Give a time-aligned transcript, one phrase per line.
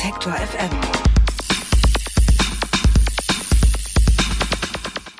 [0.00, 0.70] Detektor FM.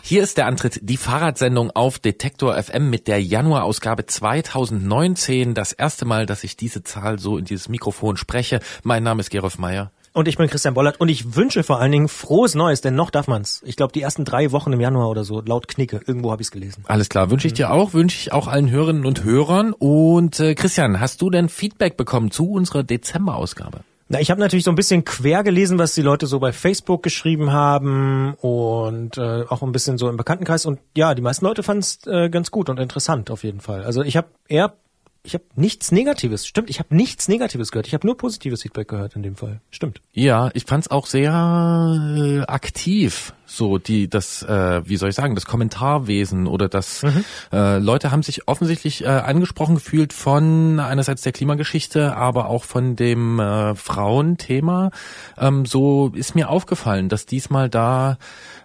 [0.02, 5.52] Hier ist der Antritt, die Fahrradsendung auf Detektor FM mit der Januarausgabe 2019.
[5.52, 8.60] Das erste Mal, dass ich diese Zahl so in dieses Mikrofon spreche.
[8.82, 9.92] Mein Name ist Gerolf Meyer.
[10.14, 13.10] Und ich bin Christian Bollert und ich wünsche vor allen Dingen frohes Neues, denn noch
[13.10, 13.60] darf man's.
[13.66, 16.00] Ich glaube, die ersten drei Wochen im Januar oder so, laut Knicke.
[16.06, 16.84] Irgendwo habe ich's gelesen.
[16.86, 19.74] Alles klar, wünsche ich dir auch, wünsche ich auch allen Hörerinnen und Hörern.
[19.74, 23.82] Und äh, Christian, hast du denn Feedback bekommen zu unserer Dezemberausgabe?
[24.12, 27.00] Na, ich habe natürlich so ein bisschen quer gelesen, was die Leute so bei Facebook
[27.00, 30.66] geschrieben haben und äh, auch ein bisschen so im Bekanntenkreis.
[30.66, 33.84] Und ja, die meisten Leute fanden es äh, ganz gut und interessant auf jeden Fall.
[33.84, 34.74] Also ich habe eher,
[35.22, 36.46] ich habe nichts Negatives.
[36.46, 37.86] Stimmt, ich habe nichts Negatives gehört.
[37.86, 39.60] Ich habe nur positives Feedback gehört in dem Fall.
[39.70, 40.00] Stimmt.
[40.12, 45.34] Ja, ich fand's auch sehr äh, aktiv, so die das, äh, wie soll ich sagen,
[45.34, 47.04] das Kommentarwesen oder das
[47.52, 52.96] äh, Leute haben sich offensichtlich äh, angesprochen gefühlt von einerseits der Klimageschichte, aber auch von
[52.96, 54.90] dem äh, Frauenthema.
[55.36, 58.16] Ähm, so ist mir aufgefallen, dass diesmal da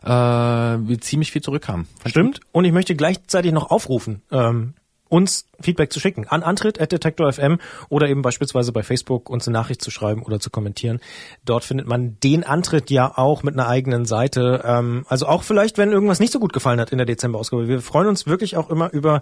[0.03, 1.87] äh, ziemlich viel zurückkam.
[1.99, 2.39] Fand Stimmt.
[2.53, 4.73] Und ich möchte gleichzeitig noch aufrufen, ähm,
[5.15, 9.89] uns Feedback zu schicken an antritt.detektor.fm oder eben beispielsweise bei Facebook uns eine Nachricht zu
[9.89, 10.99] schreiben oder zu kommentieren.
[11.45, 14.61] Dort findet man den Antritt ja auch mit einer eigenen Seite.
[14.65, 17.69] Ähm, also auch vielleicht, wenn irgendwas nicht so gut gefallen hat in der Dezemberausgabe.
[17.69, 19.21] Wir freuen uns wirklich auch immer über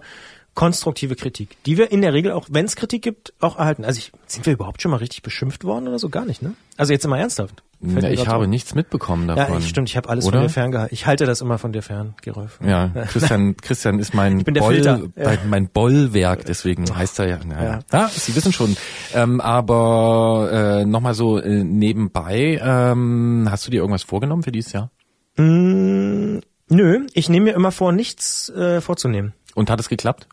[0.54, 3.84] konstruktive Kritik, die wir in der Regel auch, wenn es Kritik gibt, auch erhalten.
[3.84, 6.08] Also ich, sind wir überhaupt schon mal richtig beschimpft worden oder so?
[6.08, 6.54] Gar nicht, ne?
[6.76, 7.62] Also jetzt immer ernsthaft.
[7.86, 9.54] Ja, mir ich habe nichts mitbekommen davon.
[9.54, 10.38] Ja, ich, stimmt, ich habe alles Oder?
[10.38, 10.94] von dir ferngehalten.
[10.94, 12.58] Ich halte das immer von dir fern, Gerolf.
[12.64, 17.38] Ja, Christian, Christian ist mein, Boll, bei- mein Bollwerk, deswegen heißt er ja.
[17.44, 17.80] Naja.
[17.92, 17.98] Ja.
[18.00, 18.08] Ja.
[18.08, 18.76] Sie wissen schon.
[19.14, 20.50] Ähm, aber
[20.80, 24.90] äh, nochmal so äh, nebenbei, ähm, hast du dir irgendwas vorgenommen für dieses Jahr?
[25.36, 29.34] Mm, nö, ich nehme mir immer vor, nichts äh, vorzunehmen.
[29.54, 30.28] Und hat es geklappt?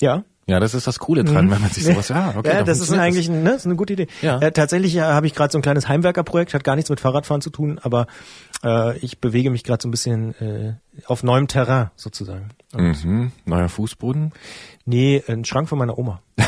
[0.00, 0.24] Ja.
[0.48, 2.48] Ja, das ist das Coole dran, wenn man sich sowas, ja, okay.
[2.54, 4.06] ja, das ist eigentlich ne, das ist eine gute Idee.
[4.22, 4.38] Ja.
[4.38, 7.40] Äh, tatsächlich äh, habe ich gerade so ein kleines Heimwerkerprojekt, hat gar nichts mit Fahrradfahren
[7.40, 8.06] zu tun, aber
[8.64, 10.74] äh, ich bewege mich gerade so ein bisschen äh,
[11.06, 12.50] auf neuem Terrain sozusagen.
[12.72, 13.32] Mhm.
[13.44, 14.32] Neuer Fußboden.
[14.84, 16.20] Nee, ein Schrank von meiner Oma.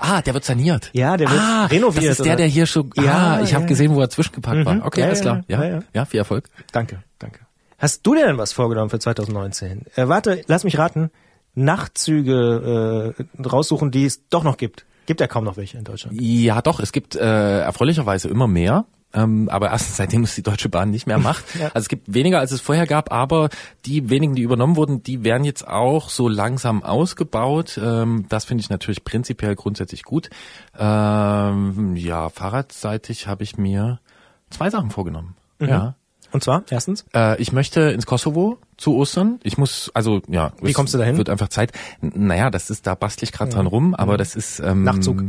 [0.00, 0.90] Ah, der wird saniert.
[0.92, 2.36] Ja, der wird ah, renoviert, Das ist der, oder?
[2.36, 2.90] der hier schon.
[2.96, 3.68] Ja, ah, ich habe ja.
[3.68, 4.74] gesehen, wo er zwischengepackt war.
[4.74, 4.82] Mhm.
[4.82, 5.44] Okay, Ja, alles ja, klar.
[5.48, 6.04] Ja, ja, ja, ja.
[6.04, 6.48] viel Erfolg.
[6.72, 7.40] Danke, danke.
[7.78, 9.84] Hast du dir denn was vorgenommen für 2019?
[9.94, 11.10] Äh, warte, lass mich raten.
[11.54, 14.86] Nachtzüge äh, raussuchen, die es doch noch gibt.
[15.06, 16.20] Gibt ja kaum noch welche in Deutschland.
[16.20, 18.86] Ja, doch, es gibt äh, erfreulicherweise immer mehr.
[19.12, 21.44] Ähm, aber erst seitdem es die Deutsche Bahn nicht mehr macht.
[21.56, 21.66] Ja.
[21.74, 23.48] Also es gibt weniger, als es vorher gab, aber
[23.84, 27.78] die wenigen, die übernommen wurden, die werden jetzt auch so langsam ausgebaut.
[27.82, 30.30] Ähm, das finde ich natürlich prinzipiell grundsätzlich gut.
[30.78, 34.00] Ähm, ja, fahrradseitig habe ich mir
[34.50, 35.36] zwei Sachen vorgenommen.
[35.60, 35.94] Ja.
[36.32, 39.40] Und zwar, erstens, Äh, ich möchte ins Kosovo zu Ostern.
[39.42, 40.52] Ich muss, also ja.
[40.62, 41.16] Wie kommst du dahin?
[41.16, 41.72] Wird einfach Zeit.
[42.00, 45.22] Naja, das ist, da bastel ich gerade dran rum, aber das ist ähm, Nachtzug.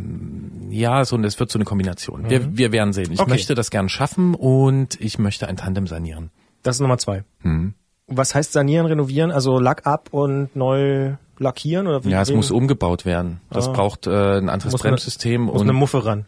[0.69, 2.29] Ja, so das wird so eine Kombination.
[2.29, 3.11] Wir, wir werden sehen.
[3.11, 3.29] Ich Okay.
[3.29, 6.29] möchte das gern schaffen und ich möchte ein Tandem sanieren.
[6.63, 7.23] das ist Nummer zwei.
[7.41, 7.73] Mhm.
[8.07, 9.31] Was heißt sanieren, renovieren?
[9.31, 11.87] Also Lack ab und neu lackieren?
[11.87, 13.39] Oder wie, Ja, es muss umgebaut werden.
[13.49, 13.71] Das Ah.
[13.71, 16.25] braucht äh, ein anderes Muss Bremssystem muss und eine Muffe ran.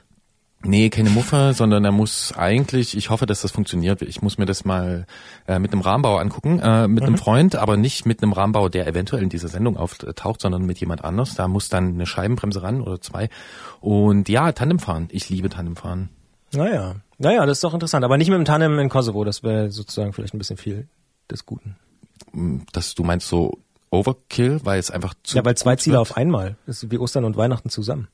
[0.66, 4.02] Nee, keine Muffe, sondern er muss eigentlich, ich hoffe, dass das funktioniert.
[4.02, 5.06] Ich muss mir das mal
[5.46, 7.08] äh, mit einem Rahmenbauer angucken, äh, mit Mhm.
[7.08, 10.80] einem Freund, aber nicht mit einem Rahmenbauer, der eventuell in dieser Sendung auftaucht, sondern mit
[10.80, 11.36] jemand anders.
[11.36, 13.30] Da muss dann eine Scheibenbremse ran oder zwei.
[13.82, 15.10] Und ja, Tandemfahren.
[15.12, 16.10] Ich liebe Tandemfahren.
[16.54, 18.06] Naja, naja, das ist doch interessant.
[18.06, 19.24] Aber nicht mit dem Tandem in Kosovo.
[19.26, 20.88] Das wäre sozusagen vielleicht ein bisschen viel
[21.30, 21.76] des Guten.
[22.72, 23.60] Das, du meinst so
[23.92, 26.02] Overkill, weil es einfach zu ja, weil zwei Ziele wird?
[26.10, 26.56] auf einmal.
[26.66, 28.08] Das ist wie Ostern und Weihnachten zusammen.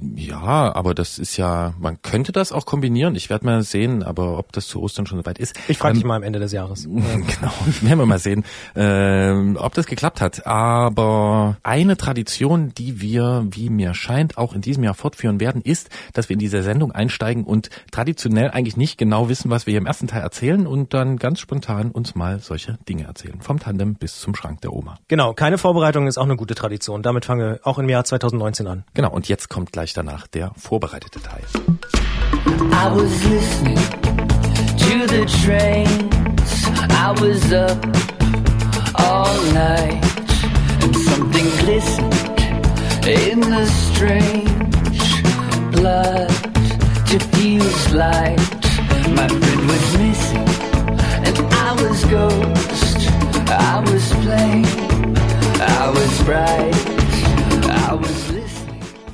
[0.00, 3.14] Ja, aber das ist ja, man könnte das auch kombinieren.
[3.14, 5.54] Ich werde mal sehen, aber ob das zu Ostern schon soweit ist.
[5.68, 6.84] Ich frage ähm, dich mal am Ende des Jahres.
[6.84, 7.52] genau,
[7.82, 8.44] werden wir mal sehen,
[8.74, 10.46] ähm, ob das geklappt hat.
[10.46, 15.90] Aber eine Tradition, die wir, wie mir scheint, auch in diesem Jahr fortführen werden, ist,
[16.14, 19.80] dass wir in diese Sendung einsteigen und traditionell eigentlich nicht genau wissen, was wir hier
[19.80, 23.40] im ersten Teil erzählen und dann ganz spontan uns mal solche Dinge erzählen.
[23.40, 24.96] Vom Tandem bis zum Schrank der Oma.
[25.08, 27.02] Genau, keine Vorbereitung ist auch eine gute Tradition.
[27.02, 28.84] Damit fangen wir auch im Jahr 2019 an.
[28.94, 31.42] Genau, und jetzt kommt gleich gleich danach der vorbereitete Teil.
[32.70, 33.78] I was listening
[34.78, 36.68] to the trains.
[36.90, 37.84] I was up
[38.94, 40.00] all night
[40.82, 42.14] and something glistened
[43.08, 45.22] in the strange
[45.72, 46.30] blood
[47.10, 48.38] diffused light.
[49.16, 50.48] My friend was missing
[51.26, 51.36] and
[51.66, 53.10] I was ghost.
[53.48, 54.64] I was plain,
[55.60, 56.72] I was bright,
[57.68, 58.41] I was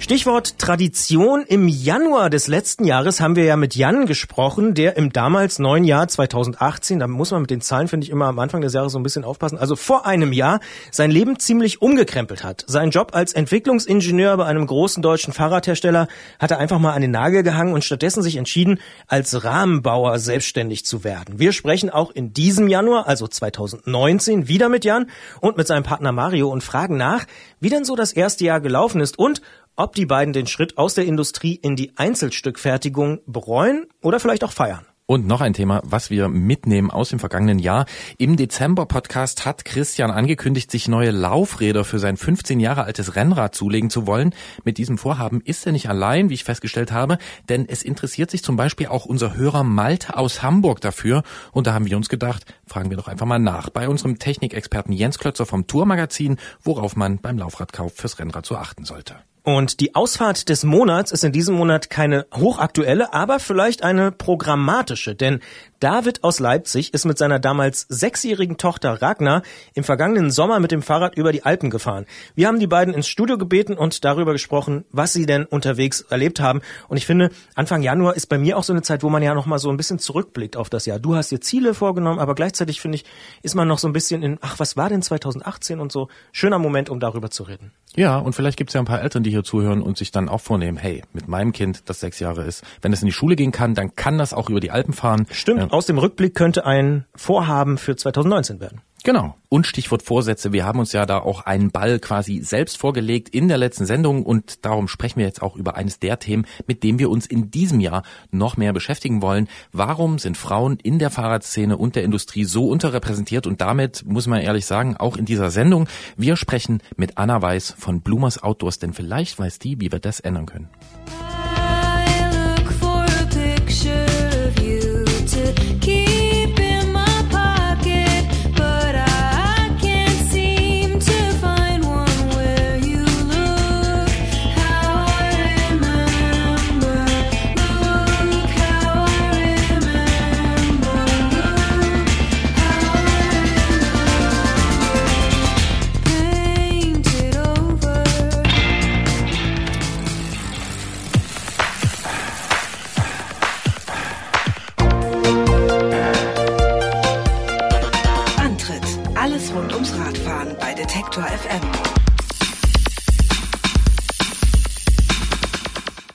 [0.09, 1.45] Stichwort Tradition.
[1.47, 5.85] Im Januar des letzten Jahres haben wir ja mit Jan gesprochen, der im damals neuen
[5.85, 8.93] Jahr 2018, da muss man mit den Zahlen, finde ich, immer am Anfang des Jahres
[8.93, 10.61] so ein bisschen aufpassen, also vor einem Jahr
[10.91, 12.65] sein Leben ziemlich umgekrempelt hat.
[12.67, 16.09] Sein Job als Entwicklungsingenieur bei einem großen deutschen Fahrradhersteller
[16.39, 20.87] hat er einfach mal an den Nagel gehangen und stattdessen sich entschieden, als Rahmenbauer selbstständig
[20.87, 21.39] zu werden.
[21.39, 25.11] Wir sprechen auch in diesem Januar, also 2019, wieder mit Jan
[25.43, 27.27] und mit seinem Partner Mario und fragen nach,
[27.61, 29.43] wie denn so das erste Jahr gelaufen ist und
[29.79, 34.53] ob die beiden den Schritt aus der Industrie in die Einzelstückfertigung bereuen oder vielleicht auch
[34.53, 34.85] feiern.
[35.11, 37.87] Und noch ein Thema, was wir mitnehmen aus dem vergangenen Jahr.
[38.19, 43.89] Im Dezember-Podcast hat Christian angekündigt, sich neue Laufräder für sein 15 Jahre altes Rennrad zulegen
[43.89, 44.35] zu wollen.
[44.65, 47.17] Mit diesem Vorhaben ist er nicht allein, wie ich festgestellt habe,
[47.49, 51.23] denn es interessiert sich zum Beispiel auch unser Hörer Malte aus Hamburg dafür.
[51.53, 54.93] Und da haben wir uns gedacht, fragen wir doch einfach mal nach bei unserem Technikexperten
[54.93, 59.15] Jens Klötzer vom Tourmagazin, worauf man beim Laufradkauf fürs Rennrad so achten sollte.
[59.49, 65.15] Und die Ausfahrt des Monats ist in diesem Monat keine hochaktuelle, aber vielleicht eine programmatische,
[65.15, 65.41] denn
[65.81, 69.43] David aus Leipzig ist mit seiner damals sechsjährigen Tochter Ragnar
[69.75, 72.05] im vergangenen Sommer mit dem Fahrrad über die Alpen gefahren.
[72.35, 76.41] Wir haben die beiden ins Studio gebeten und darüber gesprochen, was sie denn unterwegs erlebt
[76.41, 76.63] haben.
[76.89, 79.35] Und ich finde, Anfang Januar ist bei mir auch so eine Zeit, wo man ja
[79.35, 80.99] noch mal so ein bisschen zurückblickt auf das Jahr.
[80.99, 83.05] Du hast dir Ziele vorgenommen, aber gleichzeitig finde ich,
[83.43, 86.09] ist man noch so ein bisschen in, ach, was war denn 2018 und so.
[86.33, 87.71] Schöner Moment, um darüber zu reden.
[87.95, 90.29] Ja, und vielleicht gibt es ja ein paar Eltern, die hier zuhören und sich dann
[90.29, 93.37] auch vornehmen, hey, mit meinem Kind, das sechs Jahre ist, wenn es in die Schule
[93.37, 95.27] gehen kann, dann kann das auch über die Alpen fahren.
[95.31, 98.83] Stimmt, aus dem Rückblick könnte ein Vorhaben für 2019 werden.
[99.05, 99.37] Genau.
[99.49, 100.53] Und Stichwort Vorsätze.
[100.53, 104.25] Wir haben uns ja da auch einen Ball quasi selbst vorgelegt in der letzten Sendung
[104.27, 107.51] und darum sprechen wir jetzt auch über eines der Themen, mit dem wir uns in
[107.51, 109.49] diesem Jahr noch mehr beschäftigen wollen.
[109.73, 114.41] Warum sind Frauen in der Fahrradszene und der Industrie so unterrepräsentiert und damit muss man
[114.41, 115.89] ehrlich sagen, auch in dieser Sendung.
[116.17, 120.21] Wir sprechen mit Anna Weiß von Blumers Outdoors, denn vielleicht weiß die, wie wir das
[120.21, 120.69] ändern können.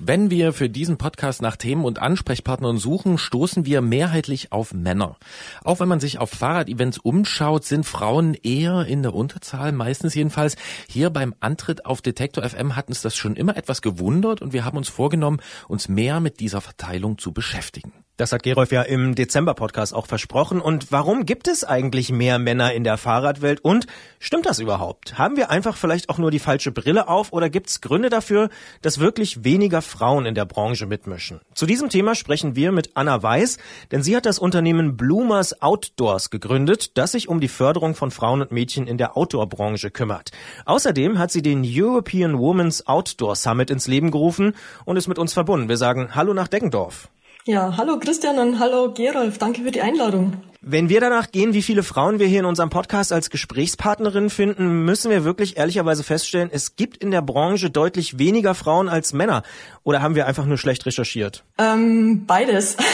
[0.06, 5.16] Wenn wir für diesen Podcast nach Themen und Ansprechpartnern suchen, stoßen wir mehrheitlich auf Männer.
[5.64, 10.58] Auch wenn man sich auf Fahrradevents umschaut, sind Frauen eher in der Unterzahl, meistens jedenfalls.
[10.90, 14.66] Hier beim Antritt auf Detektor FM hat uns das schon immer etwas gewundert und wir
[14.66, 18.03] haben uns vorgenommen, uns mehr mit dieser Verteilung zu beschäftigen.
[18.16, 20.62] Das hat Gerolf ja im Dezember-Podcast auch versprochen.
[20.62, 23.62] Und warum gibt es eigentlich mehr Männer in der Fahrradwelt?
[23.62, 23.88] Und
[24.20, 25.18] stimmt das überhaupt?
[25.18, 28.50] Haben wir einfach vielleicht auch nur die falsche Brille auf oder gibt es Gründe dafür,
[28.84, 31.42] dass wirklich weniger Frauen in der Branche mitmischen?
[31.56, 33.58] Zu diesem Thema sprechen wir mit Anna Weiß,
[33.92, 38.42] denn sie hat das Unternehmen Bloomers Outdoors gegründet, das sich um die Förderung von Frauen
[38.42, 40.30] und Mädchen in der Outdoor-Branche kümmert.
[40.66, 44.54] Außerdem hat sie den European Women's Outdoor Summit ins Leben gerufen
[44.86, 45.68] und ist mit uns verbunden.
[45.68, 47.10] Wir sagen Hallo nach Deggendorf.
[47.46, 50.32] Ja, hallo Christian und hallo Gerolf, danke für die Einladung.
[50.62, 54.86] Wenn wir danach gehen, wie viele Frauen wir hier in unserem Podcast als Gesprächspartnerinnen finden,
[54.86, 59.44] müssen wir wirklich ehrlicherweise feststellen, es gibt in der Branche deutlich weniger Frauen als Männer.
[59.84, 61.44] Oder haben wir einfach nur schlecht recherchiert?
[61.58, 62.78] Ähm, beides.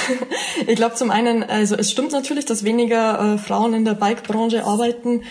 [0.67, 4.65] Ich glaube zum einen, also es stimmt natürlich, dass weniger äh, Frauen in der Bike-Branche
[4.65, 5.23] arbeiten.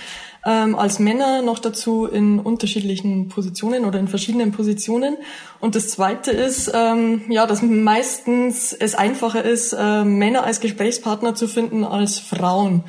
[0.47, 5.17] Ähm, als Männer noch dazu in unterschiedlichen Positionen oder in verschiedenen Positionen.
[5.61, 11.35] Und das Zweite ist, ähm, ja, dass meistens es einfacher ist, äh, Männer als Gesprächspartner
[11.35, 12.85] zu finden als Frauen.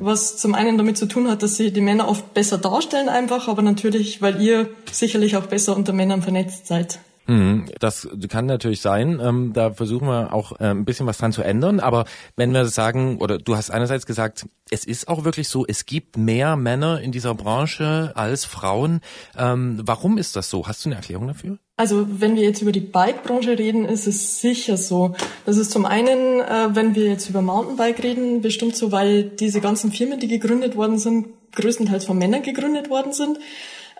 [0.00, 3.48] Was zum einen damit zu tun hat, dass sie die Männer oft besser darstellen einfach,
[3.48, 6.98] aber natürlich, weil ihr sicherlich auch besser unter Männern vernetzt seid.
[7.26, 9.20] Mhm, das kann natürlich sein.
[9.22, 11.80] Ähm, da versuchen wir auch äh, ein bisschen was dran zu ändern.
[11.80, 12.04] Aber
[12.36, 16.16] wenn wir sagen, oder du hast einerseits gesagt, es ist auch wirklich so, es gibt
[16.16, 19.00] mehr Männer in dieser Branche als Frauen.
[19.38, 20.66] Ähm, warum ist das so?
[20.66, 21.58] Hast du eine Erklärung dafür?
[21.76, 25.14] Also wenn wir jetzt über die Bike-Branche reden, ist es sicher so.
[25.44, 29.60] Das ist zum einen, äh, wenn wir jetzt über Mountainbike reden, bestimmt so, weil diese
[29.60, 33.38] ganzen Firmen, die gegründet worden sind, größtenteils von Männern gegründet worden sind.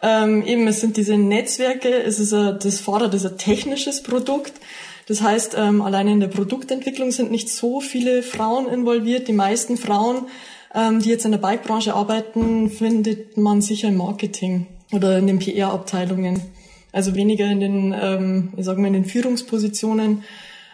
[0.06, 4.52] Ähm, eben, es sind diese Netzwerke, es ist ein, das Fahrrad ist ein technisches Produkt.
[5.06, 9.28] Das heißt, ähm, alleine in der Produktentwicklung sind nicht so viele Frauen involviert.
[9.28, 10.26] Die meisten Frauen,
[10.74, 15.38] ähm, die jetzt in der Bike-Branche arbeiten, findet man sicher im Marketing oder in den
[15.38, 16.42] PR-Abteilungen.
[16.92, 20.22] Also weniger in den, ähm, ich sag mal, in den Führungspositionen.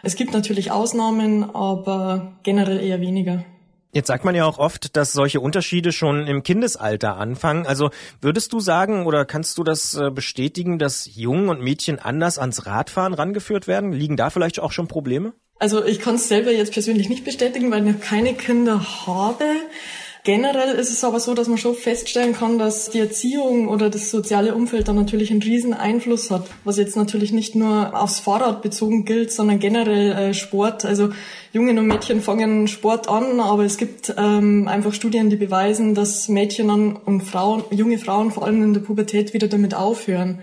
[0.03, 3.45] Es gibt natürlich Ausnahmen, aber generell eher weniger.
[3.93, 7.67] Jetzt sagt man ja auch oft, dass solche Unterschiede schon im Kindesalter anfangen.
[7.67, 12.39] Also würdest du sagen oder kannst du das äh, bestätigen, dass Jungen und Mädchen anders
[12.39, 13.93] ans Radfahren rangeführt werden?
[13.93, 15.33] Liegen da vielleicht auch schon Probleme?
[15.59, 19.45] Also ich kann es selber jetzt persönlich nicht bestätigen, weil ich noch keine Kinder habe.
[20.33, 24.13] Generell ist es aber so, dass man schon feststellen kann, dass die Erziehung oder das
[24.13, 28.63] soziale Umfeld da natürlich einen riesen Einfluss hat, was jetzt natürlich nicht nur aufs Fahrrad
[28.63, 30.85] bezogen gilt, sondern generell äh, Sport.
[30.85, 31.09] Also
[31.53, 36.29] Jungen und Mädchen fangen Sport an, aber es gibt ähm, einfach Studien, die beweisen, dass
[36.29, 40.39] Mädchen und Frauen, junge Frauen vor allem in der Pubertät wieder damit aufhören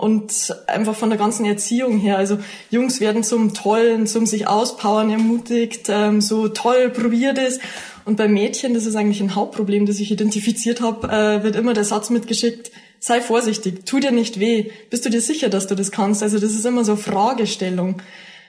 [0.00, 2.16] und einfach von der ganzen Erziehung her.
[2.16, 2.38] Also
[2.70, 7.58] Jungs werden zum Tollen, zum sich auspowern ermutigt, ähm, so toll, probiert es.
[8.04, 11.74] Und bei Mädchen, das ist eigentlich ein Hauptproblem, das ich identifiziert habe, äh, wird immer
[11.74, 15.74] der Satz mitgeschickt, sei vorsichtig, tu dir nicht weh, bist du dir sicher, dass du
[15.74, 16.22] das kannst?
[16.22, 18.02] Also das ist immer so eine Fragestellung.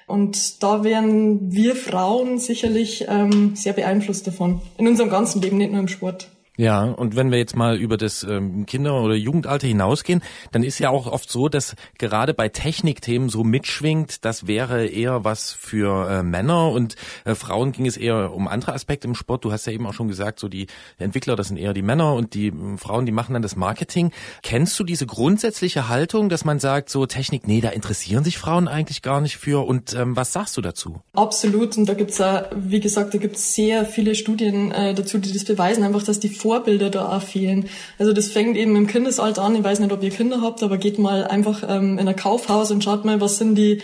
[0.07, 4.61] Und da wären wir Frauen sicherlich ähm, sehr beeinflusst davon.
[4.77, 6.29] In unserem ganzen Leben, nicht nur im Sport.
[6.57, 10.79] Ja, und wenn wir jetzt mal über das ähm, Kinder- oder Jugendalter hinausgehen, dann ist
[10.79, 16.09] ja auch oft so, dass gerade bei Technikthemen so mitschwingt, das wäre eher was für
[16.09, 19.45] äh, Männer und äh, Frauen ging es eher um andere Aspekte im Sport.
[19.45, 20.67] Du hast ja eben auch schon gesagt, so die
[20.99, 24.11] Entwickler, das sind eher die Männer und die äh, Frauen, die machen dann das Marketing.
[24.43, 28.67] Kennst du diese grundsätzliche Haltung, dass man sagt, so Technik, nee, da interessieren sich Frauen
[28.67, 30.99] eigentlich gar nicht für und ähm, was sagst du dazu?
[31.13, 35.31] Absolut und da gibt's ja, wie gesagt, da gibt's sehr viele Studien äh, dazu, die
[35.31, 37.69] das beweisen, einfach, dass die Vorbilder da auch fehlen.
[37.97, 39.55] Also das fängt eben im Kindesalter an.
[39.55, 42.71] Ich weiß nicht, ob ihr Kinder habt, aber geht mal einfach ähm, in ein Kaufhaus
[42.71, 43.81] und schaut mal, was sind die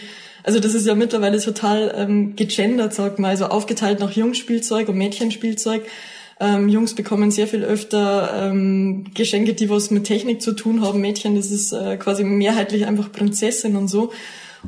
[0.48, 4.98] also das ist ja mittlerweile total ähm, gegendert, sagt man, also aufgeteilt nach Jungspielzeug und
[4.98, 5.86] Mädchenspielzeug.
[6.40, 11.02] Ähm, Jungs bekommen sehr viel öfter ähm, Geschenke, die was mit Technik zu tun haben.
[11.02, 14.14] Mädchen, das ist äh, quasi mehrheitlich einfach Prinzessin und so.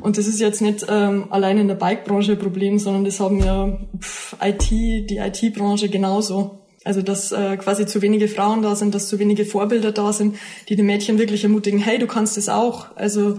[0.00, 3.38] Und das ist jetzt nicht ähm, allein in der Bike-Branche ein Problem, sondern das haben
[3.38, 6.59] ja pff, IT, die IT-Branche genauso.
[6.84, 10.36] Also dass äh, quasi zu wenige Frauen da sind, dass zu wenige Vorbilder da sind,
[10.68, 12.96] die die Mädchen wirklich ermutigen, hey, du kannst es auch.
[12.96, 13.38] Also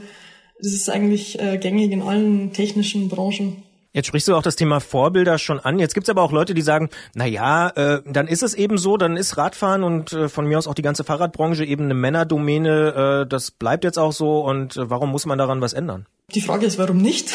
[0.60, 3.64] das ist eigentlich äh, gängig in allen technischen Branchen.
[3.94, 5.78] Jetzt sprichst du auch das Thema Vorbilder schon an.
[5.78, 8.96] Jetzt gibt's aber auch Leute, die sagen, na ja, äh, dann ist es eben so,
[8.96, 13.24] dann ist Radfahren und äh, von mir aus auch die ganze Fahrradbranche eben eine Männerdomäne.
[13.24, 16.06] Äh, das bleibt jetzt auch so und äh, warum muss man daran was ändern?
[16.34, 17.34] Die Frage ist, warum nicht?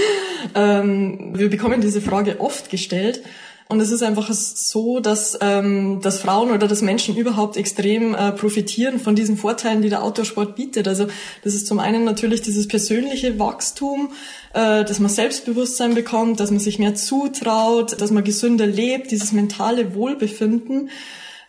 [0.54, 3.22] ähm, wir bekommen diese Frage oft gestellt
[3.66, 8.32] und es ist einfach so, dass, ähm, dass Frauen oder dass Menschen überhaupt extrem äh,
[8.32, 10.86] profitieren von diesen Vorteilen, die der Outdoor-Sport bietet.
[10.86, 11.06] Also
[11.42, 14.10] das ist zum einen natürlich dieses persönliche Wachstum,
[14.52, 19.32] äh, dass man Selbstbewusstsein bekommt, dass man sich mehr zutraut, dass man gesünder lebt, dieses
[19.32, 20.90] mentale Wohlbefinden.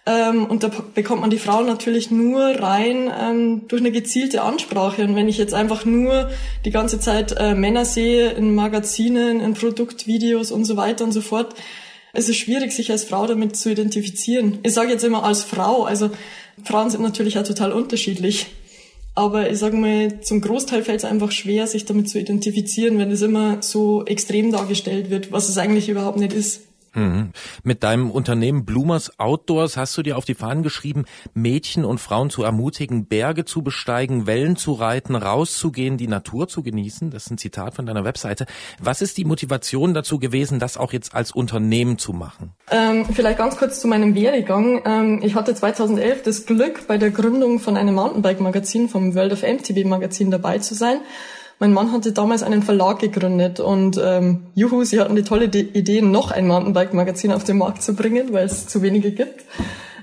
[0.06, 5.04] Ähm, und da bekommt man die Frauen natürlich nur rein ähm, durch eine gezielte Ansprache.
[5.04, 6.30] Und wenn ich jetzt einfach nur
[6.64, 11.22] die ganze Zeit äh, Männer sehe in Magazinen, in Produktvideos und so weiter und so
[11.22, 11.56] fort,
[12.16, 14.60] es ist schwierig, sich als Frau damit zu identifizieren.
[14.64, 16.10] Ich sage jetzt immer als Frau, also
[16.64, 18.48] Frauen sind natürlich auch total unterschiedlich.
[19.18, 23.12] Aber ich sage mal, zum Großteil fällt es einfach schwer, sich damit zu identifizieren, wenn
[23.12, 26.64] es immer so extrem dargestellt wird, was es eigentlich überhaupt nicht ist.
[26.96, 27.32] Mhm.
[27.64, 32.30] Mit deinem Unternehmen Blumers Outdoors hast du dir auf die Fahnen geschrieben, Mädchen und Frauen
[32.30, 37.12] zu ermutigen, Berge zu besteigen, Wellen zu reiten, rauszugehen, die Natur zu genießen.
[37.12, 38.46] Das ist ein Zitat von deiner Webseite.
[38.80, 42.54] Was ist die Motivation dazu gewesen, das auch jetzt als Unternehmen zu machen?
[42.72, 44.82] Ähm, vielleicht ganz kurz zu meinem Werdegang.
[44.86, 49.44] Ähm, ich hatte 2011 das Glück, bei der Gründung von einem Mountainbike-Magazin, vom World of
[49.44, 51.00] MTB-Magazin dabei zu sein.
[51.60, 56.02] Mein Mann hatte damals einen Verlag gegründet und ähm, juhu, sie hatten die tolle Idee,
[56.02, 59.46] noch ein Mountainbike-Magazin auf den Markt zu bringen, weil es zu wenige gibt.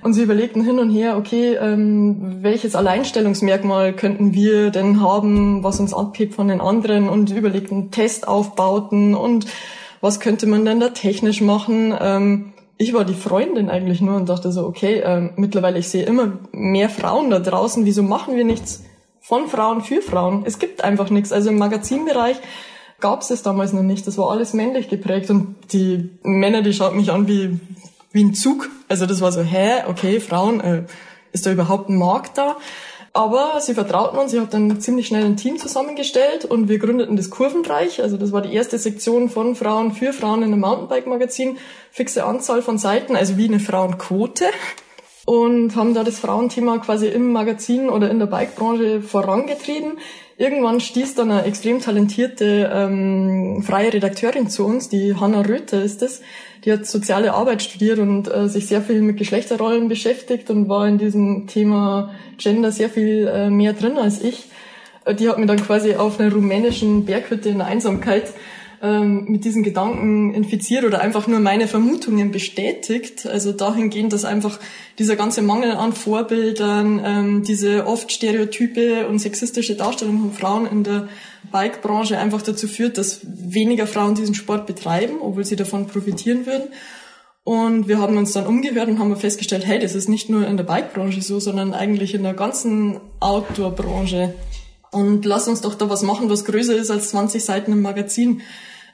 [0.03, 5.79] Und sie überlegten hin und her, okay, ähm, welches Alleinstellungsmerkmal könnten wir denn haben, was
[5.79, 9.47] uns abhebt von den anderen und überlegten Testaufbauten und
[10.01, 11.95] was könnte man denn da technisch machen.
[12.01, 16.05] Ähm, ich war die Freundin eigentlich nur und dachte so, okay, ähm, mittlerweile ich sehe
[16.05, 18.83] immer mehr Frauen da draußen, wieso machen wir nichts
[19.23, 20.43] von Frauen für Frauen?
[20.45, 21.33] Es gibt einfach nichts.
[21.33, 22.37] Also im Magazinbereich
[23.01, 24.07] gab es es damals noch nicht.
[24.07, 27.59] Das war alles männlich geprägt und die Männer, die schauten mich an wie,
[28.13, 28.69] wie ein Zug.
[28.89, 30.85] Also das war so, hä, okay, Frauen, äh,
[31.33, 32.57] ist da überhaupt ein Markt da?
[33.15, 37.17] Aber sie vertrauten uns, ich habe dann ziemlich schnell ein Team zusammengestellt und wir gründeten
[37.17, 38.03] das Kurvenreich.
[38.03, 41.59] Also das war die erste Sektion von Frauen für Frauen in einem Mountainbike-Magazin.
[41.91, 44.47] Fixe Anzahl von Seiten, also wie eine Frauenquote.
[45.25, 49.99] Und haben da das Frauenthema quasi im Magazin oder in der Bikebranche vorangetrieben.
[50.37, 56.03] Irgendwann stieß dann eine extrem talentierte ähm, freie Redakteurin zu uns, die Hanna Röther ist
[56.03, 56.23] es.
[56.65, 60.89] Die hat soziale Arbeit studiert und äh, sich sehr viel mit Geschlechterrollen beschäftigt und war
[60.89, 64.47] in diesem Thema Gender sehr viel äh, mehr drin als ich.
[65.05, 68.33] Äh, die hat mir dann quasi auf einer rumänischen Berghütte in der Einsamkeit
[68.83, 73.27] ähm, mit diesen Gedanken infiziert oder einfach nur meine Vermutungen bestätigt.
[73.27, 74.59] Also dahingehend, dass einfach
[74.99, 80.83] dieser ganze Mangel an Vorbildern, ähm, diese oft stereotype und sexistische Darstellung von Frauen in
[80.83, 81.09] der
[81.53, 86.69] Bike-Branche einfach dazu führt, dass weniger Frauen diesen Sport betreiben, obwohl sie davon profitieren würden.
[87.45, 90.57] Und wir haben uns dann umgehört und haben festgestellt, hey, das ist nicht nur in
[90.57, 94.35] der Bike-Branche so, sondern eigentlich in der ganzen Outdoor-Branche.
[94.91, 98.43] Und lass uns doch da was machen, was größer ist als 20 Seiten im Magazin.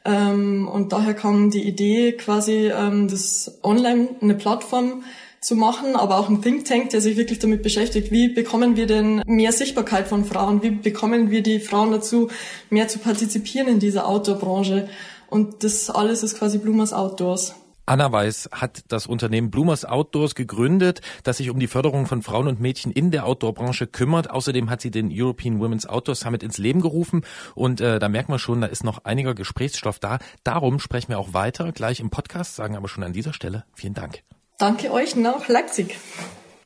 [0.05, 5.03] Ähm, und daher kam die Idee, quasi ähm, das online eine Plattform
[5.41, 8.87] zu machen, aber auch ein Think Tank, der sich wirklich damit beschäftigt, wie bekommen wir
[8.87, 12.29] denn mehr Sichtbarkeit von Frauen, wie bekommen wir die Frauen dazu,
[12.71, 14.89] mehr zu partizipieren in dieser Outdoor-Branche.
[15.31, 17.55] Und das alles ist quasi Blumers Outdoors.
[17.89, 22.47] Anna Weiß hat das Unternehmen Bloomers Outdoors gegründet, das sich um die Förderung von Frauen
[22.47, 24.31] und Mädchen in der Outdoor-Branche kümmert.
[24.31, 28.29] Außerdem hat sie den European Women's Outdoor Summit ins Leben gerufen und äh, da merkt
[28.29, 30.19] man schon, da ist noch einiger Gesprächsstoff da.
[30.45, 33.95] Darum sprechen wir auch weiter gleich im Podcast, sagen aber schon an dieser Stelle vielen
[33.95, 34.23] Dank.
[34.59, 35.97] Danke euch nach Leipzig.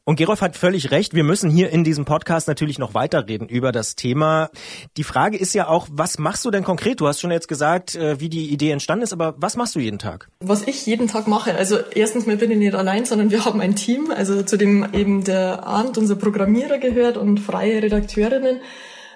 [0.04, 1.14] Und Gerolf hat völlig recht.
[1.14, 4.50] Wir müssen hier in diesem Podcast natürlich noch weiterreden über das Thema.
[4.96, 7.00] Die Frage ist ja auch, was machst du denn konkret?
[7.00, 9.78] Du hast schon jetzt gesagt, äh, wie die Idee entstanden ist, aber was machst du
[9.78, 10.28] jeden Tag?
[10.40, 13.60] Was ich jeden Tag mache, also erstens mal bin ich nicht allein, sondern wir haben
[13.60, 18.60] ein Team, also zu dem eben der Arndt, unser Programmierer gehört und freie Redakteurinnen.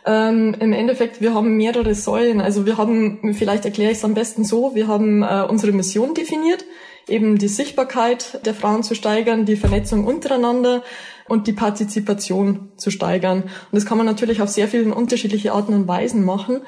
[0.04, 2.40] Ähm, Im Endeffekt, wir haben mehrere Säulen.
[2.40, 6.14] Also wir haben, vielleicht erkläre ich es am besten so, wir haben äh, unsere Mission
[6.14, 6.64] definiert
[7.08, 10.82] eben die Sichtbarkeit der Frauen zu steigern, die Vernetzung untereinander
[11.28, 13.42] und die Partizipation zu steigern.
[13.42, 16.62] Und das kann man natürlich auf sehr vielen unterschiedliche Arten und Weisen machen.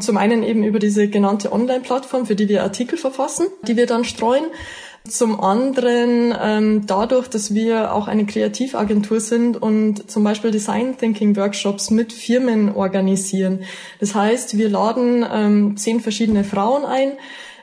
[0.00, 4.04] Zum einen eben über diese genannte Online-Plattform, für die wir Artikel verfassen, die wir dann
[4.04, 4.44] streuen.
[5.06, 11.36] Zum anderen ähm, dadurch, dass wir auch eine Kreativagentur sind und zum Beispiel Design Thinking
[11.36, 13.64] Workshops mit Firmen organisieren.
[14.00, 17.12] Das heißt, wir laden ähm, zehn verschiedene Frauen ein,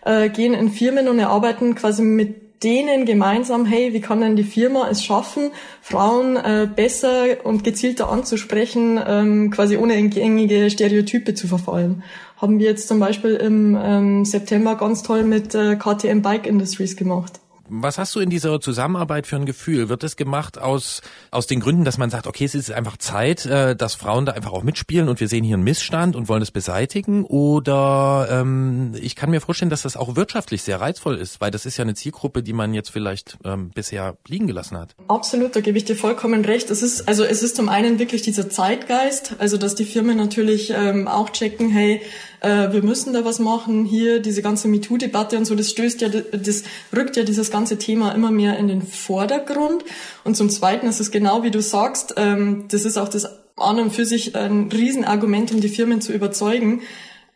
[0.05, 4.43] äh, gehen in Firmen und erarbeiten quasi mit denen gemeinsam, hey, wie kann denn die
[4.43, 11.47] Firma es schaffen, Frauen äh, besser und gezielter anzusprechen, ähm, quasi ohne gängige Stereotype zu
[11.47, 12.03] verfallen.
[12.37, 16.95] Haben wir jetzt zum Beispiel im ähm, September ganz toll mit äh, KTM Bike Industries
[16.95, 17.40] gemacht.
[17.73, 19.87] Was hast du in dieser Zusammenarbeit für ein Gefühl?
[19.87, 23.45] Wird es gemacht aus, aus den Gründen, dass man sagt, okay, es ist einfach Zeit,
[23.45, 26.41] äh, dass Frauen da einfach auch mitspielen und wir sehen hier einen Missstand und wollen
[26.41, 27.23] es beseitigen?
[27.23, 31.65] Oder ähm, ich kann mir vorstellen, dass das auch wirtschaftlich sehr reizvoll ist, weil das
[31.65, 34.93] ist ja eine Zielgruppe, die man jetzt vielleicht ähm, bisher liegen gelassen hat.
[35.07, 36.69] Absolut, da gebe ich dir vollkommen recht.
[36.71, 40.73] Es ist, also es ist zum einen wirklich dieser Zeitgeist, also dass die Firmen natürlich
[40.75, 42.01] ähm, auch checken, hey,
[42.41, 46.09] äh, wir müssen da was machen, hier diese ganze MeToo-Debatte und so, das stößt ja,
[46.09, 46.63] das
[46.95, 49.85] rückt ja dieses ganze Thema immer mehr in den Vordergrund.
[50.23, 53.79] Und zum Zweiten ist es genau wie du sagst, ähm, das ist auch das an
[53.79, 56.81] und für sich ein Riesenargument, um die Firmen zu überzeugen,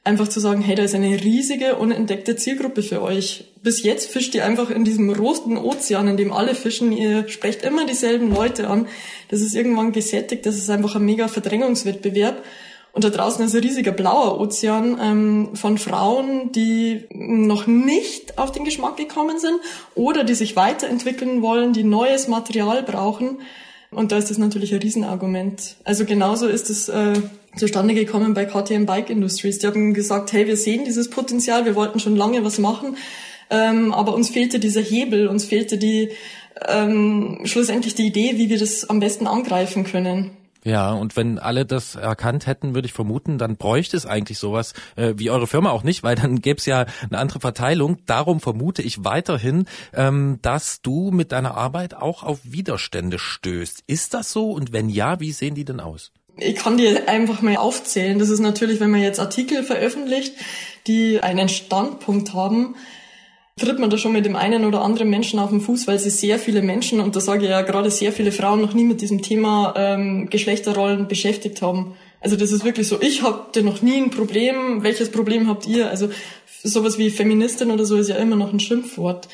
[0.03, 3.45] einfach zu sagen, hey, da ist eine riesige, unentdeckte Zielgruppe für euch.
[3.61, 6.91] Bis jetzt fischt ihr einfach in diesem roten Ozean, in dem alle fischen.
[6.91, 8.87] Ihr sprecht immer dieselben Leute an.
[9.29, 10.45] Das ist irgendwann gesättigt.
[10.45, 12.43] Das ist einfach ein mega Verdrängungswettbewerb.
[12.95, 18.53] Und da draußen ist ein riesiger blauer Ozean ähm, von Frauen, die noch nicht auf
[18.53, 19.59] den Geschmack gekommen sind
[19.95, 23.39] oder die sich weiterentwickeln wollen, die neues Material brauchen.
[23.91, 25.75] Und da ist das natürlich ein Riesenargument.
[25.83, 27.15] Also genauso ist es äh,
[27.57, 29.59] zustande gekommen bei KTM Bike Industries.
[29.59, 32.95] Die haben gesagt, hey, wir sehen dieses Potenzial, wir wollten schon lange was machen,
[33.49, 36.11] ähm, aber uns fehlte dieser Hebel, uns fehlte die
[36.65, 40.31] ähm, schlussendlich die Idee, wie wir das am besten angreifen können.
[40.65, 44.73] Ja, und wenn alle das erkannt hätten, würde ich vermuten, dann bräuchte es eigentlich sowas
[44.95, 47.99] äh, wie eure Firma auch nicht, weil dann gäbe es ja eine andere Verteilung.
[48.07, 53.83] Darum vermute ich weiterhin, ähm, dass du mit deiner Arbeit auch auf Widerstände stößt.
[53.85, 54.51] Ist das so?
[54.51, 56.11] Und wenn ja, wie sehen die denn aus?
[56.37, 58.17] Ich kann dir einfach mal aufzählen.
[58.17, 60.33] Das ist natürlich, wenn man jetzt Artikel veröffentlicht,
[60.87, 62.75] die einen Standpunkt haben,
[63.57, 66.09] tritt man da schon mit dem einen oder anderen Menschen auf den Fuß, weil sie
[66.09, 69.01] sehr viele Menschen, und da sage ich ja gerade sehr viele Frauen, noch nie mit
[69.01, 71.95] diesem Thema ähm, Geschlechterrollen beschäftigt haben.
[72.19, 75.89] Also das ist wirklich so, ich hatte noch nie ein Problem, welches Problem habt ihr?
[75.89, 76.09] Also
[76.63, 79.29] sowas wie Feministin oder so ist ja immer noch ein Schimpfwort.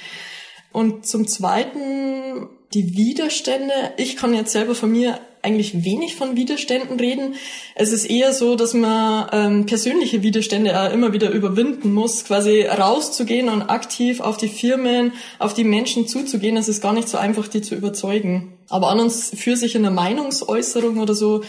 [0.71, 3.73] Und zum Zweiten die Widerstände.
[3.97, 7.36] Ich kann jetzt selber von mir eigentlich wenig von Widerständen reden.
[7.75, 12.63] Es ist eher so, dass man ähm, persönliche Widerstände auch immer wieder überwinden muss, quasi
[12.63, 16.58] rauszugehen und aktiv auf die Firmen, auf die Menschen zuzugehen.
[16.58, 18.54] Es ist gar nicht so einfach, die zu überzeugen.
[18.69, 21.41] Aber an uns für sich in der Meinungsäußerung oder so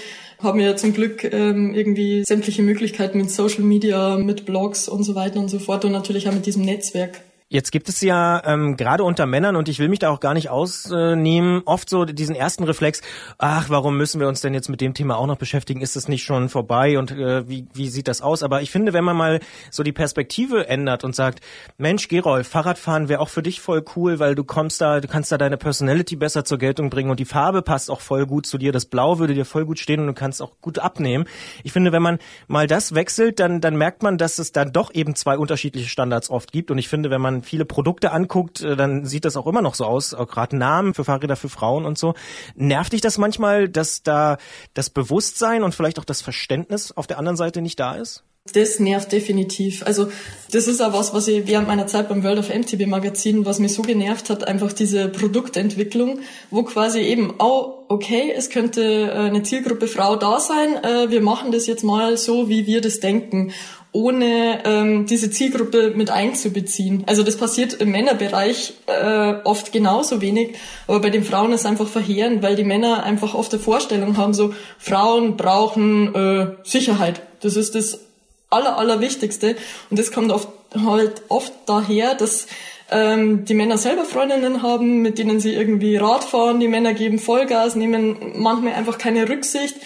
[0.43, 5.15] haben wir zum Glück ähm, irgendwie sämtliche Möglichkeiten mit Social Media, mit Blogs und so
[5.15, 7.23] weiter und so fort und natürlich auch mit diesem Netzwerk.
[7.53, 10.33] Jetzt gibt es ja ähm, gerade unter Männern, und ich will mich da auch gar
[10.33, 13.03] nicht ausnehmen, oft so diesen ersten Reflex,
[13.37, 15.83] ach, warum müssen wir uns denn jetzt mit dem Thema auch noch beschäftigen?
[15.83, 18.43] Ist das nicht schon vorbei und äh, wie, wie sieht das aus?
[18.43, 21.41] Aber ich finde, wenn man mal so die Perspektive ändert und sagt,
[21.77, 25.31] Mensch, Gerolf, Fahrradfahren wäre auch für dich voll cool, weil du kommst da, du kannst
[25.31, 28.57] da deine Personality besser zur Geltung bringen und die Farbe passt auch voll gut zu
[28.57, 31.27] dir, das Blau würde dir voll gut stehen und du kannst auch gut abnehmen.
[31.65, 34.95] Ich finde, wenn man mal das wechselt, dann, dann merkt man, dass es dann doch
[34.95, 38.77] eben zwei unterschiedliche Standards oft gibt und ich finde, wenn man viele Produkte anguckt, äh,
[38.77, 41.85] dann sieht das auch immer noch so aus, auch gerade Namen für Fahrräder für Frauen
[41.85, 42.15] und so.
[42.55, 44.39] Nervt dich das manchmal, dass da
[44.75, 48.25] das Bewusstsein und vielleicht auch das Verständnis auf der anderen Seite nicht da ist?
[48.53, 49.87] Das nervt definitiv.
[49.87, 50.09] Also
[50.51, 53.61] das ist auch was, was ich während meiner Zeit beim World of MTB Magazin, was
[53.61, 56.19] mich so genervt hat, einfach diese Produktentwicklung,
[56.51, 61.21] wo quasi eben, oh, okay, es könnte äh, eine Zielgruppe Frau da sein, äh, wir
[61.21, 63.53] machen das jetzt mal so, wie wir das denken
[63.93, 67.05] ohne ähm, diese Zielgruppe mit einzubeziehen.
[67.07, 70.55] Also das passiert im Männerbereich äh, oft genauso wenig,
[70.87, 74.33] aber bei den Frauen ist einfach verheerend, weil die Männer einfach oft eine Vorstellung haben,
[74.33, 77.21] so Frauen brauchen äh, Sicherheit.
[77.41, 78.01] Das ist das
[78.49, 79.57] aller, allerwichtigste
[79.91, 80.49] und das kommt oft,
[80.87, 82.47] halt oft daher, dass
[82.91, 87.19] ähm, die Männer selber Freundinnen haben, mit denen sie irgendwie Rad fahren, die Männer geben
[87.19, 89.77] Vollgas, nehmen manchmal einfach keine Rücksicht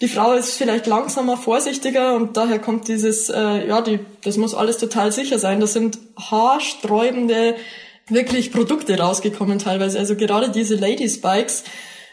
[0.00, 4.54] die Frau ist vielleicht langsamer, vorsichtiger und daher kommt dieses, äh, ja, die, das muss
[4.54, 5.58] alles total sicher sein.
[5.60, 7.56] Das sind haarsträubende,
[8.08, 9.98] wirklich Produkte rausgekommen teilweise.
[9.98, 11.64] Also gerade diese Ladies Bikes,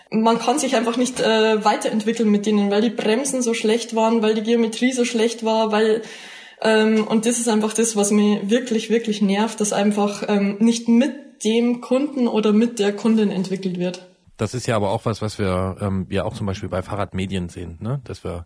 [0.10, 4.22] man kann sich einfach nicht äh, weiterentwickeln mit denen, weil die Bremsen so schlecht waren,
[4.22, 6.02] weil die Geometrie so schlecht war, weil
[6.62, 10.88] ähm, und das ist einfach das, was mich wirklich, wirklich nervt, dass einfach ähm, nicht
[10.88, 14.08] mit dem Kunden oder mit der Kundin entwickelt wird.
[14.38, 17.50] Das ist ja aber auch was, was wir ähm, ja auch zum Beispiel bei Fahrradmedien
[17.50, 18.02] sehen, ne?
[18.04, 18.46] dass wir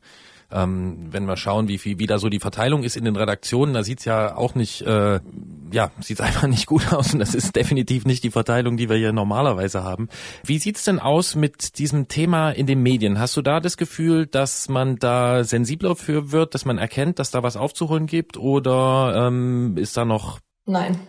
[0.52, 3.74] ähm, wenn wir schauen, wie viel, wie da so die Verteilung ist in den Redaktionen,
[3.74, 5.20] da sieht's ja auch nicht, äh,
[5.72, 8.98] ja, sieht's einfach nicht gut aus und das ist definitiv nicht die Verteilung, die wir
[8.98, 10.10] hier normalerweise haben.
[10.44, 13.20] Wie sieht's denn aus mit diesem Thema in den Medien?
[13.20, 17.32] Hast du da das Gefühl, dass man da sensibler für wird, dass man erkennt, dass
[17.32, 20.40] da was aufzuholen gibt oder ähm, ist da noch?
[20.66, 21.00] Nein,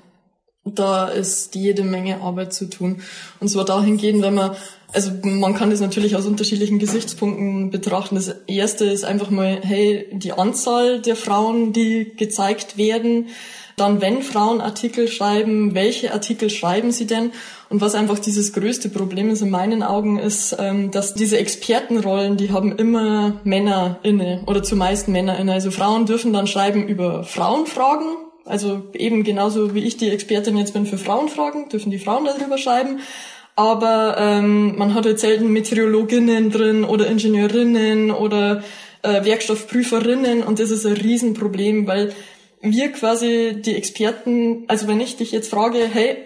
[0.65, 3.03] da ist jede Menge Arbeit zu tun.
[3.41, 4.57] Und zwar dahingehend, wenn man,
[4.93, 8.17] also man kann das natürlich aus unterschiedlichen Gesichtspunkten betrachten.
[8.17, 13.29] Das erste ist einfach mal, hey, die Anzahl der Frauen, die gezeigt werden.
[13.77, 17.33] Dann, wenn Frauen Artikel schreiben, welche Artikel schreiben sie denn?
[17.71, 22.37] Und was einfach dieses größte Problem ist in meinen Augen, ist, ähm, dass diese Expertenrollen,
[22.37, 25.55] die haben immer Männer inne oder zumeist Männer inne.
[25.55, 30.73] Also Frauen dürfen dann schreiben über Frauenfragen, also eben genauso wie ich die Expertin jetzt
[30.73, 33.01] bin für Frauenfragen, dürfen die Frauen darüber schreiben.
[33.57, 38.63] Aber ähm, man hat halt selten Meteorologinnen drin oder Ingenieurinnen oder
[39.03, 42.13] äh, Werkstoffprüferinnen und das ist ein Riesenproblem, weil
[42.63, 46.17] wir quasi die Experten, also wenn ich dich jetzt frage, hey,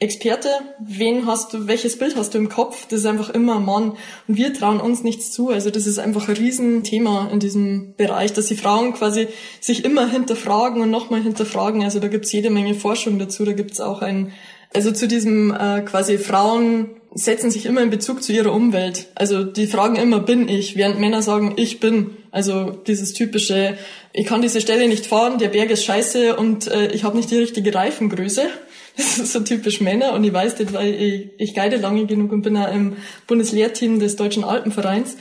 [0.00, 2.86] Experte, wen hast du, welches Bild hast du im Kopf?
[2.88, 3.96] Das ist einfach immer ein Mann.
[4.28, 5.48] Und wir trauen uns nichts zu.
[5.48, 9.26] Also das ist einfach ein Riesenthema in diesem Bereich, dass die Frauen quasi
[9.60, 11.82] sich immer hinterfragen und nochmal hinterfragen.
[11.82, 13.44] Also da gibt's jede Menge Forschung dazu.
[13.44, 14.32] Da gibt's auch ein,
[14.72, 19.08] also zu diesem äh, quasi Frauen setzen sich immer in Bezug zu ihrer Umwelt.
[19.16, 20.76] Also die fragen immer, bin ich?
[20.76, 22.10] Während Männer sagen, ich bin.
[22.30, 23.76] Also dieses typische,
[24.12, 27.32] ich kann diese Stelle nicht fahren, der Berg ist scheiße und äh, ich habe nicht
[27.32, 28.42] die richtige Reifengröße.
[28.98, 32.32] Das ist so typisch Männer und ich weiß das, weil ich, ich guide lange genug
[32.32, 32.96] und bin auch im
[33.28, 35.16] Bundeslehrteam des Deutschen Alpenvereins.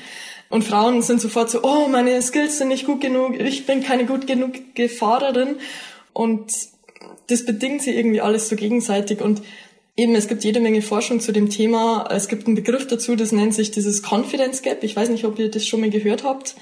[0.49, 4.05] Und Frauen sind sofort so, oh, meine Skills sind nicht gut genug, ich bin keine
[4.05, 4.53] gut genug
[4.97, 5.57] Fahrerin.
[6.11, 6.51] Und
[7.27, 9.21] das bedingt sie irgendwie alles so gegenseitig.
[9.21, 9.43] Und
[9.99, 12.07] Eben, es gibt jede Menge Forschung zu dem Thema.
[12.11, 14.83] Es gibt einen Begriff dazu, das nennt sich dieses Confidence Gap.
[14.83, 16.55] Ich weiß nicht, ob ihr das schon mal gehört habt.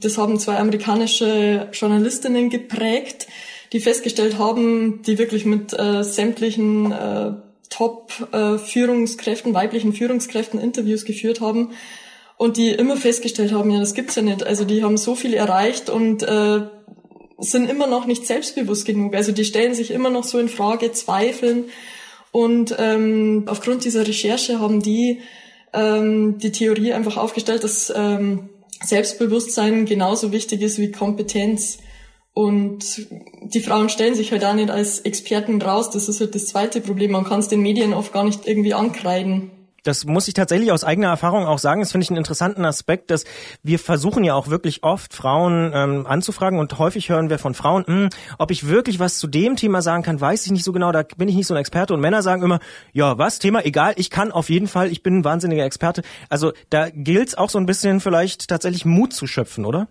[0.00, 3.26] Das haben zwei amerikanische Journalistinnen geprägt,
[3.76, 7.32] die festgestellt haben, die wirklich mit äh, sämtlichen äh,
[7.68, 11.72] Top-Führungskräften, äh, weiblichen Führungskräften Interviews geführt haben
[12.38, 14.46] und die immer festgestellt haben, ja, das gibt's ja nicht.
[14.46, 16.62] Also die haben so viel erreicht und äh,
[17.36, 19.14] sind immer noch nicht selbstbewusst genug.
[19.14, 21.64] Also die stellen sich immer noch so in Frage, zweifeln
[22.32, 25.20] und ähm, aufgrund dieser Recherche haben die
[25.74, 28.48] ähm, die Theorie einfach aufgestellt, dass ähm,
[28.82, 31.80] Selbstbewusstsein genauso wichtig ist wie Kompetenz.
[32.38, 33.06] Und
[33.44, 35.88] die Frauen stellen sich halt auch nicht als Experten raus.
[35.88, 37.12] Das ist halt das zweite Problem.
[37.12, 39.50] Man kann es den Medien oft gar nicht irgendwie ankreiden
[39.86, 41.80] das muss ich tatsächlich aus eigener Erfahrung auch sagen.
[41.80, 43.24] Das finde ich einen interessanten Aspekt, dass
[43.62, 47.84] wir versuchen ja auch wirklich oft Frauen ähm, anzufragen und häufig hören wir von Frauen,
[47.86, 50.92] hm, ob ich wirklich was zu dem Thema sagen kann, weiß ich nicht so genau,
[50.92, 51.94] da bin ich nicht so ein Experte.
[51.94, 52.58] Und Männer sagen immer,
[52.92, 56.02] ja, was, Thema, egal, ich kann auf jeden Fall, ich bin ein wahnsinniger Experte.
[56.28, 59.88] Also da gilt es auch so ein bisschen vielleicht tatsächlich Mut zu schöpfen, oder?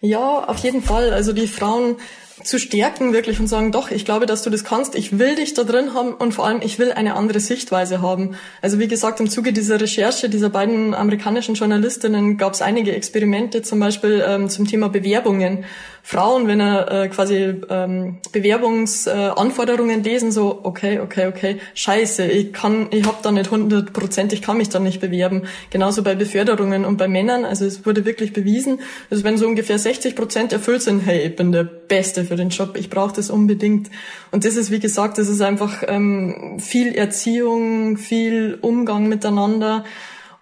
[0.00, 1.12] Ja, auf jeden Fall.
[1.12, 1.96] Also die Frauen
[2.42, 5.54] zu stärken wirklich und sagen, doch, ich glaube, dass du das kannst, ich will dich
[5.54, 8.36] da drin haben und vor allem, ich will eine andere Sichtweise haben.
[8.60, 13.62] Also wie gesagt, im Zuge dieser Recherche dieser beiden amerikanischen Journalistinnen gab es einige Experimente,
[13.62, 15.64] zum Beispiel ähm, zum Thema Bewerbungen.
[16.08, 22.52] Frauen, wenn er äh, quasi ähm, Bewerbungsanforderungen äh, lesen, so, okay, okay, okay, scheiße, ich
[22.52, 25.42] kann, ich habe da nicht 100 Prozent, ich kann mich da nicht bewerben.
[25.70, 28.78] Genauso bei Beförderungen und bei Männern, also es wurde wirklich bewiesen,
[29.10, 32.50] dass wenn so ungefähr 60 Prozent erfüllt sind, hey, ich bin der Beste für den
[32.50, 33.90] Job, ich brauche das unbedingt.
[34.30, 39.82] Und das ist, wie gesagt, das ist einfach ähm, viel Erziehung, viel Umgang miteinander.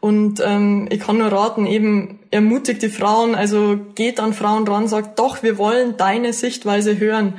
[0.04, 4.86] Und ähm, ich kann nur raten, eben ermutigt die Frauen, also geht an Frauen ran,
[4.86, 7.38] sagt, doch, wir wollen deine Sichtweise hören.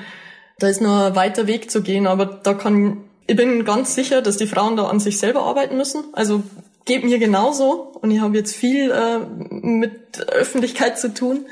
[0.57, 4.23] Da ist noch ein weiter Weg zu gehen, aber da kann, ich bin ganz sicher,
[4.23, 6.05] dass die Frauen da an sich selber arbeiten müssen.
[6.13, 6.41] Also
[6.85, 9.19] geht mir genauso und ich habe jetzt viel äh,
[9.51, 11.45] mit Öffentlichkeit zu tun.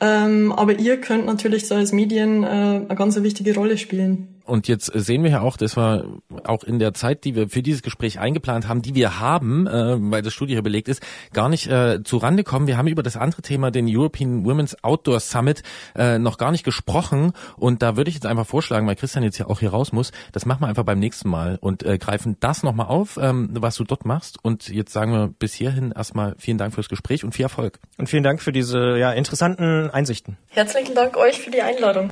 [0.00, 4.31] Ähm, aber ihr könnt natürlich so als Medien äh, eine ganz wichtige Rolle spielen.
[4.44, 7.62] Und jetzt sehen wir ja auch, dass wir auch in der Zeit, die wir für
[7.62, 11.02] dieses Gespräch eingeplant haben, die wir haben, äh, weil das Studio hier belegt ist,
[11.32, 12.66] gar nicht äh, zu Rande kommen.
[12.66, 15.62] Wir haben über das andere Thema, den European Women's Outdoor Summit,
[15.94, 17.32] äh, noch gar nicht gesprochen.
[17.56, 20.12] Und da würde ich jetzt einfach vorschlagen, weil Christian jetzt ja auch hier raus muss,
[20.32, 23.76] das machen wir einfach beim nächsten Mal und äh, greifen das nochmal auf, ähm, was
[23.76, 24.38] du dort machst.
[24.42, 27.78] Und jetzt sagen wir bis hierhin erstmal vielen Dank fürs Gespräch und viel Erfolg.
[27.98, 30.36] Und vielen Dank für diese ja, interessanten Einsichten.
[30.48, 32.10] Herzlichen Dank euch für die Einladung.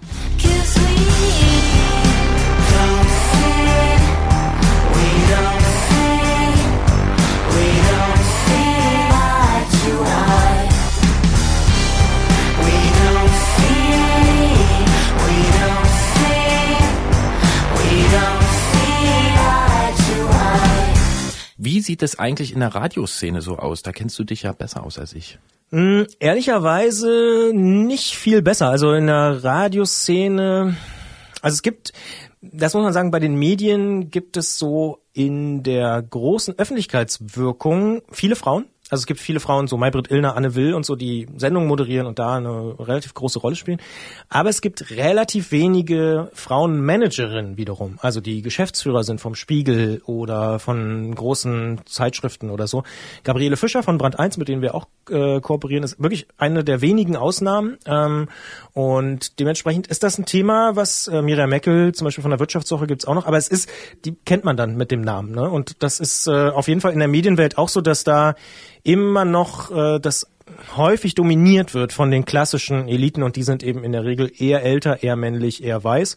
[21.63, 23.83] Wie sieht es eigentlich in der Radioszene so aus?
[23.83, 25.39] Da kennst du dich ja besser aus als ich.
[25.71, 28.71] Mm, ehrlicherweise nicht viel besser.
[28.71, 30.75] Also in der Radioszene,
[31.43, 31.93] also es gibt,
[32.41, 38.37] das muss man sagen, bei den Medien gibt es so in der großen Öffentlichkeitswirkung viele
[38.37, 38.65] Frauen.
[38.91, 42.07] Also es gibt viele Frauen, so Maybrit Illner, Anne Will und so, die Sendungen moderieren
[42.07, 43.81] und da eine relativ große Rolle spielen.
[44.29, 47.99] Aber es gibt relativ wenige Frauenmanagerinnen wiederum.
[48.03, 52.83] Also die Geschäftsführer sind vom Spiegel oder von großen Zeitschriften oder so.
[53.25, 56.81] Gabriele Fischer von Brand 1, mit denen wir auch äh, kooperieren, ist wirklich eine der
[56.81, 57.79] wenigen Ausnahmen.
[57.87, 58.29] Ähm,
[58.73, 62.87] und dementsprechend ist das ein Thema, was äh, Miriam Meckel zum Beispiel von der Wirtschaftswoche
[62.87, 63.27] gibt's auch noch.
[63.27, 63.69] Aber es ist,
[64.05, 65.33] die kennt man dann mit dem Namen.
[65.33, 65.49] Ne?
[65.49, 68.35] Und das ist äh, auf jeden Fall in der Medienwelt auch so, dass da
[68.83, 70.27] immer noch äh, das
[70.77, 74.63] häufig dominiert wird von den klassischen Eliten und die sind eben in der Regel eher
[74.63, 76.17] älter, eher männlich, eher weiß.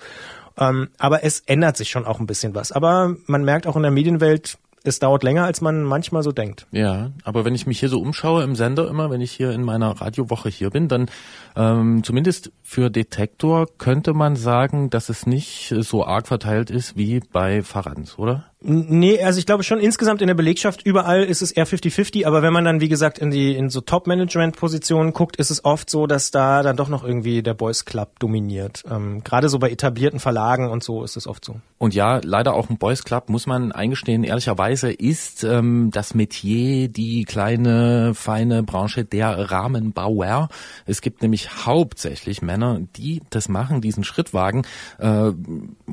[0.58, 2.72] Ähm, aber es ändert sich schon auch ein bisschen was.
[2.72, 6.68] Aber man merkt auch in der Medienwelt, es dauert länger, als man manchmal so denkt.
[6.72, 9.64] Ja, aber wenn ich mich hier so umschaue im Sender immer, wenn ich hier in
[9.64, 11.10] meiner Radiowoche hier bin, dann
[11.56, 17.22] ähm, zumindest für Detektor könnte man sagen, dass es nicht so arg verteilt ist wie
[17.22, 18.46] bei Fahrrad, oder?
[18.66, 22.42] Nee, also ich glaube schon insgesamt in der Belegschaft überall ist es eher 50-50, aber
[22.42, 26.08] wenn man dann wie gesagt in die in so Top-Management-Positionen guckt, ist es oft so,
[26.08, 28.84] dass da dann doch noch irgendwie der Boys Club dominiert.
[28.90, 31.58] Ähm, Gerade so bei etablierten Verlagen und so ist es oft so.
[31.78, 34.24] Und ja, leider auch ein Boys Club muss man eingestehen.
[34.24, 40.48] Ehrlicherweise ist ähm, das Metier die kleine feine Branche der Rahmenbauer.
[40.86, 44.62] Es gibt nämlich hauptsächlich Männer, die das machen, diesen Schritt wagen,
[45.00, 45.32] äh,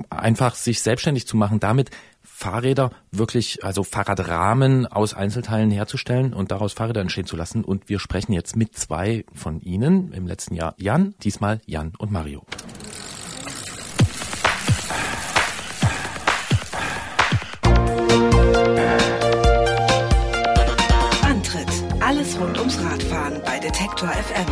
[0.08, 1.90] einfach sich selbstständig zu machen, damit
[2.22, 7.64] Fahrräder wirklich, also Fahrradrahmen aus Einzelteilen herzustellen und daraus Fahrräder entstehen zu lassen.
[7.64, 12.12] Und wir sprechen jetzt mit zwei von Ihnen, im letzten Jahr Jan, diesmal Jan und
[12.12, 12.44] Mario.
[21.22, 21.68] Antritt,
[22.00, 24.49] alles rund ums Radfahren bei Detektor FM.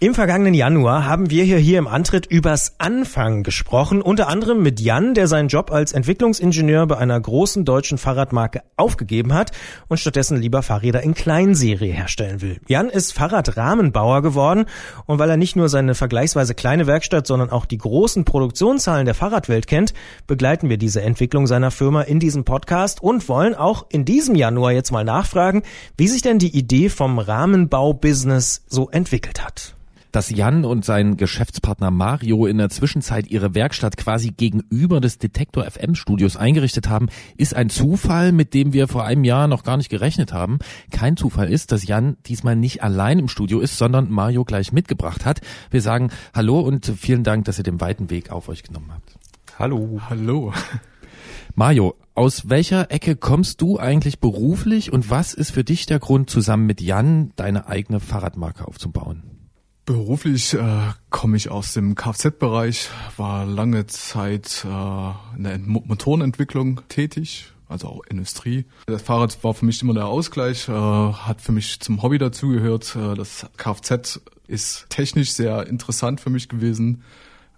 [0.00, 4.78] Im vergangenen Januar haben wir hier, hier im Antritt übers Anfangen gesprochen, unter anderem mit
[4.78, 9.50] Jan, der seinen Job als Entwicklungsingenieur bei einer großen deutschen Fahrradmarke aufgegeben hat
[9.88, 12.60] und stattdessen lieber Fahrräder in Kleinserie herstellen will.
[12.68, 14.66] Jan ist Fahrradrahmenbauer geworden
[15.06, 19.16] und weil er nicht nur seine vergleichsweise kleine Werkstatt, sondern auch die großen Produktionszahlen der
[19.16, 19.94] Fahrradwelt kennt,
[20.28, 24.70] begleiten wir diese Entwicklung seiner Firma in diesem Podcast und wollen auch in diesem Januar
[24.70, 25.64] jetzt mal nachfragen,
[25.96, 29.74] wie sich denn die Idee vom Rahmenbau-Business so entwickelt hat.
[30.12, 35.64] Dass Jan und sein Geschäftspartner Mario in der Zwischenzeit ihre Werkstatt quasi gegenüber des Detektor
[35.64, 39.76] FM Studios eingerichtet haben, ist ein Zufall, mit dem wir vor einem Jahr noch gar
[39.76, 40.60] nicht gerechnet haben.
[40.90, 45.26] Kein Zufall ist, dass Jan diesmal nicht allein im Studio ist, sondern Mario gleich mitgebracht
[45.26, 45.40] hat.
[45.70, 49.18] Wir sagen Hallo und vielen Dank, dass ihr den weiten Weg auf euch genommen habt.
[49.58, 50.00] Hallo.
[50.08, 50.54] Hallo.
[51.54, 56.30] Mario, aus welcher Ecke kommst du eigentlich beruflich und was ist für dich der Grund,
[56.30, 59.37] zusammen mit Jan deine eigene Fahrradmarke aufzubauen?
[59.88, 66.82] Beruflich äh, komme ich aus dem Kfz-Bereich, war lange Zeit äh, in der Mo Motorenentwicklung
[66.90, 68.66] tätig, also auch Industrie.
[68.84, 72.96] Das Fahrrad war für mich immer der Ausgleich, äh, hat für mich zum Hobby dazugehört.
[72.96, 77.02] Äh, das Kfz ist technisch sehr interessant für mich gewesen,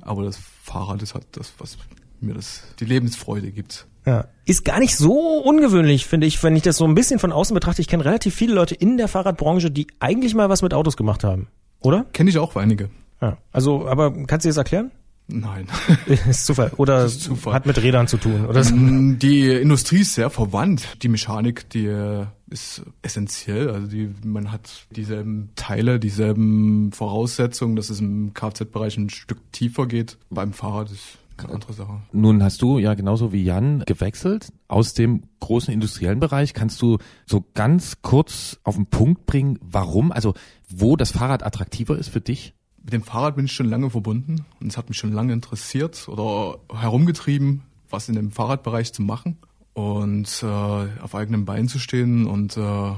[0.00, 1.78] aber das Fahrrad ist halt das, was
[2.20, 3.88] mir das die Lebensfreude gibt.
[4.06, 4.28] Ja.
[4.44, 7.54] Ist gar nicht so ungewöhnlich, finde ich, wenn ich das so ein bisschen von außen
[7.54, 7.82] betrachte.
[7.82, 11.24] Ich kenne relativ viele Leute in der Fahrradbranche, die eigentlich mal was mit Autos gemacht
[11.24, 11.48] haben.
[11.80, 12.04] Oder?
[12.12, 12.90] Kenne ich auch einige.
[13.20, 13.38] Ja.
[13.52, 14.90] Also, aber kannst du das erklären?
[15.32, 15.66] Nein.
[16.28, 16.72] ist Zufall.
[16.76, 17.54] Oder ist Zufall.
[17.54, 18.64] hat mit Rädern zu tun, oder?
[18.64, 18.74] so?
[18.74, 21.02] Die Industrie ist sehr verwandt.
[21.02, 23.70] Die Mechanik, die äh, ist essentiell.
[23.70, 29.86] Also die, man hat dieselben Teile, dieselben Voraussetzungen, dass es im Kfz-Bereich ein Stück tiefer
[29.86, 30.18] geht.
[30.30, 32.00] Beim Fahrrad ist eine andere Sache.
[32.12, 36.54] Nun hast du ja genauso wie Jan gewechselt aus dem großen industriellen Bereich.
[36.54, 40.34] Kannst du so ganz kurz auf den Punkt bringen, warum, also
[40.70, 42.54] wo das Fahrrad attraktiver ist für dich?
[42.82, 46.08] Mit dem Fahrrad bin ich schon lange verbunden und es hat mich schon lange interessiert
[46.08, 49.36] oder herumgetrieben, was in dem Fahrradbereich zu machen
[49.74, 52.92] und äh, auf eigenem Bein zu stehen und äh,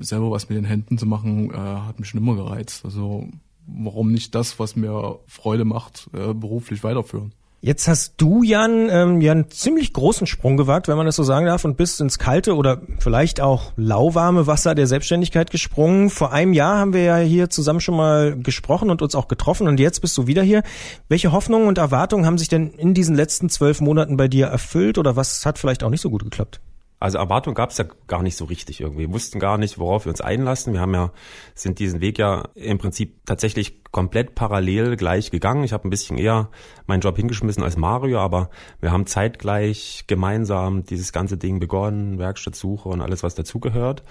[0.00, 2.84] selber was mit den Händen zu machen, äh, hat mich schon immer gereizt.
[2.84, 3.28] Also
[3.66, 7.32] warum nicht das, was mir Freude macht, äh, beruflich weiterführen?
[7.64, 11.22] Jetzt hast du, Jan, ähm, ja einen ziemlich großen Sprung gewagt, wenn man das so
[11.22, 16.10] sagen darf, und bist ins kalte oder vielleicht auch lauwarme Wasser der Selbstständigkeit gesprungen.
[16.10, 19.66] Vor einem Jahr haben wir ja hier zusammen schon mal gesprochen und uns auch getroffen
[19.66, 20.62] und jetzt bist du wieder hier.
[21.08, 24.98] Welche Hoffnungen und Erwartungen haben sich denn in diesen letzten zwölf Monaten bei dir erfüllt
[24.98, 26.60] oder was hat vielleicht auch nicht so gut geklappt?
[27.04, 29.00] Also Erwartung gab es ja gar nicht so richtig irgendwie.
[29.00, 30.72] Wir wussten gar nicht, worauf wir uns einlassen.
[30.72, 31.12] Wir haben ja,
[31.54, 35.64] sind diesen Weg ja im Prinzip tatsächlich komplett parallel gleich gegangen.
[35.64, 36.48] Ich habe ein bisschen eher
[36.86, 38.48] meinen Job hingeschmissen als Mario, aber
[38.80, 44.02] wir haben zeitgleich gemeinsam dieses ganze Ding begonnen, Werkstattsuche und alles, was dazugehört.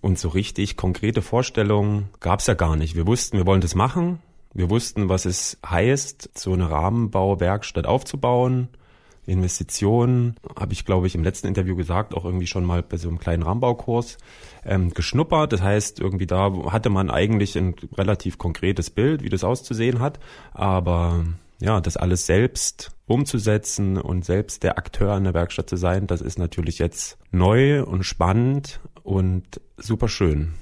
[0.00, 2.96] Und so richtig konkrete Vorstellungen gab es ja gar nicht.
[2.96, 4.18] Wir wussten, wir wollen das machen.
[4.52, 8.66] Wir wussten, was es heißt, so eine Rahmenbauwerkstatt aufzubauen.
[9.24, 13.08] Investitionen, habe ich, glaube ich, im letzten Interview gesagt, auch irgendwie schon mal bei so
[13.08, 14.18] einem kleinen Rahmenbaukurs
[14.64, 15.52] ähm, geschnuppert.
[15.52, 20.18] Das heißt, irgendwie da hatte man eigentlich ein relativ konkretes Bild, wie das auszusehen hat.
[20.52, 21.24] Aber
[21.60, 26.20] ja, das alles selbst umzusetzen und selbst der Akteur in der Werkstatt zu sein, das
[26.20, 30.54] ist natürlich jetzt neu und spannend und super schön.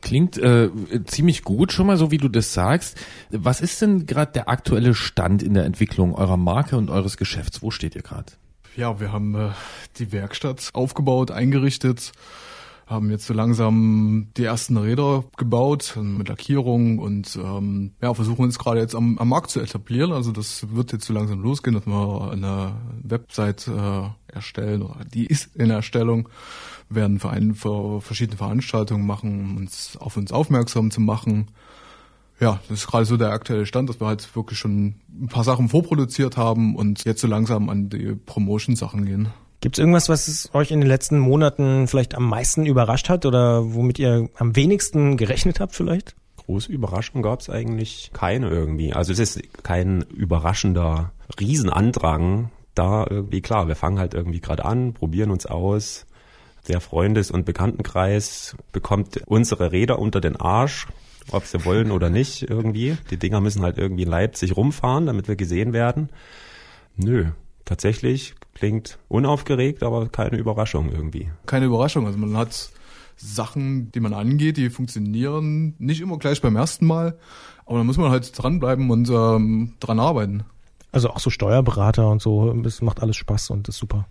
[0.00, 0.70] Klingt äh,
[1.04, 2.96] ziemlich gut schon mal, so wie du das sagst.
[3.30, 7.62] Was ist denn gerade der aktuelle Stand in der Entwicklung eurer Marke und eures Geschäfts?
[7.62, 8.32] Wo steht ihr gerade?
[8.76, 9.50] Ja, wir haben äh,
[9.98, 12.12] die Werkstatt aufgebaut, eingerichtet,
[12.86, 18.44] haben jetzt so langsam die ersten Räder gebaut äh, mit Lackierung und ähm, ja, versuchen
[18.44, 20.12] uns gerade jetzt am, am Markt zu etablieren.
[20.12, 25.26] Also das wird jetzt so langsam losgehen, dass wir eine Website äh, erstellen oder die
[25.26, 26.28] ist in Erstellung
[26.90, 31.48] werden Vereine für verschiedene Veranstaltungen machen, um uns auf uns aufmerksam zu machen.
[32.40, 35.44] Ja, das ist gerade so der aktuelle Stand, dass wir halt wirklich schon ein paar
[35.44, 39.28] Sachen vorproduziert haben und jetzt so langsam an die Promotion-Sachen gehen.
[39.60, 43.74] Gibt es irgendwas, was euch in den letzten Monaten vielleicht am meisten überrascht hat oder
[43.74, 46.16] womit ihr am wenigsten gerechnet habt vielleicht?
[46.38, 48.94] Große Überraschung gab es eigentlich keine irgendwie.
[48.94, 53.42] Also es ist kein überraschender Riesenandrang da irgendwie.
[53.42, 56.06] Klar, wir fangen halt irgendwie gerade an, probieren uns aus,
[56.68, 60.86] der Freundes- und Bekanntenkreis bekommt unsere Räder unter den Arsch,
[61.32, 62.96] ob sie wollen oder nicht irgendwie.
[63.10, 66.10] Die Dinger müssen halt irgendwie in Leipzig rumfahren, damit wir gesehen werden.
[66.96, 67.26] Nö,
[67.64, 71.30] tatsächlich klingt unaufgeregt, aber keine Überraschung irgendwie.
[71.46, 72.70] Keine Überraschung, also man hat
[73.16, 77.18] Sachen, die man angeht, die funktionieren nicht immer gleich beim ersten Mal,
[77.66, 80.44] aber da muss man halt dranbleiben und ähm, dran arbeiten.
[80.92, 84.06] Also auch so Steuerberater und so, es macht alles Spaß und ist super.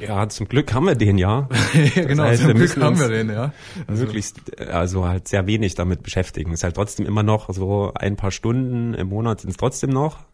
[0.00, 1.48] Ja, zum Glück haben wir den ja.
[1.94, 3.52] ja, genau, heißt, zum Glück haben wir den, ja.
[3.86, 6.52] Also, Möglichst, also halt sehr wenig damit beschäftigen.
[6.52, 10.24] Ist halt trotzdem immer noch so ein paar Stunden im Monat sind es trotzdem noch.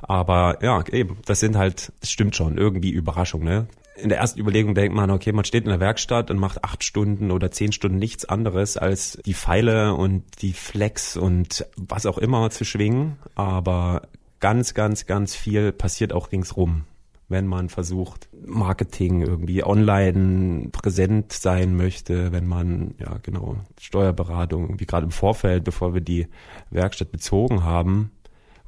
[0.00, 3.66] Aber ja, eben, das sind halt, das stimmt schon, irgendwie Überraschung, ne?
[3.96, 6.82] In der ersten Überlegung denkt man, okay, man steht in der Werkstatt und macht acht
[6.82, 12.18] Stunden oder zehn Stunden nichts anderes, als die Pfeile und die Flex und was auch
[12.18, 13.18] immer zu schwingen.
[13.34, 14.02] Aber
[14.40, 16.84] ganz, ganz, ganz viel passiert auch ringsrum
[17.32, 24.86] wenn man versucht, Marketing irgendwie online präsent sein möchte, wenn man, ja genau, Steuerberatung, wie
[24.86, 26.28] gerade im Vorfeld, bevor wir die
[26.70, 28.12] Werkstatt bezogen haben,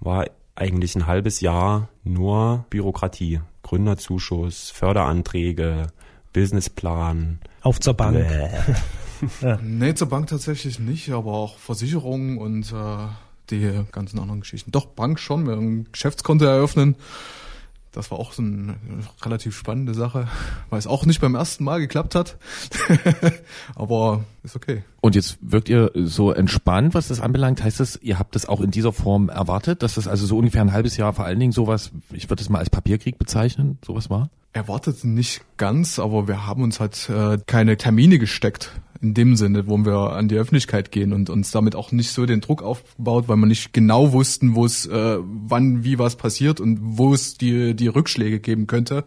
[0.00, 3.40] war eigentlich ein halbes Jahr nur Bürokratie.
[3.62, 5.88] Gründerzuschuss, Förderanträge,
[6.32, 7.38] Businessplan.
[7.62, 8.18] Auf zur Bank.
[9.40, 9.58] ja.
[9.62, 13.06] Nee, zur Bank tatsächlich nicht, aber auch Versicherungen und äh,
[13.50, 14.70] die ganzen anderen Geschichten.
[14.70, 16.96] Doch, Bank schon, wir haben ein Geschäftskonto eröffnen
[17.94, 18.76] das war auch so eine
[19.22, 20.28] relativ spannende Sache,
[20.70, 22.36] weil es auch nicht beim ersten Mal geklappt hat.
[23.74, 24.82] Aber ist okay.
[25.00, 27.62] Und jetzt wirkt ihr so entspannt, was das anbelangt.
[27.62, 30.60] Heißt das, ihr habt das auch in dieser Form erwartet, dass das also so ungefähr
[30.60, 34.10] ein halbes Jahr vor allen Dingen sowas, ich würde es mal als Papierkrieg bezeichnen, sowas
[34.10, 34.30] war?
[34.52, 38.70] Erwartet nicht ganz, aber wir haben uns halt äh, keine Termine gesteckt
[39.04, 42.24] in dem Sinne, wo wir an die Öffentlichkeit gehen und uns damit auch nicht so
[42.24, 46.58] den Druck aufgebaut, weil wir nicht genau wussten, wo es, äh, wann, wie was passiert
[46.58, 49.04] und wo es die, die Rückschläge geben könnte.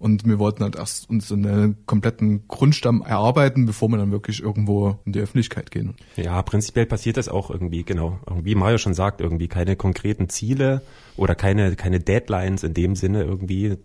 [0.00, 4.98] Und wir wollten halt erst uns einen kompletten Grundstamm erarbeiten, bevor wir dann wirklich irgendwo
[5.04, 5.94] in die Öffentlichkeit gehen.
[6.16, 8.18] Ja, prinzipiell passiert das auch irgendwie, genau.
[8.42, 10.82] Wie Mario schon sagt, irgendwie keine konkreten Ziele
[11.16, 13.76] oder keine, keine Deadlines in dem Sinne irgendwie.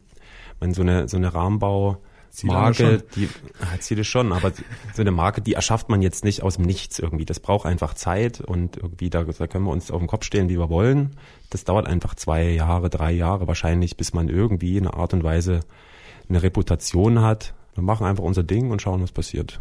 [0.60, 1.98] Man so eine, so eine Rahmenbau,
[2.30, 4.52] Ziele Marke, die ah, Ziele schon, aber
[4.94, 7.26] so eine Marke, die erschafft man jetzt nicht aus dem Nichts irgendwie.
[7.26, 10.50] Das braucht einfach Zeit und irgendwie da, da können wir uns auf den Kopf stehen,
[10.50, 11.16] wie wir wollen.
[11.50, 15.24] Das dauert einfach zwei Jahre, drei Jahre wahrscheinlich, bis man irgendwie in einer Art und
[15.24, 15.62] Weise
[16.30, 17.54] eine Reputation hat.
[17.76, 19.60] Wir machen einfach unser Ding und schauen, was passiert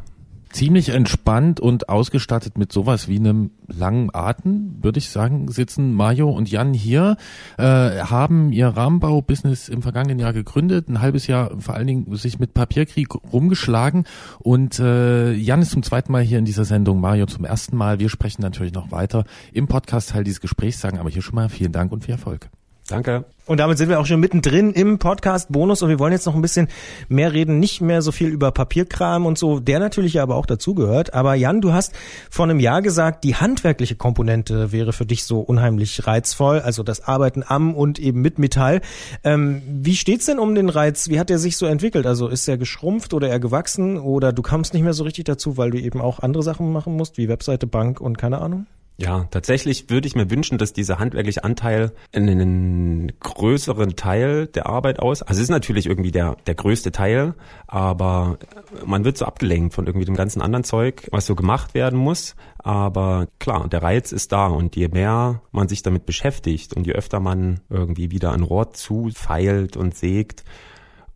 [0.51, 6.31] ziemlich entspannt und ausgestattet mit sowas wie einem langen Atem, würde ich sagen, sitzen Mario
[6.31, 7.17] und Jan hier,
[7.59, 12.39] äh, haben ihr Rahmenbau-Business im vergangenen Jahr gegründet, ein halbes Jahr vor allen Dingen sich
[12.39, 14.05] mit Papierkrieg rumgeschlagen
[14.39, 17.99] und äh, Jan ist zum zweiten Mal hier in dieser Sendung, Mario zum ersten Mal.
[17.99, 21.73] Wir sprechen natürlich noch weiter im Podcast-Teil dieses Gesprächs, sagen aber hier schon mal vielen
[21.73, 22.49] Dank und viel Erfolg.
[22.89, 23.25] Danke.
[23.47, 26.35] Und damit sind wir auch schon mittendrin im Podcast Bonus und wir wollen jetzt noch
[26.35, 26.69] ein bisschen
[27.09, 31.15] mehr reden, nicht mehr so viel über Papierkram und so, der natürlich aber auch dazugehört.
[31.15, 31.93] Aber Jan, du hast
[32.31, 37.07] vor einem Jahr gesagt, die handwerkliche Komponente wäre für dich so unheimlich reizvoll, also das
[37.07, 38.81] Arbeiten am und eben mit Metall.
[39.23, 41.09] Ähm, wie steht's denn um den Reiz?
[41.09, 42.07] Wie hat der sich so entwickelt?
[42.07, 45.57] Also ist er geschrumpft oder er gewachsen oder du kamst nicht mehr so richtig dazu,
[45.57, 48.67] weil du eben auch andere Sachen machen musst, wie Webseite, Bank und keine Ahnung?
[48.99, 54.67] Ja, tatsächlich würde ich mir wünschen, dass dieser handwerkliche Anteil in einen größeren Teil der
[54.67, 57.35] Arbeit aus, also es ist natürlich irgendwie der, der größte Teil,
[57.67, 58.39] aber
[58.87, 62.37] man wird so abgelenkt von irgendwie dem ganzen anderen Zeug, was so gemacht werden muss.
[62.57, 66.95] Aber klar, der Reiz ist da und je mehr man sich damit beschäftigt und je
[66.95, 70.43] öfter man irgendwie wieder ein Rohr zufeilt und sägt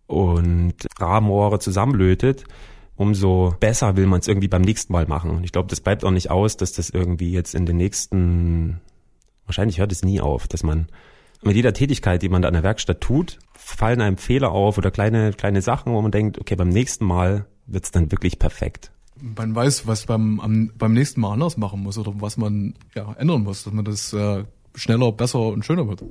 [0.06, 2.44] und Rahmenrohre zusammenlötet,
[3.00, 5.30] umso besser will man es irgendwie beim nächsten Mal machen.
[5.30, 8.78] Und ich glaube, das bleibt auch nicht aus, dass das irgendwie jetzt in den nächsten,
[9.46, 10.86] wahrscheinlich hört es nie auf, dass man
[11.42, 14.90] mit jeder Tätigkeit, die man da in der Werkstatt tut, fallen einem Fehler auf oder
[14.90, 18.92] kleine, kleine Sachen, wo man denkt, okay, beim nächsten Mal wird's dann wirklich perfekt.
[19.18, 23.14] Man weiß, was beim, am, beim nächsten Mal anders machen muss oder was man ja,
[23.14, 24.44] ändern muss, dass man das äh,
[24.74, 26.04] schneller, besser und schöner wird.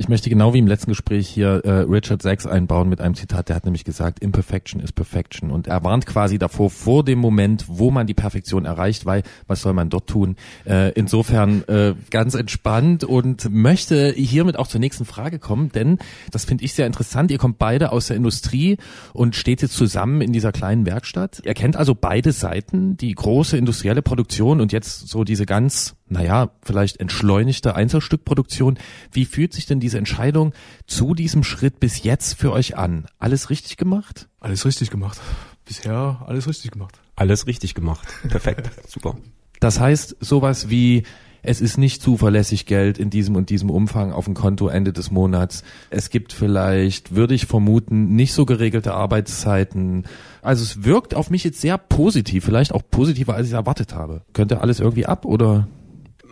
[0.00, 3.50] Ich möchte genau wie im letzten Gespräch hier äh, Richard Sachs einbauen mit einem Zitat,
[3.50, 5.50] der hat nämlich gesagt, Imperfection is Perfection.
[5.50, 9.60] Und er warnt quasi davor, vor dem Moment, wo man die Perfektion erreicht, weil was
[9.60, 10.36] soll man dort tun?
[10.64, 15.98] Äh, insofern äh, ganz entspannt und möchte hiermit auch zur nächsten Frage kommen, denn
[16.30, 17.30] das finde ich sehr interessant.
[17.30, 18.78] Ihr kommt beide aus der Industrie
[19.12, 21.42] und steht jetzt zusammen in dieser kleinen Werkstatt.
[21.44, 26.50] Ihr kennt also beide Seiten, die große industrielle Produktion und jetzt so diese ganz naja,
[26.62, 28.78] vielleicht entschleunigte Einzelstückproduktion.
[29.12, 30.52] Wie fühlt sich denn diese Entscheidung
[30.86, 33.06] zu diesem Schritt bis jetzt für euch an?
[33.18, 34.28] Alles richtig gemacht?
[34.40, 35.20] Alles richtig gemacht.
[35.64, 37.00] Bisher alles richtig gemacht.
[37.14, 38.08] Alles richtig gemacht.
[38.28, 38.70] Perfekt.
[38.88, 39.16] Super.
[39.60, 41.04] Das heißt, sowas wie
[41.42, 45.10] es ist nicht zuverlässig Geld in diesem und diesem Umfang auf dem Konto Ende des
[45.10, 45.62] Monats.
[45.88, 50.04] Es gibt vielleicht, würde ich vermuten, nicht so geregelte Arbeitszeiten.
[50.42, 54.22] Also es wirkt auf mich jetzt sehr positiv, vielleicht auch positiver, als ich erwartet habe.
[54.32, 55.68] Könnte alles irgendwie ab oder?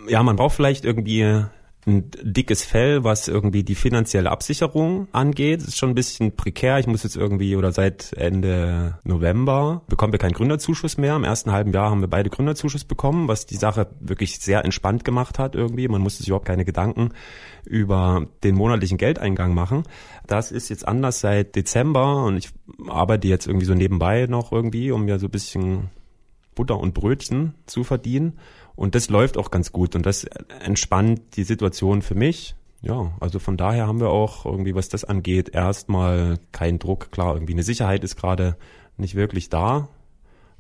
[0.09, 1.45] Ja, man braucht vielleicht irgendwie
[1.89, 5.63] ein dickes Fell, was irgendwie die finanzielle Absicherung angeht.
[5.63, 6.79] ist schon ein bisschen prekär.
[6.79, 11.17] Ich muss jetzt irgendwie oder seit Ende November bekommen wir keinen Gründerzuschuss mehr.
[11.17, 15.05] Im ersten halben Jahr haben wir beide Gründerzuschuss bekommen, was die Sache wirklich sehr entspannt
[15.05, 15.89] gemacht hat irgendwie.
[15.89, 17.11] Man musste sich überhaupt keine Gedanken
[17.65, 19.85] über den monatlichen Geldeingang machen.
[20.27, 22.51] Das ist jetzt anders seit Dezember und ich
[22.87, 25.91] arbeite jetzt irgendwie so nebenbei noch irgendwie, um mir so ein bisschen
[26.55, 28.39] Butter und Brötchen zu verdienen.
[28.79, 30.23] Und das läuft auch ganz gut und das
[30.61, 32.55] entspannt die Situation für mich.
[32.81, 37.11] Ja, also von daher haben wir auch irgendwie, was das angeht, erstmal keinen Druck.
[37.11, 38.57] Klar, irgendwie eine Sicherheit ist gerade
[38.97, 39.89] nicht wirklich da,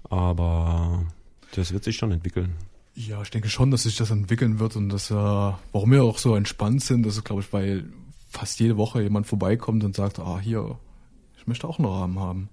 [0.03, 1.07] aber
[1.55, 2.57] das wird sich schon entwickeln.
[2.97, 6.19] Ja, ich denke schon, dass sich das entwickeln wird und dass, äh, warum wir auch
[6.19, 7.85] so entspannt sind, das ist, glaube ich, weil
[8.29, 10.77] fast jede Woche jemand vorbeikommt und sagt, ah, hier,
[11.39, 12.49] ich möchte auch einen Rahmen haben.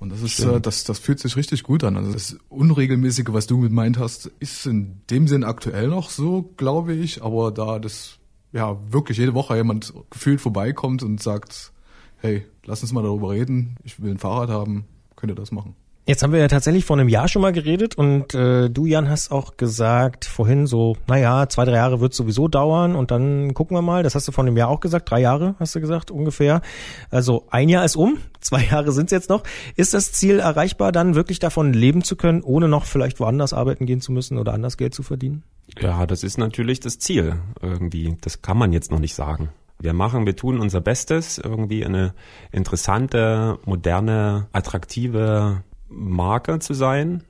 [0.00, 1.96] Und das ist, äh, das, das fühlt sich richtig gut an.
[1.96, 6.54] Also das Unregelmäßige, was du mit meint hast, ist in dem Sinn aktuell noch so,
[6.56, 7.22] glaube ich.
[7.22, 8.18] Aber da das
[8.52, 11.72] ja wirklich jede Woche jemand gefühlt vorbeikommt und sagt,
[12.18, 14.84] hey, lass uns mal darüber reden, ich will ein Fahrrad haben,
[15.16, 15.74] könnt ihr das machen.
[16.08, 19.10] Jetzt haben wir ja tatsächlich vor einem Jahr schon mal geredet und äh, du, Jan,
[19.10, 23.76] hast auch gesagt vorhin so, naja, zwei, drei Jahre wird sowieso dauern und dann gucken
[23.76, 24.02] wir mal.
[24.02, 26.62] Das hast du vor einem Jahr auch gesagt, drei Jahre hast du gesagt ungefähr.
[27.10, 29.42] Also ein Jahr ist um, zwei Jahre sind es jetzt noch.
[29.76, 33.84] Ist das Ziel erreichbar, dann wirklich davon leben zu können, ohne noch vielleicht woanders arbeiten
[33.84, 35.42] gehen zu müssen oder anders Geld zu verdienen?
[35.78, 38.16] Ja, das ist natürlich das Ziel irgendwie.
[38.22, 39.50] Das kann man jetzt noch nicht sagen.
[39.78, 42.14] Wir machen, wir tun unser Bestes, irgendwie eine
[42.50, 47.24] interessante, moderne, attraktive Marke zu sein,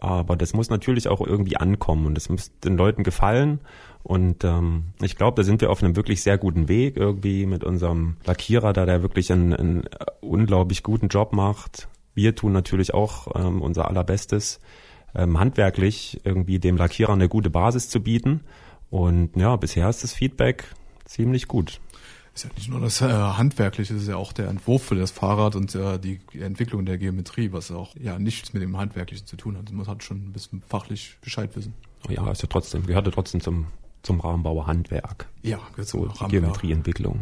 [0.00, 3.60] aber das muss natürlich auch irgendwie ankommen und das muss den Leuten gefallen.
[4.02, 7.62] Und ähm, ich glaube, da sind wir auf einem wirklich sehr guten Weg irgendwie mit
[7.62, 9.84] unserem Lackierer, da der wirklich einen, einen
[10.20, 11.88] unglaublich guten Job macht.
[12.14, 14.60] Wir tun natürlich auch ähm, unser allerbestes,
[15.14, 18.40] ähm, handwerklich irgendwie dem Lackierer eine gute Basis zu bieten.
[18.90, 20.64] Und ja, bisher ist das Feedback
[21.04, 21.80] ziemlich gut
[22.34, 25.10] ist ja nicht nur das äh, Handwerkliche, es ist ja auch der Entwurf für das
[25.10, 29.36] Fahrrad und äh, die Entwicklung der Geometrie, was auch ja nichts mit dem Handwerklichen zu
[29.36, 29.70] tun hat.
[29.70, 31.74] Man hat schon ein bisschen fachlich Bescheid wissen.
[32.08, 33.66] Oh ja, ist ja trotzdem, gehörte trotzdem zum,
[34.02, 35.28] zum Rahmenbauer Handwerk.
[35.42, 37.20] Ja, so die Geometrieentwicklung.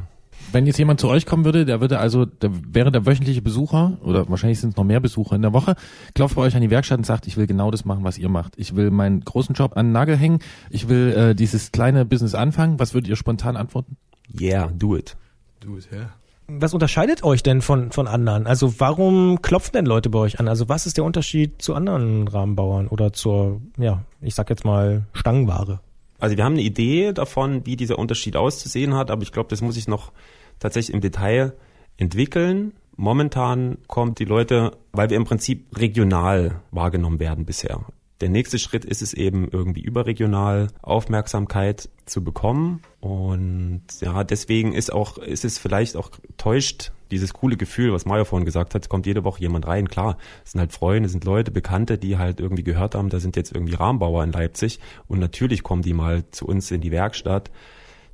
[0.53, 3.99] Wenn jetzt jemand zu euch kommen würde, der würde also, der wäre der wöchentliche Besucher,
[4.03, 5.77] oder wahrscheinlich sind es noch mehr Besucher in der Woche,
[6.15, 8.29] klopft bei euch an die Werkstatt und sagt, ich will genau das machen, was ihr
[8.29, 8.55] macht.
[8.57, 10.39] Ich will meinen großen Job an den Nagel hängen,
[10.71, 12.81] ich will äh, dieses kleine Business anfangen.
[12.81, 13.97] Was würdet ihr spontan antworten?
[14.39, 15.17] Yeah, do it.
[15.61, 16.11] Do it, yeah.
[16.59, 18.47] Was unterscheidet euch denn von, von anderen?
[18.47, 20.49] Also warum klopfen denn Leute bei euch an?
[20.49, 25.07] Also was ist der Unterschied zu anderen Rahmenbauern oder zur, ja, ich sag jetzt mal
[25.13, 25.81] Stangenware?
[26.19, 29.63] Also wir haben eine Idee davon, wie dieser Unterschied auszusehen hat, aber ich glaube, das
[29.63, 30.13] muss ich noch
[30.59, 31.55] tatsächlich im Detail
[31.97, 32.73] entwickeln.
[32.97, 37.81] Momentan kommt die Leute, weil wir im Prinzip regional wahrgenommen werden bisher.
[38.21, 42.83] Der nächste Schritt ist es eben irgendwie überregional Aufmerksamkeit zu bekommen.
[43.01, 48.25] Und ja, deswegen ist auch, ist es vielleicht auch täuscht dieses coole Gefühl, was Maja
[48.25, 49.89] vorhin gesagt hat, kommt jede Woche jemand rein.
[49.89, 53.21] Klar, es sind halt Freunde, es sind Leute, Bekannte, die halt irgendwie gehört haben, da
[53.21, 54.81] sind jetzt irgendwie Rahmenbauer in Leipzig.
[55.09, 57.51] Und natürlich kommen die mal zu uns in die Werkstatt.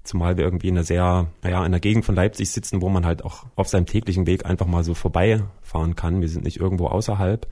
[0.02, 3.04] Zumal wir irgendwie in einer sehr, naja, in einer Gegend von Leipzig sitzen, wo man
[3.04, 6.20] halt auch auf seinem täglichen Weg einfach mal so vorbeifahren kann.
[6.20, 7.46] Wir sind nicht irgendwo außerhalb.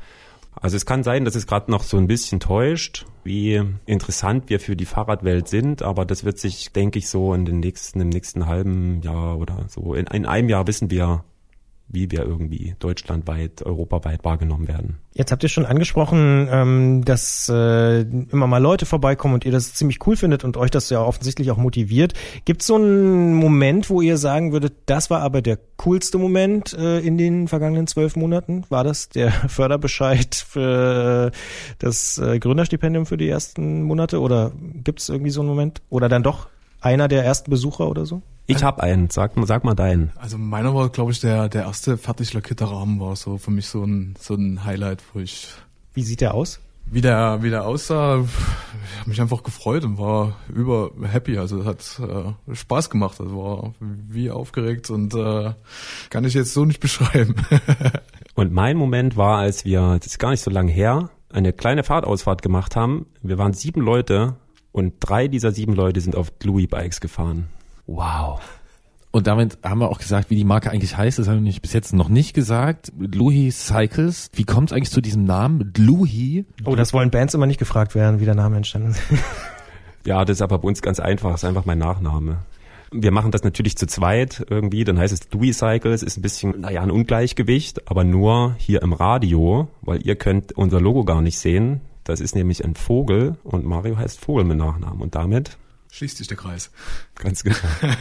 [0.61, 4.61] Also es kann sein, dass es gerade noch so ein bisschen täuscht, wie interessant wir
[4.61, 8.09] für die Fahrradwelt sind, aber das wird sich, denke ich, so in den nächsten, im
[8.09, 11.25] nächsten halben Jahr oder so, in, in einem Jahr wissen wir,
[11.89, 14.97] wie wir irgendwie deutschlandweit, europaweit wahrgenommen werden.
[15.13, 19.75] Jetzt habt ihr schon angesprochen, ähm, dass äh, immer mal Leute vorbeikommen und ihr das
[19.75, 22.15] ziemlich cool findet und euch das ja offensichtlich auch motiviert.
[22.45, 26.73] Gibt es so einen Moment, wo ihr sagen würdet, das war aber der coolste Moment
[26.73, 28.65] äh, in den vergangenen zwölf Monaten?
[28.71, 31.31] War das der Förderbescheid für
[31.79, 34.21] das äh, Gründerstipendium für die ersten Monate?
[34.21, 35.81] Oder gibt es irgendwie so einen Moment?
[35.91, 36.49] Oder dann doch
[36.81, 38.23] einer der ersten Besucher oder so?
[38.47, 40.13] Ich habe einen, sag, sag mal deinen.
[40.17, 43.69] Also meiner war, glaube ich, der, der erste fertig lackierte Rahmen war so für mich
[43.69, 45.49] so ein, so ein Highlight, wo ich...
[45.95, 46.61] Wie sieht der aus?
[46.87, 51.39] Wie der, wie der aussah, ich habe mich einfach gefreut und war über happy.
[51.39, 53.21] Also hat äh, Spaß gemacht.
[53.21, 55.55] Also war wie aufgeregt und äh,
[56.11, 57.37] kann ich jetzt so nicht beschreiben.
[58.35, 61.85] und mein Moment war, als wir, das ist gar nicht so lange her, eine kleine
[61.85, 63.07] Fahrtausfahrt gemacht haben.
[63.23, 64.37] Wir waren sieben Leute
[64.71, 67.49] und drei dieser sieben Leute sind auf Louis Bikes gefahren.
[67.87, 68.41] Wow.
[69.15, 71.21] Und damit haben wir auch gesagt, wie die Marke eigentlich heißt.
[71.21, 72.93] Das haben wir bis jetzt noch nicht gesagt.
[72.99, 74.29] Louis Cycles.
[74.33, 75.73] Wie kommt es eigentlich zu diesem Namen?
[75.77, 76.45] Louis?
[76.65, 79.01] Oh, das wollen Bands immer nicht gefragt werden, wie der Name entstanden ist.
[80.05, 81.31] ja, das ist aber bei uns ganz einfach.
[81.31, 82.39] Das ist einfach mein Nachname.
[82.91, 84.83] Wir machen das natürlich zu zweit irgendwie.
[84.83, 86.03] Dann heißt es Louis Cycles.
[86.03, 87.89] Ist ein bisschen, naja, ein Ungleichgewicht.
[87.89, 91.83] Aber nur hier im Radio, weil ihr könnt unser Logo gar nicht sehen.
[92.03, 95.01] Das ist nämlich ein Vogel und Mario heißt Vogel mit Nachnamen.
[95.01, 95.57] Und damit
[95.95, 96.71] schließt sich der Kreis.
[97.17, 97.57] Ganz genau.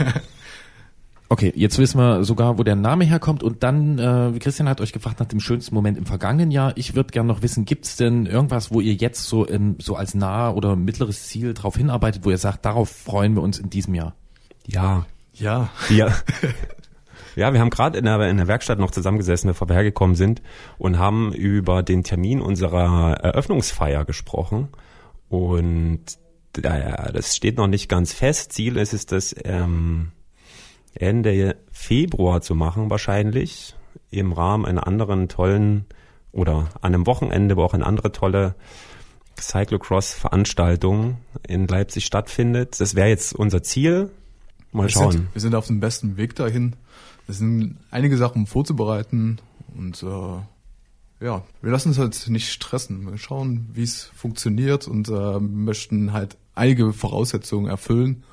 [1.30, 4.94] Okay, jetzt wissen wir sogar, wo der Name herkommt und dann, äh, Christian hat euch
[4.94, 6.74] gefragt nach dem schönsten Moment im vergangenen Jahr.
[6.76, 10.14] Ich würde gerne noch wissen, gibt's denn irgendwas, wo ihr jetzt so, in, so als
[10.14, 13.96] nahe oder mittleres Ziel drauf hinarbeitet, wo ihr sagt, darauf freuen wir uns in diesem
[13.96, 14.14] Jahr?
[14.68, 16.14] Ja, Ja, Ja.
[17.36, 20.44] Ja, wir haben gerade in der, in der Werkstatt noch zusammengesessen, bevor wir hergekommen sind
[20.78, 24.68] und haben über den Termin unserer Eröffnungsfeier gesprochen.
[25.30, 26.20] Und
[26.62, 28.54] das steht noch nicht ganz fest.
[28.54, 30.12] Ziel ist es, das ähm,
[30.94, 33.76] Ende Februar zu machen wahrscheinlich,
[34.12, 35.86] im Rahmen einer anderen tollen
[36.32, 38.56] oder an einem Wochenende, wo auch eine andere tolle
[39.40, 42.80] Cyclocross-Veranstaltung in Leipzig stattfindet.
[42.80, 44.12] Das wäre jetzt unser Ziel.
[44.72, 45.12] Mal wir schauen.
[45.12, 46.76] sind, wir sind auf dem besten Weg dahin.
[47.28, 49.40] Es sind einige Sachen vorzubereiten
[49.76, 53.10] und äh, ja, wir lassen uns halt nicht stressen.
[53.10, 58.24] Wir schauen, wie es funktioniert und äh, möchten halt einige Voraussetzungen erfüllen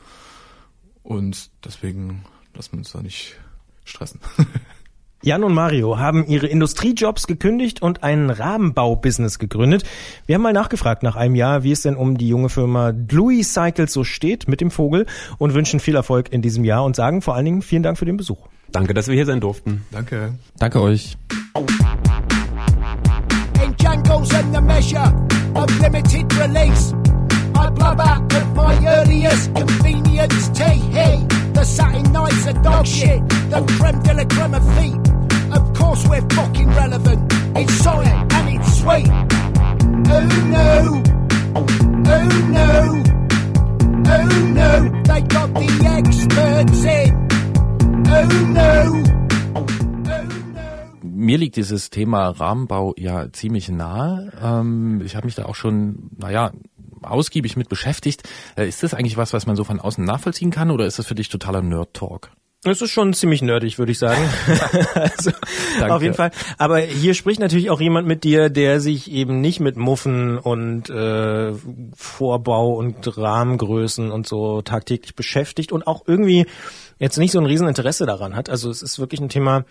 [1.03, 3.37] und deswegen lassen wir uns da nicht
[3.85, 4.21] stressen.
[5.23, 9.85] Jan und Mario haben ihre Industriejobs gekündigt und ein Rahmenbau-Business gegründet.
[10.25, 13.53] Wir haben mal nachgefragt nach einem Jahr, wie es denn um die junge Firma Louis
[13.53, 15.05] Cycles so steht mit dem Vogel
[15.37, 18.07] und wünschen viel Erfolg in diesem Jahr und sagen vor allen Dingen vielen Dank für
[18.07, 18.49] den Besuch.
[18.73, 19.85] Danke, dass wir hier sein durften.
[19.91, 20.39] Danke.
[20.57, 21.19] Danke euch.
[23.63, 25.13] in jungles and the measure
[25.55, 26.95] of limited release.
[27.71, 30.81] I blub out at my earliest convenience tea.
[30.91, 33.21] Hey, the satin nights are dog shit.
[33.51, 35.01] The creme de la creme of feet.
[35.57, 37.33] Of course we're fucking relevant.
[37.57, 39.09] It's solid and it's sweet.
[40.11, 41.03] Oh no.
[41.55, 42.25] Oh
[42.59, 43.03] no.
[44.07, 45.03] Oh no.
[45.05, 47.29] They got the experts in.
[48.09, 49.05] Oh no.
[51.03, 54.33] Mir liegt dieses Thema Rahmenbau ja ziemlich nahe.
[54.43, 56.51] Ähm, ich habe mich da auch schon, naja,
[57.03, 58.29] ausgiebig mit beschäftigt.
[58.57, 61.07] Äh, ist das eigentlich was, was man so von außen nachvollziehen kann oder ist das
[61.07, 62.31] für dich totaler Nerd-Talk?
[62.63, 64.21] Es ist schon ziemlich nerdig, würde ich sagen.
[64.95, 65.31] also,
[65.79, 65.95] Danke.
[65.95, 66.31] auf jeden Fall.
[66.59, 70.91] Aber hier spricht natürlich auch jemand mit dir, der sich eben nicht mit Muffen und
[70.91, 71.55] äh,
[71.97, 76.45] Vorbau und Rahmengrößen und so tagtäglich beschäftigt und auch irgendwie
[76.99, 78.51] jetzt nicht so ein Rieseninteresse daran hat.
[78.51, 79.65] Also es ist wirklich ein Thema,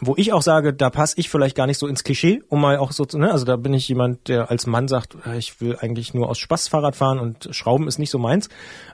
[0.00, 2.76] wo ich auch sage, da passe ich vielleicht gar nicht so ins Klischee, um mal
[2.78, 5.60] auch so zu, ne, also da bin ich jemand, der als Mann sagt, äh, ich
[5.60, 8.48] will eigentlich nur aus Spaß Fahrrad fahren und Schrauben ist nicht so meins.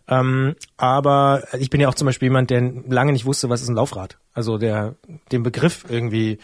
[0.06, 3.68] Ähm, aber ich bin ja auch zum Beispiel jemand, der lange nicht wusste, was ist
[3.68, 4.18] ein Laufrad.
[4.34, 4.96] Also der
[5.32, 6.38] den Begriff irgendwie,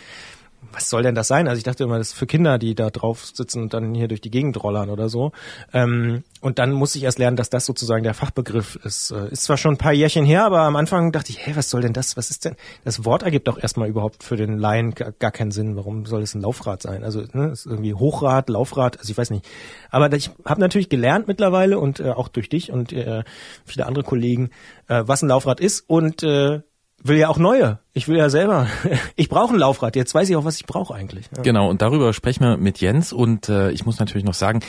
[0.70, 1.48] was soll denn das sein?
[1.48, 4.08] Also ich dachte immer, das ist für Kinder, die da drauf sitzen und dann hier
[4.08, 5.32] durch die Gegend rollern oder so.
[5.72, 9.10] Ähm, und dann musste ich erst lernen, dass das sozusagen der Fachbegriff ist.
[9.10, 11.68] Äh, Ist zwar schon ein paar Jährchen her, aber am Anfang dachte ich, hey, was
[11.68, 12.16] soll denn das?
[12.16, 12.56] Was ist denn?
[12.84, 15.76] Das Wort ergibt doch erstmal überhaupt für den Laien gar, keinen Sinn.
[15.76, 17.02] Warum soll es ein Laufrad sein?
[17.02, 19.46] Also ne, ist irgendwie Hochrad, Laufrad, also ich weiß nicht.
[19.90, 23.24] Aber ich habe natürlich gelernt mittlerweile und äh, auch durch dich und äh,
[23.64, 24.50] viele andere Kollegen,
[24.88, 26.60] äh, was ein Laufrad ist und äh,
[27.02, 27.78] will ja auch neue.
[27.92, 28.66] Ich will ja selber.
[29.16, 29.96] Ich brauche ein Laufrad.
[29.96, 31.26] Jetzt weiß ich auch, was ich brauche eigentlich.
[31.36, 31.42] Ja.
[31.42, 34.60] Genau, und darüber sprechen wir mit Jens und äh, ich muss natürlich noch sagen,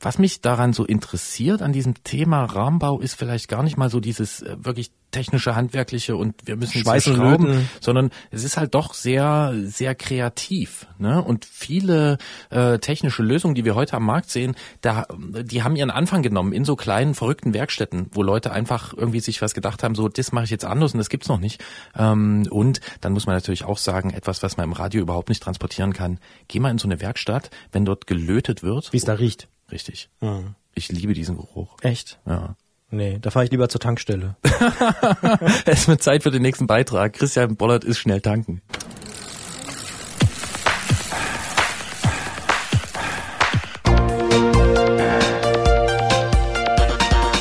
[0.00, 4.00] was mich daran so interessiert an diesem Thema Rahmenbau ist vielleicht gar nicht mal so
[4.00, 7.70] dieses äh, wirklich technische, handwerkliche und wir müssen jetzt Schweiß hier und schrauben, Löten.
[7.80, 10.86] sondern es ist halt doch sehr, sehr kreativ.
[10.98, 11.22] Ne?
[11.22, 12.18] Und viele
[12.50, 16.52] äh, technische Lösungen, die wir heute am Markt sehen, da, die haben ihren Anfang genommen
[16.52, 20.32] in so kleinen, verrückten Werkstätten, wo Leute einfach irgendwie sich was gedacht haben, so, das
[20.32, 21.62] mache ich jetzt anders und das gibt's noch nicht.
[21.96, 25.42] Ähm, und dann muss man natürlich auch sagen, etwas, was man im Radio überhaupt nicht
[25.42, 26.18] transportieren kann.
[26.48, 28.92] Geh mal in so eine Werkstatt, wenn dort gelötet wird.
[28.92, 29.48] Wie es da riecht.
[29.70, 30.08] Richtig.
[30.20, 30.54] Mhm.
[30.74, 31.76] Ich liebe diesen Geruch.
[31.82, 32.18] Echt?
[32.26, 32.56] Ja.
[32.90, 34.36] Nee, da fahre ich lieber zur Tankstelle.
[35.64, 37.12] es wird Zeit für den nächsten Beitrag.
[37.12, 38.62] Christian Bollert ist schnell tanken.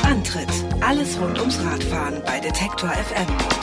[0.03, 0.47] Antritt.
[0.81, 3.58] Alles rund ums Radfahren bei Detektor FM.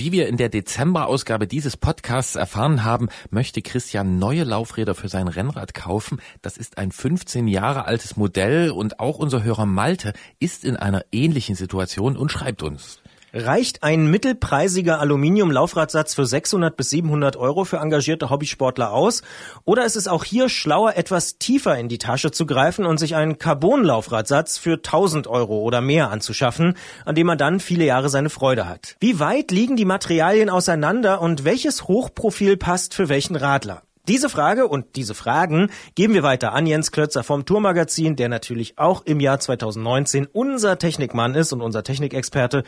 [0.00, 5.26] Wie wir in der Dezemberausgabe dieses Podcasts erfahren haben, möchte Christian neue Laufräder für sein
[5.26, 6.20] Rennrad kaufen.
[6.40, 11.02] Das ist ein 15 Jahre altes Modell und auch unser Hörer Malte ist in einer
[11.10, 13.02] ähnlichen Situation und schreibt uns.
[13.34, 19.22] Reicht ein mittelpreisiger Aluminium-Laufradsatz für 600 bis 700 Euro für engagierte Hobbysportler aus?
[19.64, 23.16] Oder ist es auch hier schlauer, etwas tiefer in die Tasche zu greifen und sich
[23.16, 26.74] einen Carbon-Laufradsatz für 1000 Euro oder mehr anzuschaffen,
[27.04, 28.96] an dem man dann viele Jahre seine Freude hat?
[29.00, 33.82] Wie weit liegen die Materialien auseinander und welches Hochprofil passt für welchen Radler?
[34.08, 38.78] Diese Frage und diese Fragen geben wir weiter an Jens Klötzer vom Tourmagazin, der natürlich
[38.78, 42.64] auch im Jahr 2019 unser Technikmann ist und unser Technikexperte.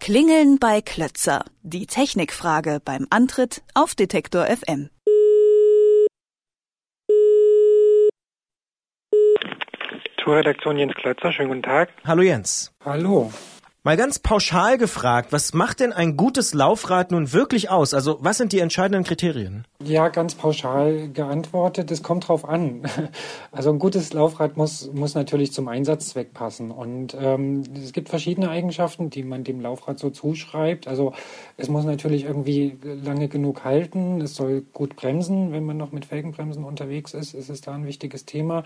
[0.00, 1.44] Klingeln bei Klötzer.
[1.62, 4.90] Die Technikfrage beim Antritt auf Detektor FM.
[10.16, 11.90] Tourredaktion Jens Klötzer, schönen guten Tag.
[12.04, 12.72] Hallo Jens.
[12.84, 13.30] Hallo.
[13.86, 17.92] Mal ganz pauschal gefragt, was macht denn ein gutes Laufrad nun wirklich aus?
[17.92, 19.66] Also was sind die entscheidenden Kriterien?
[19.84, 22.82] Ja, ganz pauschal geantwortet, es kommt drauf an.
[23.52, 26.72] Also ein gutes Laufrad muss, muss natürlich zum Einsatzzweck passen.
[26.72, 30.88] Und ähm, es gibt verschiedene Eigenschaften, die man dem Laufrad so zuschreibt.
[30.88, 31.12] Also
[31.56, 36.06] es muss natürlich irgendwie lange genug halten, es soll gut bremsen, wenn man noch mit
[36.06, 38.64] Felgenbremsen unterwegs ist, ist es da ein wichtiges Thema.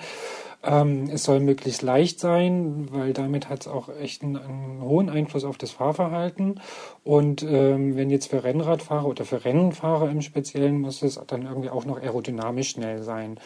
[0.62, 5.07] Ähm, es soll möglichst leicht sein, weil damit hat es auch echt einen, einen hohen
[5.08, 6.60] Einfluss auf das Fahrverhalten.
[7.04, 11.70] Und ähm, wenn jetzt für Rennradfahrer oder für Rennfahrer im Speziellen muss es dann irgendwie
[11.70, 13.38] auch noch aerodynamisch schnell sein.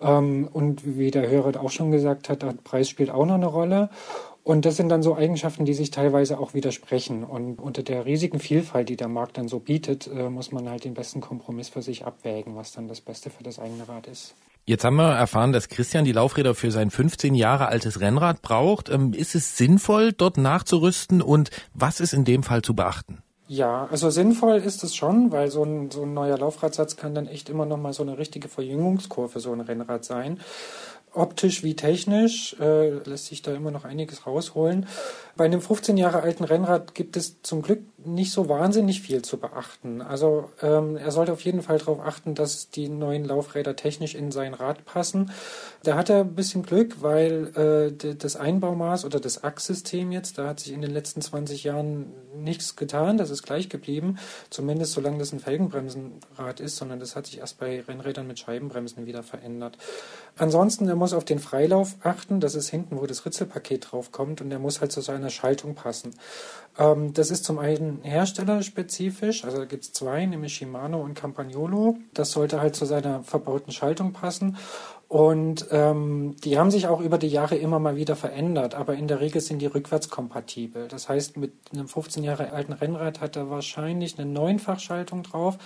[0.00, 3.46] Ähm, und wie der Hörer auch schon gesagt hat, der Preis spielt auch noch eine
[3.46, 3.90] Rolle.
[4.44, 7.24] Und das sind dann so Eigenschaften, die sich teilweise auch widersprechen.
[7.24, 10.84] Und unter der riesigen Vielfalt, die der Markt dann so bietet, äh, muss man halt
[10.84, 14.34] den besten Kompromiss für sich abwägen, was dann das Beste für das eigene Rad ist.
[14.66, 18.88] Jetzt haben wir erfahren, dass Christian die Laufräder für sein 15 Jahre altes Rennrad braucht.
[18.88, 23.22] Ähm, ist es sinnvoll, dort nachzurüsten und was ist in dem Fall zu beachten?
[23.46, 27.26] Ja, also sinnvoll ist es schon, weil so ein, so ein neuer Laufradsatz kann dann
[27.26, 30.40] echt immer noch mal so eine richtige Verjüngungskurve so ein Rennrad sein
[31.14, 34.86] optisch wie technisch äh, lässt sich da immer noch einiges rausholen.
[35.36, 39.38] Bei einem 15 Jahre alten Rennrad gibt es zum Glück nicht so wahnsinnig viel zu
[39.38, 40.02] beachten.
[40.02, 44.30] Also ähm, er sollte auf jeden Fall darauf achten, dass die neuen Laufräder technisch in
[44.30, 45.32] sein Rad passen.
[45.82, 50.48] Da hat er ein bisschen Glück, weil äh, das Einbaumaß oder das Achssystem jetzt, da
[50.48, 53.16] hat sich in den letzten 20 Jahren nichts getan.
[53.16, 54.18] Das ist gleich geblieben,
[54.50, 59.06] zumindest solange das ein Felgenbremsenrad ist, sondern das hat sich erst bei Rennrädern mit Scheibenbremsen
[59.06, 59.78] wieder verändert.
[60.36, 62.40] Ansonsten, er muss auf den Freilauf achten.
[62.40, 65.74] Das ist hinten, wo das Ritzelpaket drauf kommt und er muss halt zu seiner Schaltung
[65.74, 66.14] passen.
[66.78, 71.98] Ähm, das ist zum einen herstellerspezifisch, also da gibt es zwei, nämlich Shimano und Campagnolo.
[72.14, 74.56] Das sollte halt zu seiner verbauten Schaltung passen.
[75.08, 79.06] Und ähm, die haben sich auch über die Jahre immer mal wieder verändert, aber in
[79.06, 80.88] der Regel sind die rückwärtskompatibel.
[80.88, 85.58] Das heißt, mit einem 15 Jahre alten Rennrad hat er wahrscheinlich eine Neunfachschaltung drauf.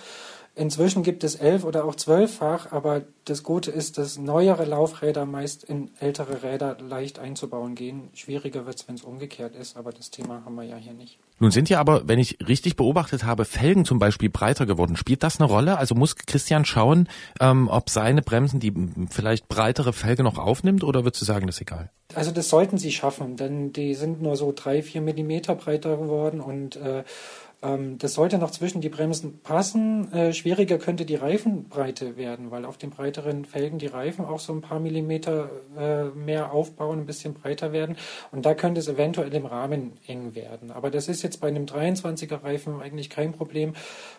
[0.59, 5.63] Inzwischen gibt es elf oder auch zwölffach, aber das Gute ist, dass neuere Laufräder meist
[5.63, 8.09] in ältere Räder leicht einzubauen gehen.
[8.15, 11.21] Schwieriger wird es, wenn es umgekehrt ist, aber das Thema haben wir ja hier nicht.
[11.39, 14.97] Nun sind ja aber, wenn ich richtig beobachtet habe, Felgen zum Beispiel breiter geworden.
[14.97, 15.79] Spielt das eine Rolle?
[15.79, 18.75] Also muss Christian schauen, ähm, ob seine Bremsen die
[19.11, 21.93] vielleicht breitere Felge noch aufnimmt oder würdest du sagen, das ist egal?
[22.15, 26.41] Also das sollten sie schaffen, denn die sind nur so drei, vier Millimeter breiter geworden
[26.41, 27.05] und äh,
[27.61, 30.13] ähm, das sollte noch zwischen die Bremsen passen.
[30.13, 34.53] Äh, schwieriger könnte die Reifenbreite werden, weil auf den breiteren Felgen die Reifen auch so
[34.53, 37.97] ein paar Millimeter äh, mehr aufbauen, ein bisschen breiter werden.
[38.31, 40.71] Und da könnte es eventuell im Rahmen eng werden.
[40.71, 43.73] Aber das ist jetzt bei einem 23er Reifen eigentlich kein Problem.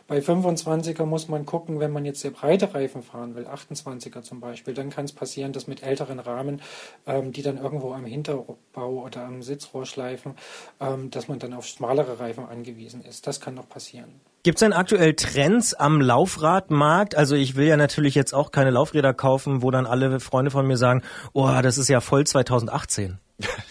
[0.10, 4.42] Bei 25er muss man gucken, wenn man jetzt sehr breite Reifen fahren will, 28er zum
[4.42, 6.62] Beispiel, dann kann es passieren, dass mit älteren Rahmen,
[7.08, 8.58] ähm, die dann irgendwo am Hinterbau
[9.06, 10.34] oder am Sitzrohr schleifen,
[10.82, 14.10] ähm, dass man dann auf schmalere Reifen angewiesen ist das kann noch passieren.
[14.42, 17.16] Gibt es denn aktuell Trends am Laufradmarkt?
[17.16, 20.66] Also ich will ja natürlich jetzt auch keine Laufräder kaufen, wo dann alle Freunde von
[20.66, 21.04] mir sagen,
[21.34, 23.20] oh, das ist ja voll 2018.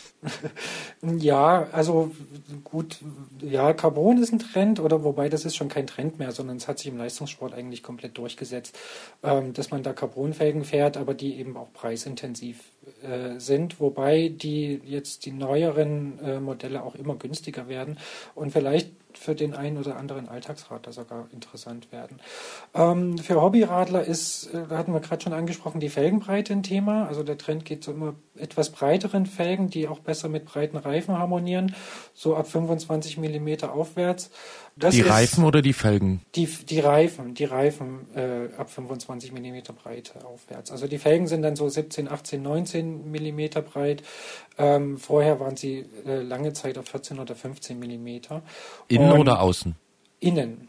[1.02, 2.10] ja, also
[2.64, 2.98] gut,
[3.40, 6.66] ja, Carbon ist ein Trend, oder wobei das ist schon kein Trend mehr, sondern es
[6.66, 8.76] hat sich im Leistungssport eigentlich komplett durchgesetzt,
[9.22, 12.60] ähm, dass man da Carbonfelgen fährt, aber die eben auch preisintensiv
[13.02, 17.98] äh, sind, wobei die jetzt die neueren äh, Modelle auch immer günstiger werden.
[18.34, 22.20] Und vielleicht für den einen oder anderen Alltagsradler sogar interessant werden.
[22.74, 27.06] Ähm, für Hobbyradler ist, äh, hatten wir gerade schon angesprochen, die Felgenbreite ein Thema.
[27.06, 31.18] Also der Trend geht zu immer etwas breiteren Felgen, die auch besser mit breiten Reifen
[31.18, 31.74] harmonieren,
[32.14, 34.30] so ab 25 Millimeter aufwärts.
[34.78, 36.20] Das die Reifen oder die Felgen?
[36.34, 40.70] Die, die Reifen, die Reifen äh, ab 25 Millimeter Breite aufwärts.
[40.70, 44.02] Also die Felgen sind dann so 17, 18, 19 Millimeter breit.
[44.56, 48.42] Ähm, vorher waren sie äh, lange Zeit auf 14 oder 15 Millimeter.
[48.86, 49.74] Innen oder außen?
[50.20, 50.67] Innen.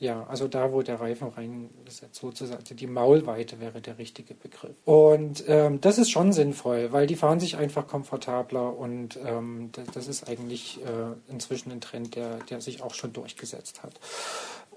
[0.00, 4.76] Ja, also da, wo der Reifen reingesetzt, sozusagen, die Maulweite wäre der richtige Begriff.
[4.84, 9.86] Und ähm, das ist schon sinnvoll, weil die fahren sich einfach komfortabler und ähm, das,
[9.94, 13.94] das, ist eigentlich äh, inzwischen ein Trend, der, der sich auch schon durchgesetzt hat.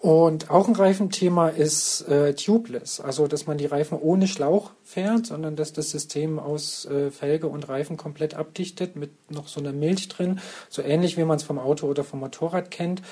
[0.02, 5.28] Und auch ein Reifenthema ist äh, tubeless, also dass man die Reifen ohne Schlauch fährt,
[5.28, 9.74] sondern dass das System aus äh, Felge und Reifen komplett abdichtet mit noch so einer
[9.74, 13.04] Milch drin, so ähnlich wie man es vom Auto oder vom Motorrad kennt.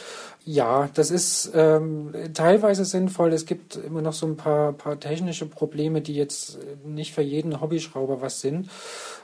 [0.46, 3.34] Ja, das ist ähm, teilweise sinnvoll.
[3.34, 7.60] Es gibt immer noch so ein paar, paar technische Probleme, die jetzt nicht für jeden
[7.60, 8.70] Hobbyschrauber was sind,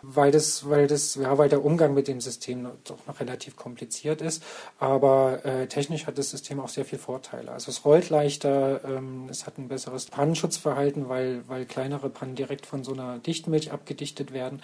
[0.02, 4.22] weil das, weil das, ja, weil der Umgang mit dem System doch noch relativ kompliziert
[4.22, 4.44] ist.
[4.78, 7.52] Aber äh, technisch hat das System auch sehr viel Vorteile.
[7.52, 12.66] Also es rollt leichter, ähm, es hat ein besseres Pannenschutzverhalten, weil, weil kleinere Pannen direkt
[12.66, 14.62] von so einer Dichtmilch abgedichtet werden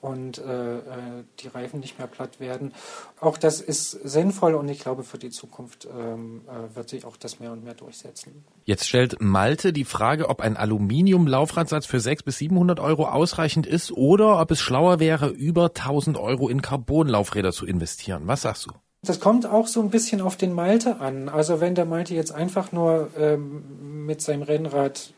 [0.00, 0.80] und äh, äh,
[1.40, 2.72] die Reifen nicht mehr platt werden.
[3.20, 7.16] Auch das ist sinnvoll und ich glaube, für die Zukunft ähm, äh, wird sich auch
[7.16, 8.44] das mehr und mehr durchsetzen.
[8.64, 13.92] Jetzt stellt Malte die Frage, ob ein Aluminium-Laufradsatz für 600 bis 700 Euro ausreichend ist
[13.92, 18.22] oder ob es schlauer wäre, über 1000 Euro in Carbon-Laufräder zu investieren.
[18.26, 18.72] Was sagst du?
[19.02, 21.28] Das kommt auch so ein bisschen auf den Malte an.
[21.30, 25.14] Also wenn der Malte jetzt einfach nur ähm, mit seinem Rennrad,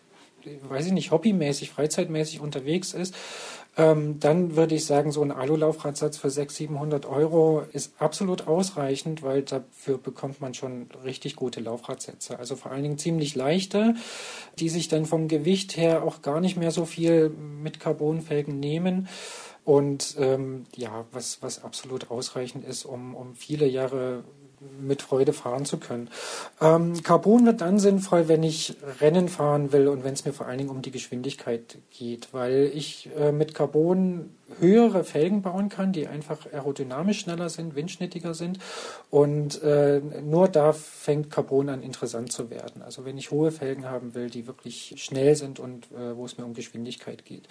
[0.68, 3.14] weiß ich nicht, hobbymäßig, freizeitmäßig unterwegs ist,
[3.77, 9.23] ähm, dann würde ich sagen, so ein Alulaufradsatz für 600, 700 Euro ist absolut ausreichend,
[9.23, 12.39] weil dafür bekommt man schon richtig gute Laufradsätze.
[12.39, 13.95] Also vor allen Dingen ziemlich leichte,
[14.59, 19.09] die sich dann vom Gewicht her auch gar nicht mehr so viel mit Carbonfelgen nehmen.
[19.64, 24.25] Und ähm, ja, was, was absolut ausreichend ist, um, um viele Jahre
[24.80, 26.08] mit Freude fahren zu können.
[26.60, 30.46] Ähm, Carbon wird dann sinnvoll, wenn ich Rennen fahren will und wenn es mir vor
[30.46, 35.92] allen Dingen um die Geschwindigkeit geht, weil ich äh, mit Carbon höhere Felgen bauen kann,
[35.92, 38.59] die einfach aerodynamisch schneller sind, windschnittiger sind.
[39.11, 42.82] Und äh, nur da fängt Carbon an interessant zu werden.
[42.82, 46.38] Also wenn ich hohe Felgen haben will, die wirklich schnell sind und äh, wo es
[46.38, 47.48] mir um Geschwindigkeit geht.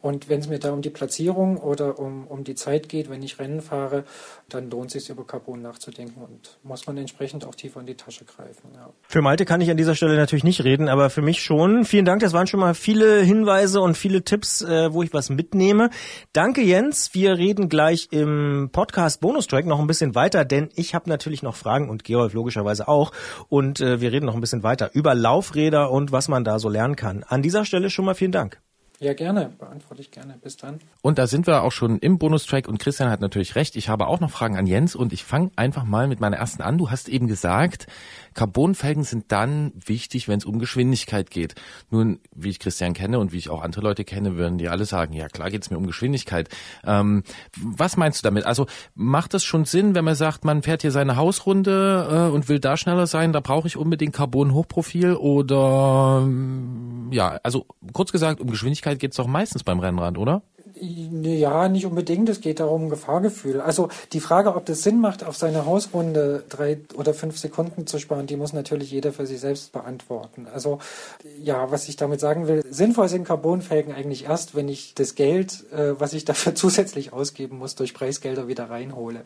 [0.00, 3.22] Und wenn es mir da um die Platzierung oder um, um die Zeit geht, wenn
[3.22, 4.04] ich Rennen fahre,
[4.48, 7.94] dann lohnt es sich über Carbon nachzudenken und muss man entsprechend auch tiefer in die
[7.94, 8.70] Tasche greifen.
[8.74, 8.90] Ja.
[9.02, 11.84] Für Malte kann ich an dieser Stelle natürlich nicht reden, aber für mich schon.
[11.84, 15.30] Vielen Dank, das waren schon mal viele Hinweise und viele Tipps, äh, wo ich was
[15.30, 15.90] mitnehme.
[16.38, 21.10] Danke Jens, wir reden gleich im Podcast Bonustrack noch ein bisschen weiter, denn ich habe
[21.10, 23.10] natürlich noch Fragen und Georg logischerweise auch
[23.48, 26.68] und äh, wir reden noch ein bisschen weiter über Laufräder und was man da so
[26.68, 27.24] lernen kann.
[27.24, 28.60] An dieser Stelle schon mal vielen Dank.
[29.00, 29.52] Ja, gerne.
[29.56, 30.38] Beantworte ich gerne.
[30.42, 30.80] Bis dann.
[31.02, 33.76] Und da sind wir auch schon im Bonustrack und Christian hat natürlich recht.
[33.76, 36.62] Ich habe auch noch Fragen an Jens und ich fange einfach mal mit meiner ersten
[36.62, 36.78] an.
[36.78, 37.86] Du hast eben gesagt,
[38.34, 41.54] Carbonfelgen sind dann wichtig, wenn es um Geschwindigkeit geht.
[41.90, 44.84] Nun, wie ich Christian kenne und wie ich auch andere Leute kenne, würden die alle
[44.84, 46.48] sagen, ja klar geht es mir um Geschwindigkeit.
[46.84, 47.22] Ähm,
[47.56, 48.46] was meinst du damit?
[48.46, 52.48] Also macht es schon Sinn, wenn man sagt, man fährt hier seine Hausrunde äh, und
[52.48, 58.40] will da schneller sein, da brauche ich unbedingt Carbon-Hochprofil oder ähm, ja, also kurz gesagt,
[58.40, 60.42] um Geschwindigkeit Geschwindigkeit geht es doch meistens beim Rennrad, oder?
[60.80, 62.28] Ja, nicht unbedingt.
[62.28, 63.60] Es geht darum, Gefahrgefühl.
[63.60, 67.98] Also die Frage, ob das Sinn macht, auf seine Hausrunde drei oder fünf Sekunden zu
[67.98, 70.46] sparen, die muss natürlich jeder für sich selbst beantworten.
[70.52, 70.78] Also
[71.42, 75.64] ja, was ich damit sagen will, sinnvoll sind Carbonfelgen eigentlich erst, wenn ich das Geld,
[75.72, 79.22] äh, was ich dafür zusätzlich ausgeben muss, durch Preisgelder wieder reinhole.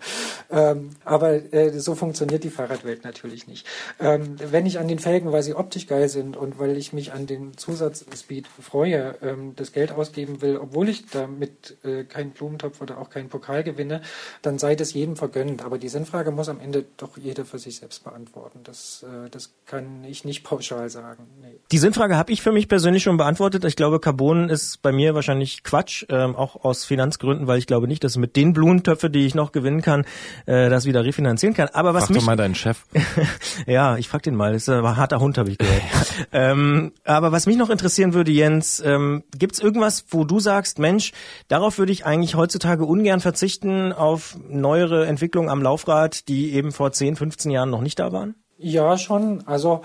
[0.50, 3.66] Ähm, aber äh, so funktioniert die Fahrradwelt natürlich nicht.
[4.00, 7.12] Ähm, wenn ich an den Felgen, weil sie optisch geil sind und weil ich mich
[7.12, 12.30] an den Zusatzspeed freue, ähm, das Geld ausgeben will, obwohl ich damit mit äh, keinem
[12.30, 14.00] Blumentopf oder auch keinen Pokal gewinne,
[14.42, 15.64] dann sei das jedem vergönnt.
[15.64, 18.60] Aber die Sinnfrage muss am Ende doch jeder für sich selbst beantworten.
[18.62, 21.26] Das, äh, das kann ich nicht pauschal sagen.
[21.42, 21.58] Nee.
[21.72, 23.64] Die Sinnfrage habe ich für mich persönlich schon beantwortet.
[23.64, 27.88] Ich glaube, Carbon ist bei mir wahrscheinlich Quatsch, ähm, auch aus Finanzgründen, weil ich glaube
[27.88, 30.04] nicht, dass mit den Blumentöpfe, die ich noch gewinnen kann,
[30.46, 31.68] äh, das wieder refinanzieren kann.
[31.72, 32.84] Aber was frag mich doch mal deinen Chef.
[33.66, 34.52] ja, ich frag den mal.
[34.52, 35.82] Das ist ein harter Hund, habe ich gehört.
[36.30, 40.78] ähm, aber was mich noch interessieren würde, Jens, ähm, gibt es irgendwas, wo du sagst,
[40.78, 41.12] Mensch,
[41.48, 46.92] Darauf würde ich eigentlich heutzutage ungern verzichten, auf neuere Entwicklungen am Laufrad, die eben vor
[46.92, 48.34] 10, 15 Jahren noch nicht da waren?
[48.58, 49.46] Ja, schon.
[49.46, 49.82] Also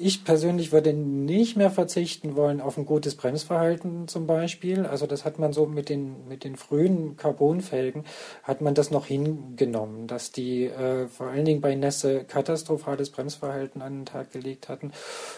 [0.00, 4.86] ich persönlich würde nicht mehr verzichten wollen auf ein gutes Bremsverhalten zum Beispiel.
[4.86, 8.04] Also das hat man so mit den, mit den frühen Carbonfelgen,
[8.42, 13.82] hat man das noch hingenommen, dass die äh, vor allen Dingen bei Nässe katastrophales Bremsverhalten
[13.82, 14.92] an den Tag gelegt hatten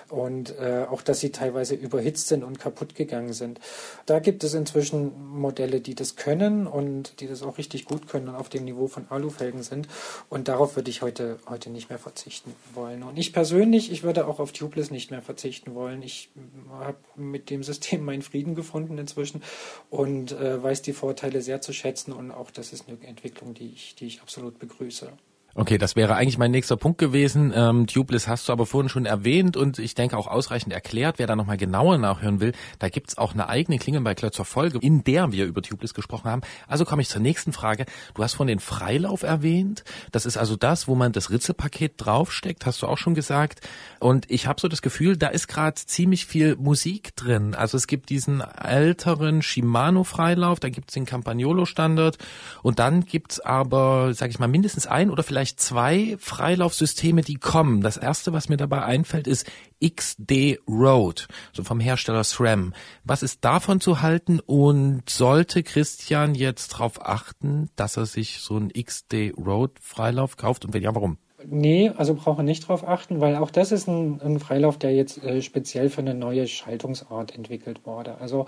[0.08, 3.58] und äh, auch, dass sie teilweise überhitzt sind und kaputt gegangen sind.
[4.06, 8.28] Da gibt es inzwischen Modelle, die das können und die das auch richtig gut können
[8.28, 9.88] und auf dem Niveau von Alufelgen sind.
[10.28, 13.02] Und darauf würde ich heute, heute nicht mehr verzichten wollen.
[13.02, 16.02] Und ich persönlich, ich würde auch auf Tubeless nicht mehr verzichten wollen.
[16.02, 16.30] Ich
[16.70, 19.42] habe mit dem System meinen Frieden gefunden inzwischen
[19.90, 23.72] und äh, weiß die Vorteile sehr zu schätzen und auch das ist eine Entwicklung, die
[23.72, 25.12] ich, die ich absolut begrüße.
[25.54, 27.52] Okay, das wäre eigentlich mein nächster Punkt gewesen.
[27.54, 31.18] Ähm, Tubeless hast du aber vorhin schon erwähnt und ich denke auch ausreichend erklärt.
[31.18, 34.78] Wer da nochmal genauer nachhören will, da gibt's auch eine eigene Klingen bei Klötzer Folge,
[34.78, 36.40] in der wir über Tubeless gesprochen haben.
[36.68, 37.84] Also komme ich zur nächsten Frage.
[38.14, 39.84] Du hast von den Freilauf erwähnt.
[40.10, 43.60] Das ist also das, wo man das Ritzelpaket draufsteckt, hast du auch schon gesagt.
[44.00, 47.54] Und ich habe so das Gefühl, da ist gerade ziemlich viel Musik drin.
[47.54, 52.16] Also es gibt diesen älteren Shimano-Freilauf, da gibt's den Campagnolo-Standard
[52.62, 57.34] und dann gibt's aber, sage ich mal, mindestens ein oder vielleicht vielleicht zwei Freilaufsysteme, die
[57.34, 57.80] kommen.
[57.80, 59.50] Das erste, was mir dabei einfällt, ist
[59.84, 62.74] XD Road, so vom Hersteller SRAM.
[63.02, 68.54] Was ist davon zu halten und sollte Christian jetzt darauf achten, dass er sich so
[68.54, 71.18] einen XD Road Freilauf kauft und wenn ja, warum?
[71.44, 75.24] Nee, also brauche nicht drauf achten, weil auch das ist ein, ein Freilauf, der jetzt
[75.24, 78.18] äh, speziell für eine neue Schaltungsart entwickelt wurde.
[78.20, 78.46] Also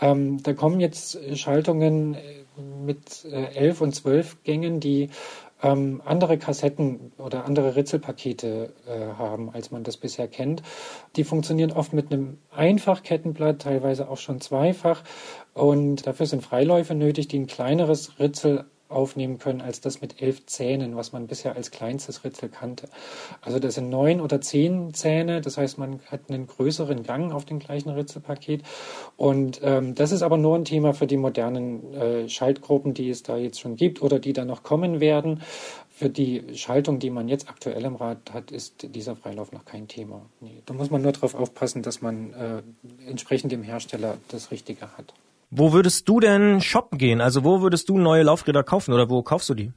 [0.00, 2.20] ähm, da kommen jetzt Schaltungen äh,
[2.84, 5.10] mit äh, elf und zwölf Gängen, die
[5.62, 10.62] ähm, andere Kassetten oder andere Ritzelpakete äh, haben, als man das bisher kennt.
[11.16, 15.02] Die funktionieren oft mit einem Einfachkettenblatt, teilweise auch schon zweifach.
[15.54, 20.46] Und dafür sind Freiläufe nötig, die ein kleineres Ritzel aufnehmen können als das mit elf
[20.46, 22.88] Zähnen, was man bisher als kleinstes Ritzel kannte.
[23.40, 27.44] Also das sind neun oder zehn Zähne, das heißt, man hat einen größeren Gang auf
[27.44, 28.62] dem gleichen Ritzelpaket.
[29.16, 33.22] Und ähm, das ist aber nur ein Thema für die modernen äh, Schaltgruppen, die es
[33.22, 35.42] da jetzt schon gibt oder die da noch kommen werden.
[35.90, 39.88] Für die Schaltung, die man jetzt aktuell im Rad hat, ist dieser Freilauf noch kein
[39.88, 40.22] Thema.
[40.40, 42.62] Nee, da muss man nur darauf aufpassen, dass man äh,
[43.08, 45.12] entsprechend dem Hersteller das Richtige hat.
[45.50, 47.20] Wo würdest du denn shoppen gehen?
[47.20, 49.72] Also wo würdest du neue Laufräder kaufen oder wo kaufst du die?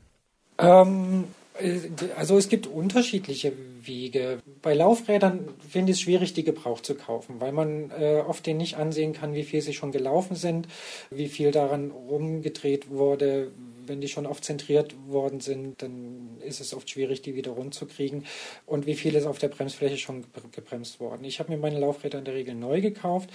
[0.57, 1.25] Ähm,
[1.59, 1.79] äh,
[2.17, 3.53] also es gibt unterschiedliche
[3.83, 4.39] Wege.
[4.61, 8.57] Bei Laufrädern finde ich es schwierig, die gebraucht zu kaufen, weil man äh, oft den
[8.57, 10.67] nicht ansehen kann, wie viel sie schon gelaufen sind,
[11.09, 13.51] wie viel daran rumgedreht wurde.
[13.85, 17.73] Wenn die schon oft zentriert worden sind, dann ist es oft schwierig, die wieder rund
[17.73, 18.25] zu kriegen.
[18.65, 21.23] Und wie viel ist auf der Bremsfläche schon gebremst worden.
[21.23, 23.29] Ich habe mir meine Laufräder in der Regel neu gekauft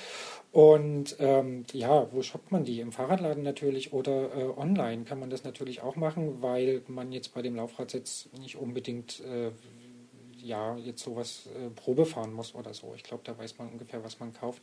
[0.53, 2.81] und ähm, ja, wo shoppt man die?
[2.81, 7.35] Im Fahrradladen natürlich oder äh, online kann man das natürlich auch machen, weil man jetzt
[7.35, 9.51] bei dem Laufrad jetzt nicht unbedingt äh,
[10.47, 12.93] ja jetzt sowas äh, Probe fahren muss oder so.
[12.97, 14.63] Ich glaube, da weiß man ungefähr, was man kauft,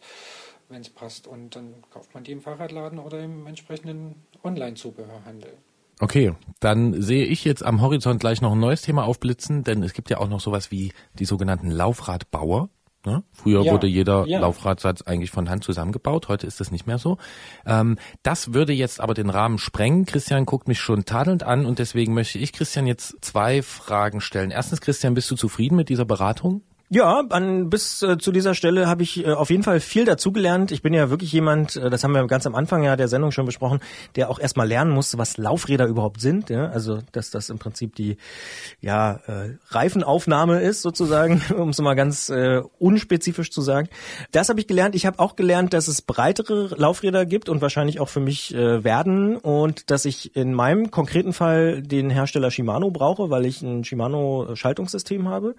[0.70, 1.28] wenn es passt.
[1.28, 5.54] Und dann kauft man die im Fahrradladen oder im entsprechenden Online-Zubehörhandel.
[6.00, 9.94] Okay, dann sehe ich jetzt am Horizont gleich noch ein neues Thema aufblitzen, denn es
[9.94, 12.70] gibt ja auch noch sowas wie die sogenannten Laufradbauer.
[13.06, 13.22] Ne?
[13.34, 14.40] Früher ja, wurde jeder ja.
[14.40, 17.18] Laufradsatz eigentlich von Hand zusammengebaut, heute ist das nicht mehr so.
[17.66, 20.06] Ähm, das würde jetzt aber den Rahmen sprengen.
[20.06, 24.52] Christian guckt mich schon tadelnd an und deswegen möchte ich Christian jetzt zwei Fragen stellen.
[24.52, 26.62] Erstens, Christian, bist du zufrieden mit dieser Beratung?
[26.90, 30.72] Ja, an, bis äh, zu dieser Stelle habe ich äh, auf jeden Fall viel dazugelernt.
[30.72, 33.32] Ich bin ja wirklich jemand, äh, das haben wir ganz am Anfang ja der Sendung
[33.32, 33.80] schon besprochen,
[34.16, 36.52] der auch erstmal lernen musste, was Laufräder überhaupt sind.
[36.52, 36.68] Ja?
[36.68, 38.18] Also dass das im Prinzip die
[38.80, 43.90] ja, äh, Reifenaufnahme ist sozusagen, um es mal ganz äh, unspezifisch zu sagen.
[44.32, 44.94] Das habe ich gelernt.
[44.94, 48.84] Ich habe auch gelernt, dass es breitere Laufräder gibt und wahrscheinlich auch für mich äh,
[48.84, 53.84] werden und dass ich in meinem konkreten Fall den Hersteller Shimano brauche, weil ich ein
[53.84, 55.56] Shimano Schaltungssystem habe.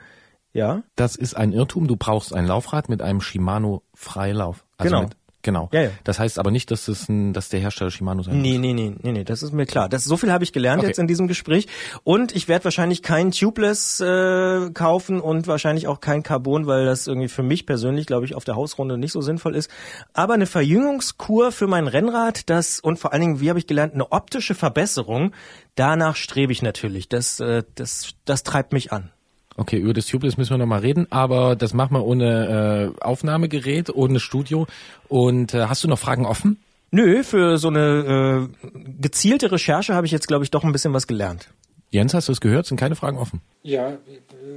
[0.55, 0.83] Ja.
[0.97, 1.89] Das ist ein Irrtum.
[1.89, 4.65] Du brauchst ein Laufrad mit einem Shimano Freilauf.
[4.79, 5.03] Also genau.
[5.03, 5.69] Mit, genau.
[5.73, 5.91] Ja, ja.
[6.05, 8.61] Das heißt aber nicht, dass es ein, dass der Hersteller Shimano sein nee, muss.
[8.61, 9.89] Nee, nee, nee, nee, das ist mir klar.
[9.89, 10.87] Das so viel habe ich gelernt okay.
[10.87, 11.67] jetzt in diesem Gespräch
[12.05, 17.09] und ich werde wahrscheinlich kein Tubeless äh, kaufen und wahrscheinlich auch kein Carbon, weil das
[17.09, 19.69] irgendwie für mich persönlich, glaube ich, auf der Hausrunde nicht so sinnvoll ist,
[20.13, 23.95] aber eine Verjüngungskur für mein Rennrad, das und vor allen Dingen, wie habe ich gelernt,
[23.95, 25.33] eine optische Verbesserung,
[25.75, 27.09] danach strebe ich natürlich.
[27.09, 29.11] Das äh, das das treibt mich an.
[29.57, 33.95] Okay, über das Tubeless müssen wir nochmal reden, aber das machen wir ohne äh, Aufnahmegerät,
[33.95, 34.67] ohne Studio.
[35.09, 36.59] Und äh, hast du noch Fragen offen?
[36.91, 38.69] Nö, für so eine äh,
[39.01, 41.49] gezielte Recherche habe ich jetzt, glaube ich, doch ein bisschen was gelernt.
[41.95, 42.67] Jens, hast du es gehört?
[42.67, 43.41] Sind keine Fragen offen?
[43.63, 43.99] Ja,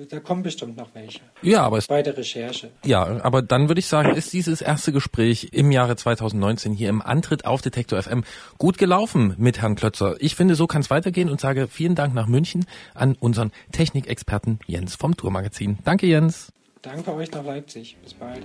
[0.09, 1.19] da kommen bestimmt noch welche.
[1.43, 2.71] Ja, aber es, bei der Recherche.
[2.83, 6.99] Ja, aber dann würde ich sagen, ist dieses erste Gespräch im Jahre 2019 hier im
[6.99, 8.23] Antritt auf Detektor FM
[8.57, 10.15] gut gelaufen mit Herrn Klötzer.
[10.19, 12.65] Ich finde, so kann es weitergehen und sage vielen Dank nach München
[12.95, 15.77] an unseren Technikexperten Jens vom Tourmagazin.
[15.83, 16.51] Danke, Jens.
[16.81, 17.97] Danke euch nach Leipzig.
[18.01, 18.41] Bis bald.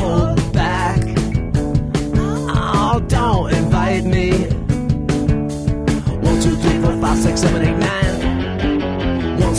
[0.00, 1.04] Hold back.
[2.48, 4.32] Oh, don't invite me.
[6.22, 8.13] One, two, three, four, five, six, seven, eight, nine.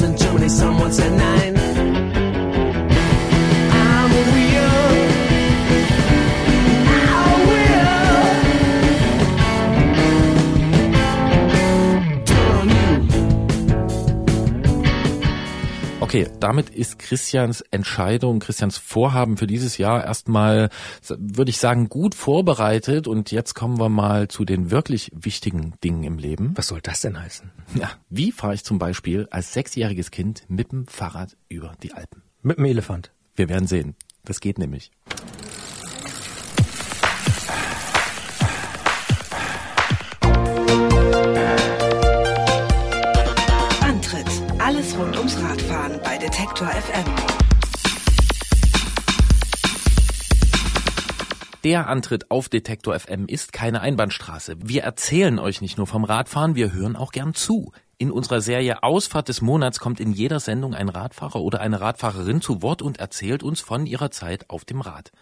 [0.01, 1.84] and Germany, someone said nine.
[16.16, 20.70] Okay, damit ist Christians Entscheidung, Christians Vorhaben für dieses Jahr erstmal,
[21.09, 23.05] würde ich sagen, gut vorbereitet.
[23.05, 26.53] Und jetzt kommen wir mal zu den wirklich wichtigen Dingen im Leben.
[26.55, 27.51] Was soll das denn heißen?
[27.78, 32.22] Ja, wie fahre ich zum Beispiel als sechsjähriges Kind mit dem Fahrrad über die Alpen?
[32.41, 33.11] Mit dem Elefant.
[33.36, 33.97] Wir werden sehen.
[34.24, 34.91] Das geht nämlich.
[43.82, 44.28] Antritt:
[44.59, 45.44] Alles rund ums bei
[46.36, 47.05] Detektor FM.
[51.63, 54.57] Der Antritt auf Detektor FM ist keine Einbahnstraße.
[54.61, 57.71] Wir erzählen euch nicht nur vom Radfahren, wir hören auch gern zu.
[57.97, 62.41] In unserer Serie Ausfahrt des Monats kommt in jeder Sendung ein Radfahrer oder eine Radfahrerin
[62.41, 65.13] zu Wort und erzählt uns von ihrer Zeit auf dem Rad.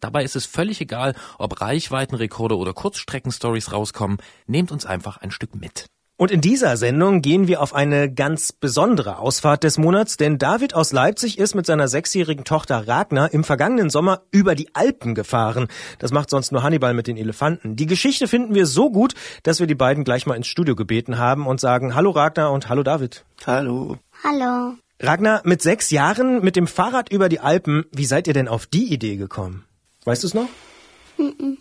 [0.00, 4.16] Dabei ist es völlig egal, ob Reichweitenrekorde oder Kurzstreckenstories rauskommen.
[4.46, 5.90] Nehmt uns einfach ein Stück mit.
[6.22, 10.72] Und in dieser Sendung gehen wir auf eine ganz besondere Ausfahrt des Monats, denn David
[10.72, 15.66] aus Leipzig ist mit seiner sechsjährigen Tochter Ragnar im vergangenen Sommer über die Alpen gefahren.
[15.98, 17.74] Das macht sonst nur Hannibal mit den Elefanten.
[17.74, 21.18] Die Geschichte finden wir so gut, dass wir die beiden gleich mal ins Studio gebeten
[21.18, 23.24] haben und sagen Hallo Ragnar und Hallo David.
[23.44, 23.98] Hallo.
[24.22, 24.74] Hallo.
[25.00, 28.66] Ragnar, mit sechs Jahren mit dem Fahrrad über die Alpen, wie seid ihr denn auf
[28.66, 29.64] die Idee gekommen?
[30.04, 30.48] Weißt du es noch?
[31.18, 31.58] Mhm.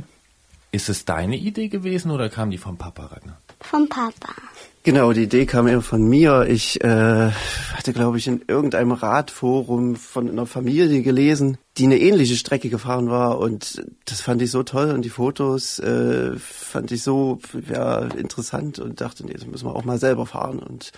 [0.72, 3.38] Ist es deine Idee gewesen oder kam die vom Papa, Ragnar?
[3.60, 4.34] Vom Papa.
[4.84, 6.46] Genau, die Idee kam eher von mir.
[6.48, 7.30] Ich äh,
[7.74, 13.10] hatte, glaube ich, in irgendeinem Radforum von einer Familie gelesen, die eine ähnliche Strecke gefahren
[13.10, 17.38] war und das fand ich so toll und die Fotos äh, fand ich so
[17.68, 20.92] ja, interessant und dachte, nee, das müssen wir auch mal selber fahren und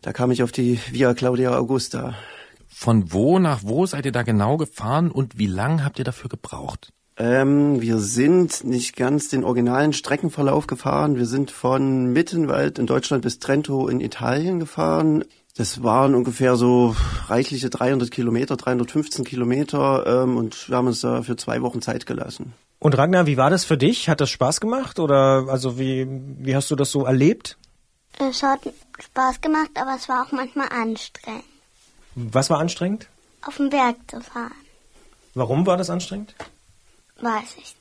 [0.00, 2.14] da kam ich auf die Via Claudia Augusta.
[2.66, 6.30] Von wo nach wo seid ihr da genau gefahren und wie lang habt ihr dafür
[6.30, 6.92] gebraucht?
[7.18, 11.16] Ähm, wir sind nicht ganz den originalen Streckenverlauf gefahren.
[11.16, 15.24] Wir sind von Mittenwald in Deutschland bis Trento in Italien gefahren.
[15.56, 16.94] Das waren ungefähr so
[17.26, 22.06] reichliche 300 Kilometer, 315 Kilometer ähm, und wir haben uns da für zwei Wochen Zeit
[22.06, 22.54] gelassen.
[22.78, 24.08] Und Ragnar, wie war das für dich?
[24.08, 26.06] Hat das Spaß gemacht oder also wie,
[26.38, 27.58] wie hast du das so erlebt?
[28.20, 28.60] Es hat
[29.00, 31.42] Spaß gemacht, aber es war auch manchmal anstrengend,
[32.14, 33.08] Was war anstrengend?
[33.42, 34.52] auf den Berg zu fahren.
[35.34, 36.34] Warum war das anstrengend?
[37.20, 37.74] Weiß ich.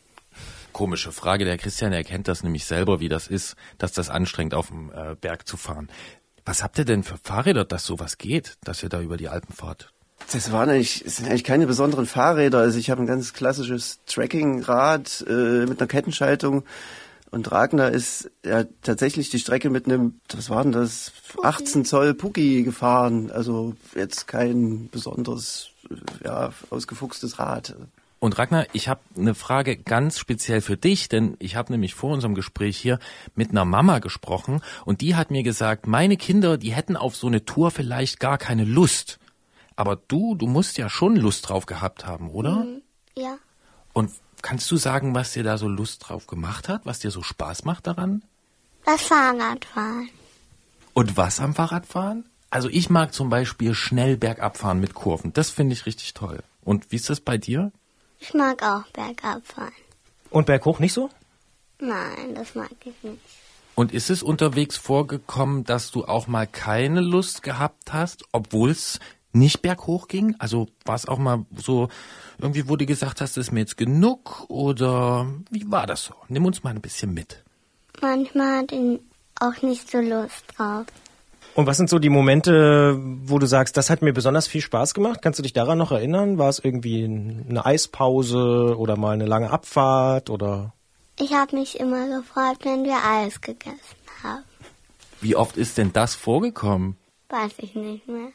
[0.74, 1.46] Komische Frage.
[1.46, 5.16] Der Christian erkennt das nämlich selber, wie das ist, dass das anstrengend auf dem äh,
[5.16, 5.90] Berg zu fahren.
[6.46, 9.54] Was habt ihr denn für Fahrräder, dass sowas geht, dass ihr da über die Alpen
[9.54, 9.92] fahrt?
[10.32, 12.60] Das waren eigentlich, es sind eigentlich keine besonderen Fahrräder.
[12.60, 16.64] Also ich habe ein ganz klassisches Trekkingrad äh, mit einer Kettenschaltung.
[17.32, 21.12] Und Ragnar ist ja tatsächlich die Strecke mit einem, was war denn das,
[21.44, 23.32] 18 Zoll Pucki gefahren.
[23.32, 25.70] Also jetzt kein besonderes,
[26.24, 27.76] ja, ausgefuchstes Rad.
[28.20, 32.12] Und Ragnar, ich habe eine Frage ganz speziell für dich, denn ich habe nämlich vor
[32.12, 32.98] unserem Gespräch hier
[33.36, 37.28] mit einer Mama gesprochen und die hat mir gesagt, meine Kinder, die hätten auf so
[37.28, 39.20] eine Tour vielleicht gar keine Lust.
[39.76, 42.66] Aber du, du musst ja schon Lust drauf gehabt haben, oder?
[42.66, 42.82] Mhm.
[43.16, 43.38] Ja.
[43.94, 44.12] Und
[44.42, 47.66] kannst du sagen, was dir da so Lust drauf gemacht hat, was dir so Spaß
[47.66, 48.24] macht daran?
[48.86, 50.10] Das Fahrradfahren.
[50.94, 52.26] Und was am Fahrradfahren?
[52.50, 55.34] Also ich mag zum Beispiel schnell bergab fahren mit Kurven.
[55.34, 56.42] Das finde ich richtig toll.
[56.64, 57.72] Und wie ist das bei dir?
[58.20, 59.72] Ich mag auch bergab fahren.
[60.30, 61.10] Und berghoch nicht so?
[61.80, 63.22] Nein, das mag ich nicht.
[63.76, 69.00] Und ist es unterwegs vorgekommen, dass du auch mal keine Lust gehabt hast, obwohl es
[69.34, 70.36] nicht berghoch ging?
[70.40, 71.90] Also war es auch mal so,
[72.40, 76.16] irgendwie wo du gesagt hast, das ist mir jetzt genug oder wie war das so?
[76.28, 77.44] Nimm uns mal ein bisschen mit.
[78.02, 79.00] Manchmal hat ich
[79.40, 80.86] auch nicht so Lust drauf.
[81.58, 84.94] Und was sind so die Momente, wo du sagst, das hat mir besonders viel Spaß
[84.94, 85.24] gemacht?
[85.24, 86.38] Kannst du dich daran noch erinnern?
[86.38, 90.76] War es irgendwie eine Eispause oder mal eine lange Abfahrt oder?
[91.20, 93.80] Ich habe mich immer gefreut, wenn wir Eis gegessen
[94.22, 94.44] haben.
[95.20, 96.96] Wie oft ist denn das vorgekommen?
[97.30, 98.30] Weiß ich nicht mehr.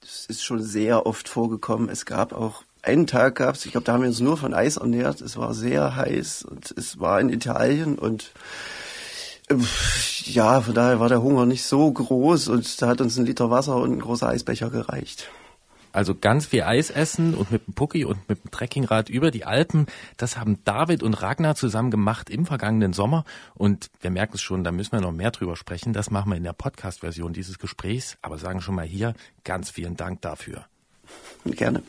[0.00, 1.88] Das ist schon sehr oft vorgekommen.
[1.88, 4.52] Es gab auch einen Tag gab es, ich glaube, da haben wir uns nur von
[4.52, 5.20] Eis ernährt.
[5.20, 8.32] Es war sehr heiß und es war in Italien und
[10.24, 13.50] ja, von daher war der Hunger nicht so groß und da hat uns ein Liter
[13.50, 15.28] Wasser und ein großer Eisbecher gereicht.
[15.94, 19.44] Also ganz viel Eis essen und mit dem Pucki und mit dem Trekkingrad über die
[19.44, 19.86] Alpen,
[20.16, 23.24] das haben David und Ragnar zusammen gemacht im vergangenen Sommer.
[23.54, 25.92] Und wir merken es schon, da müssen wir noch mehr drüber sprechen.
[25.92, 28.18] Das machen wir in der Podcast-Version dieses Gesprächs.
[28.22, 29.14] Aber sagen schon mal hier
[29.44, 30.64] ganz vielen Dank dafür.
[31.44, 31.84] Gerne.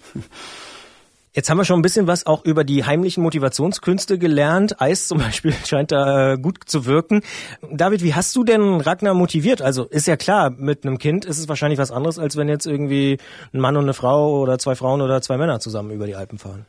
[1.36, 4.80] Jetzt haben wir schon ein bisschen was auch über die heimlichen Motivationskünste gelernt.
[4.80, 7.22] Eis zum Beispiel scheint da äh, gut zu wirken.
[7.70, 9.62] David, wie hast du denn Ragnar motiviert?
[9.62, 12.66] Also ist ja klar, mit einem Kind ist es wahrscheinlich was anderes, als wenn jetzt
[12.66, 13.18] irgendwie
[13.54, 16.40] ein Mann und eine Frau oder zwei Frauen oder zwei Männer zusammen über die Alpen
[16.40, 16.66] fahren.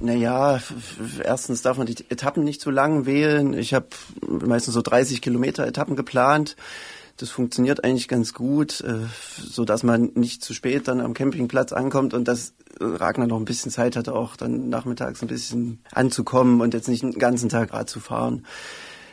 [0.00, 0.60] Naja,
[1.24, 3.54] erstens darf man die Etappen nicht zu lang wählen.
[3.54, 3.88] Ich habe
[4.20, 6.54] meistens so 30 Kilometer Etappen geplant.
[7.16, 9.06] Das funktioniert eigentlich ganz gut, äh,
[9.42, 13.46] so dass man nicht zu spät dann am Campingplatz ankommt und dass Ragnar noch ein
[13.46, 17.72] bisschen Zeit hatte, auch dann nachmittags ein bisschen anzukommen und jetzt nicht den ganzen Tag
[17.72, 18.44] Rad zu fahren.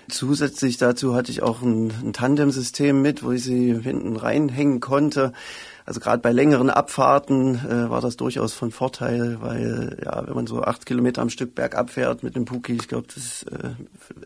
[0.10, 5.32] Zusätzlich dazu hatte ich auch ein, ein Tandemsystem mit, wo ich sie hinten reinhängen konnte.
[5.86, 10.48] Also gerade bei längeren Abfahrten äh, war das durchaus von Vorteil, weil ja, wenn man
[10.48, 13.72] so acht Kilometer am Stück bergab fährt mit dem Puki, ich glaube, das äh,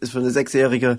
[0.02, 0.98] ist für eine Sechsjährige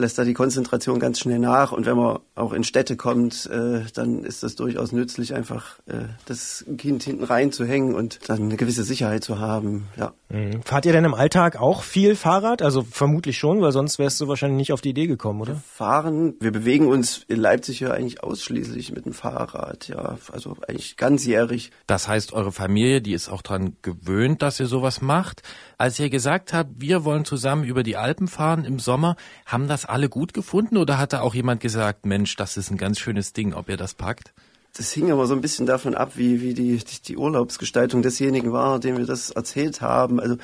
[0.00, 1.72] lässt da die Konzentration ganz schnell nach.
[1.72, 6.06] Und wenn man auch in Städte kommt, äh, dann ist das durchaus nützlich, einfach äh,
[6.26, 9.88] das Kind hinten reinzuhängen und dann eine gewisse Sicherheit zu haben.
[9.96, 10.12] Ja.
[10.28, 10.62] Mhm.
[10.62, 12.62] Fahrt ihr denn im Alltag auch viel Fahrrad?
[12.62, 15.54] Also vermutlich schon, weil sonst wärst du wahrscheinlich nicht auf die Idee gekommen, oder?
[15.54, 19.88] Wir fahren, wir bewegen uns in Leipzig ja eigentlich ausschließlich mit dem Fahrrad.
[19.88, 21.70] Ja, also eigentlich ganzjährig.
[21.86, 25.42] Das heißt, eure Familie, die ist auch dran gewöhnt, dass ihr sowas macht.
[25.78, 29.16] Als ihr gesagt habt, wir wollen zusammen über die Alpen fahren im Sommer,
[29.46, 32.76] haben das alle gut gefunden oder hat da auch jemand gesagt, Mensch, das ist ein
[32.76, 34.32] ganz schönes Ding, ob ihr das packt?
[34.76, 38.78] Das hing aber so ein bisschen davon ab, wie, wie die, die, Urlaubsgestaltung desjenigen war,
[38.78, 40.20] dem wir das erzählt haben.
[40.20, 40.36] Also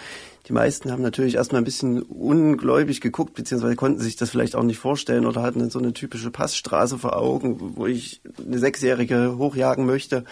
[0.48, 4.64] die meisten haben natürlich erstmal ein bisschen ungläubig geguckt, beziehungsweise konnten sich das vielleicht auch
[4.64, 9.39] nicht vorstellen oder hatten dann so eine typische Passstraße vor Augen, wo ich eine Sechsjährige
[9.39, 10.24] hochjagen möchte.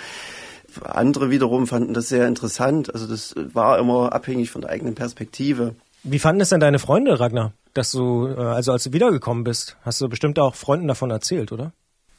[0.82, 2.92] Andere wiederum fanden das sehr interessant.
[2.92, 5.76] Also das war immer abhängig von der eigenen Perspektive.
[6.04, 9.76] Wie fanden es denn deine Freunde, Ragnar, dass du, äh, also als du wiedergekommen bist,
[9.82, 11.72] hast du bestimmt auch Freunden davon erzählt, oder?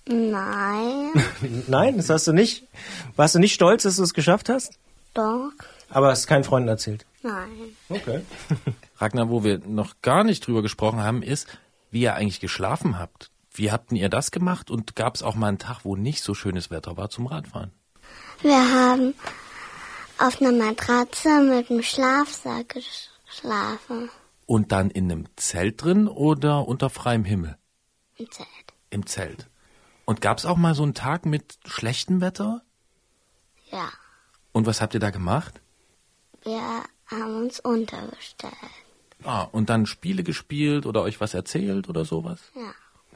[0.08, 1.12] Nein,
[1.68, 2.68] Nein, das hast du nicht.
[3.16, 4.74] Warst du nicht stolz, dass du es geschafft hast?
[5.14, 5.52] doch,
[5.90, 7.06] Aber hast keinen Freunden erzählt.
[7.24, 7.48] nein.
[7.90, 8.22] Okay.
[8.98, 11.48] Ragnar, wo wir noch gar nicht drüber gesprochen haben, ist,
[11.92, 13.30] wie ihr eigentlich geschlafen habt.
[13.54, 16.34] Wie habt ihr das gemacht und gab es auch mal einen Tag, wo nicht so
[16.34, 17.72] schönes Wetter war zum Radfahren?
[18.42, 19.14] Wir haben
[20.18, 23.15] auf einer Matratze mit einem Schlafsack geschlafen.
[24.46, 27.58] Und dann in einem Zelt drin oder unter freiem Himmel?
[28.18, 28.48] Im Zelt.
[28.92, 29.48] Im Zelt.
[30.06, 32.62] Und gab es auch mal so einen Tag mit schlechtem Wetter?
[33.72, 33.90] Ja,
[34.52, 35.62] Und was habt ihr da gemacht?
[36.44, 36.62] wir
[37.08, 38.54] haben uns untergestellt.
[39.24, 42.40] Ah, und dann Spiele gespielt oder euch was erzählt oder sowas?
[42.56, 42.74] Ja.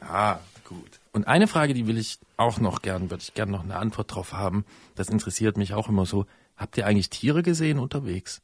[0.07, 0.99] Ah, gut.
[1.13, 4.13] Und eine Frage, die will ich auch noch gern, würde ich gern noch eine Antwort
[4.15, 4.65] drauf haben.
[4.95, 6.25] Das interessiert mich auch immer so.
[6.57, 8.41] Habt ihr eigentlich Tiere gesehen unterwegs?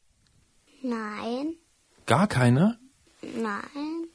[0.84, 1.56] Nein,
[2.06, 2.78] Gar keine?
[3.22, 4.08] nein,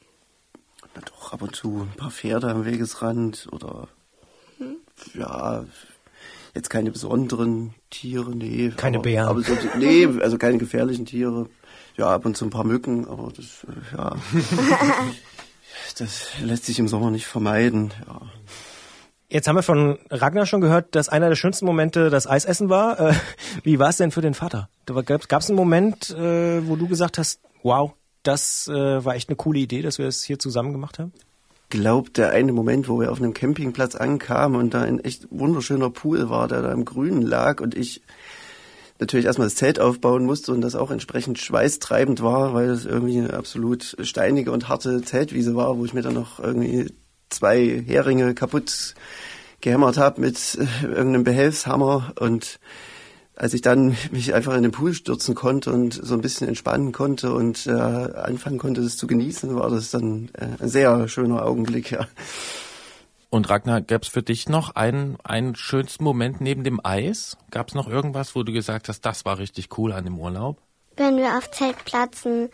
[0.95, 3.87] Na doch, ab und zu ein paar Pferde am Wegesrand oder
[4.57, 4.77] Hm?
[5.13, 5.65] ja,
[6.53, 8.71] jetzt keine besonderen Tiere, nee.
[8.75, 9.27] Keine aber, Bären.
[9.27, 11.49] Aber so, nee, also keine gefährlichen Tiere.
[11.97, 14.15] Ja, ab und zu ein paar Mücken, aber das, äh, ja.
[15.97, 18.21] das lässt sich im Sommer nicht vermeiden, ja.
[19.29, 22.99] Jetzt haben wir von Ragnar schon gehört, dass einer der schönsten Momente das Eisessen war.
[22.99, 23.13] Äh,
[23.63, 24.67] wie war es denn für den Vater?
[24.85, 27.93] Gab es einen Moment, äh, wo du gesagt hast, wow,
[28.23, 31.11] das äh, war echt eine coole Idee, dass wir das hier zusammen gemacht haben?
[31.69, 35.89] Glaubt der eine Moment, wo wir auf einem Campingplatz ankamen und da ein echt wunderschöner
[35.89, 38.01] Pool war, der da im Grünen lag und ich
[38.99, 43.17] natürlich erstmal das Zelt aufbauen musste und das auch entsprechend schweißtreibend war, weil es irgendwie
[43.17, 46.93] eine absolut steinige und harte Zeltwiese war, wo ich mir dann noch irgendwie
[47.29, 48.93] zwei Heringe kaputt
[49.61, 52.59] gehämmert habe mit äh, irgendeinem Behelfshammer und
[53.41, 56.91] als ich dann mich einfach in den Pool stürzen konnte und so ein bisschen entspannen
[56.91, 61.45] konnte und äh, anfangen konnte, das zu genießen, war das dann äh, ein sehr schöner
[61.45, 62.07] Augenblick, ja.
[63.29, 67.37] Und Ragnar, gäbe es für dich noch einen, einen schönsten Moment neben dem Eis?
[67.49, 70.57] Gab es noch irgendwas, wo du gesagt hast, das war richtig cool an dem Urlaub?
[70.97, 72.49] wenn wir auf Zeltplätzen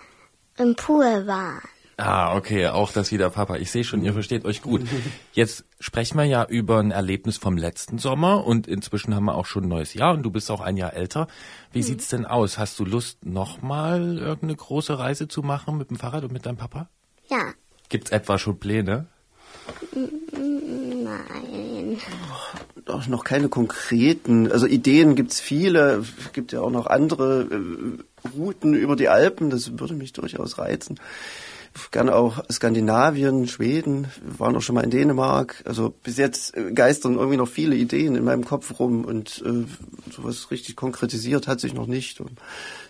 [0.58, 1.62] im Pool waren.
[2.00, 3.56] Ah, okay, auch das wieder, Papa.
[3.56, 4.84] Ich sehe schon, ihr versteht euch gut.
[5.34, 9.48] Jetzt sprechen wir ja über ein Erlebnis vom letzten Sommer und inzwischen haben wir auch
[9.48, 11.28] schon ein neues Jahr und du bist auch ein Jahr älter.
[11.72, 12.60] Wie sieht's denn aus?
[12.60, 16.58] Hast du Lust, nochmal irgendeine große Reise zu machen mit dem Fahrrad und mit deinem
[16.58, 16.88] Papa?
[17.30, 17.54] Ja,
[17.90, 19.08] Gibt's etwa schon Pläne?
[21.04, 21.98] nein.
[22.86, 28.28] Doch noch keine konkreten, also Ideen gibt's viele, es gibt ja auch noch andere äh,
[28.38, 31.00] Routen über die Alpen, das würde mich durchaus reizen.
[31.92, 35.64] Gerne auch Skandinavien, Schweden, wir waren auch schon mal in Dänemark.
[35.66, 40.12] Also bis jetzt äh, geistern irgendwie noch viele Ideen in meinem Kopf rum und äh,
[40.12, 42.20] sowas richtig konkretisiert hat sich noch nicht.
[42.22, 42.40] Und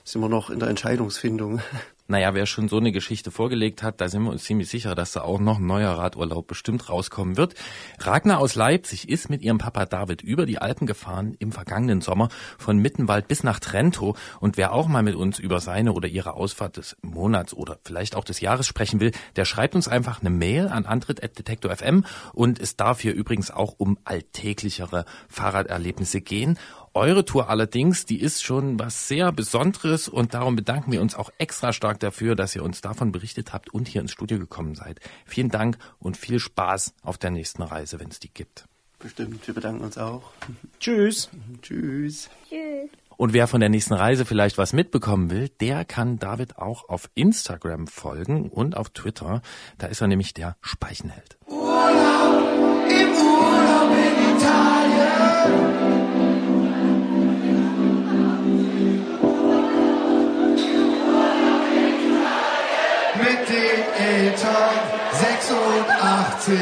[0.03, 1.61] sind wir noch in der Entscheidungsfindung.
[2.09, 5.11] Naja, wer schon so eine Geschichte vorgelegt hat, da sind wir uns ziemlich sicher, dass
[5.11, 7.53] da auch noch ein neuer Radurlaub bestimmt rauskommen wird.
[7.99, 12.29] Ragnar aus Leipzig ist mit ihrem Papa David über die Alpen gefahren im vergangenen Sommer
[12.57, 14.15] von Mittenwald bis nach Trento.
[14.39, 18.15] Und wer auch mal mit uns über seine oder ihre Ausfahrt des Monats oder vielleicht
[18.15, 22.77] auch des Jahres sprechen will, der schreibt uns einfach eine Mail an antritt.detektor.fm und es
[22.77, 26.57] darf hier übrigens auch um alltäglichere Fahrraderlebnisse gehen.
[26.98, 31.30] Eure Tour allerdings, die ist schon was sehr Besonderes und darum bedanken wir uns auch
[31.38, 34.99] extra stark dafür, dass ihr uns davon berichtet habt und hier ins Studio gekommen seid.
[35.24, 38.65] Vielen Dank und viel Spaß auf der nächsten Reise, wenn es die gibt.
[38.98, 40.32] Bestimmt, wir bedanken uns auch.
[40.80, 41.30] Tschüss.
[41.61, 42.32] Tschüss.
[42.49, 42.90] Tschüss.
[43.15, 47.11] Und wer von der nächsten Reise vielleicht was mitbekommen will, der kann David auch auf
[47.14, 49.44] Instagram folgen und auf Twitter.
[49.78, 51.38] Da ist er nämlich der Speichenheld.
[51.48, 56.06] Im Urlaub in Italien.
[63.99, 64.74] Eltern
[65.11, 66.57] 86.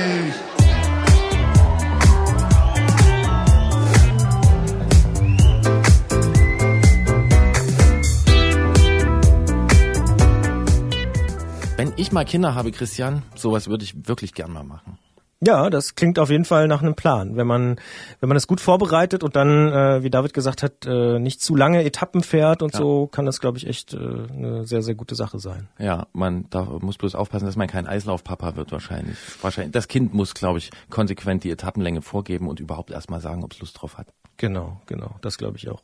[11.78, 14.98] Wenn ich mal Kinder habe, Christian, sowas würde ich wirklich gern mal machen.
[15.42, 17.36] Ja, das klingt auf jeden Fall nach einem Plan.
[17.36, 17.76] Wenn man,
[18.20, 21.56] wenn man es gut vorbereitet und dann, äh, wie David gesagt hat, äh, nicht zu
[21.56, 22.80] lange Etappen fährt und Ja.
[22.80, 25.68] so, kann das, glaube ich, echt äh, eine sehr, sehr gute Sache sein.
[25.78, 29.18] Ja, man da muss bloß aufpassen, dass man kein Eislaufpapa wird wahrscheinlich.
[29.42, 29.74] Wahrscheinlich.
[29.74, 33.60] Das Kind muss, glaube ich, konsequent die Etappenlänge vorgeben und überhaupt erstmal sagen, ob es
[33.60, 34.08] Lust drauf hat.
[34.38, 35.82] Genau, genau, das glaube ich auch.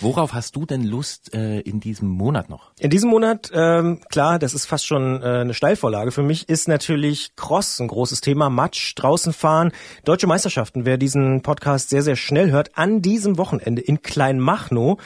[0.00, 2.72] Worauf hast du denn Lust äh, in diesem Monat noch?
[2.78, 6.68] In diesem Monat, ähm, klar, das ist fast schon äh, eine Steilvorlage für mich, ist
[6.68, 8.50] natürlich Cross ein großes Thema.
[8.50, 9.72] Matsch, draußen fahren,
[10.04, 10.84] deutsche Meisterschaften.
[10.84, 14.98] Wer diesen Podcast sehr, sehr schnell hört, an diesem Wochenende in Kleinmachnow,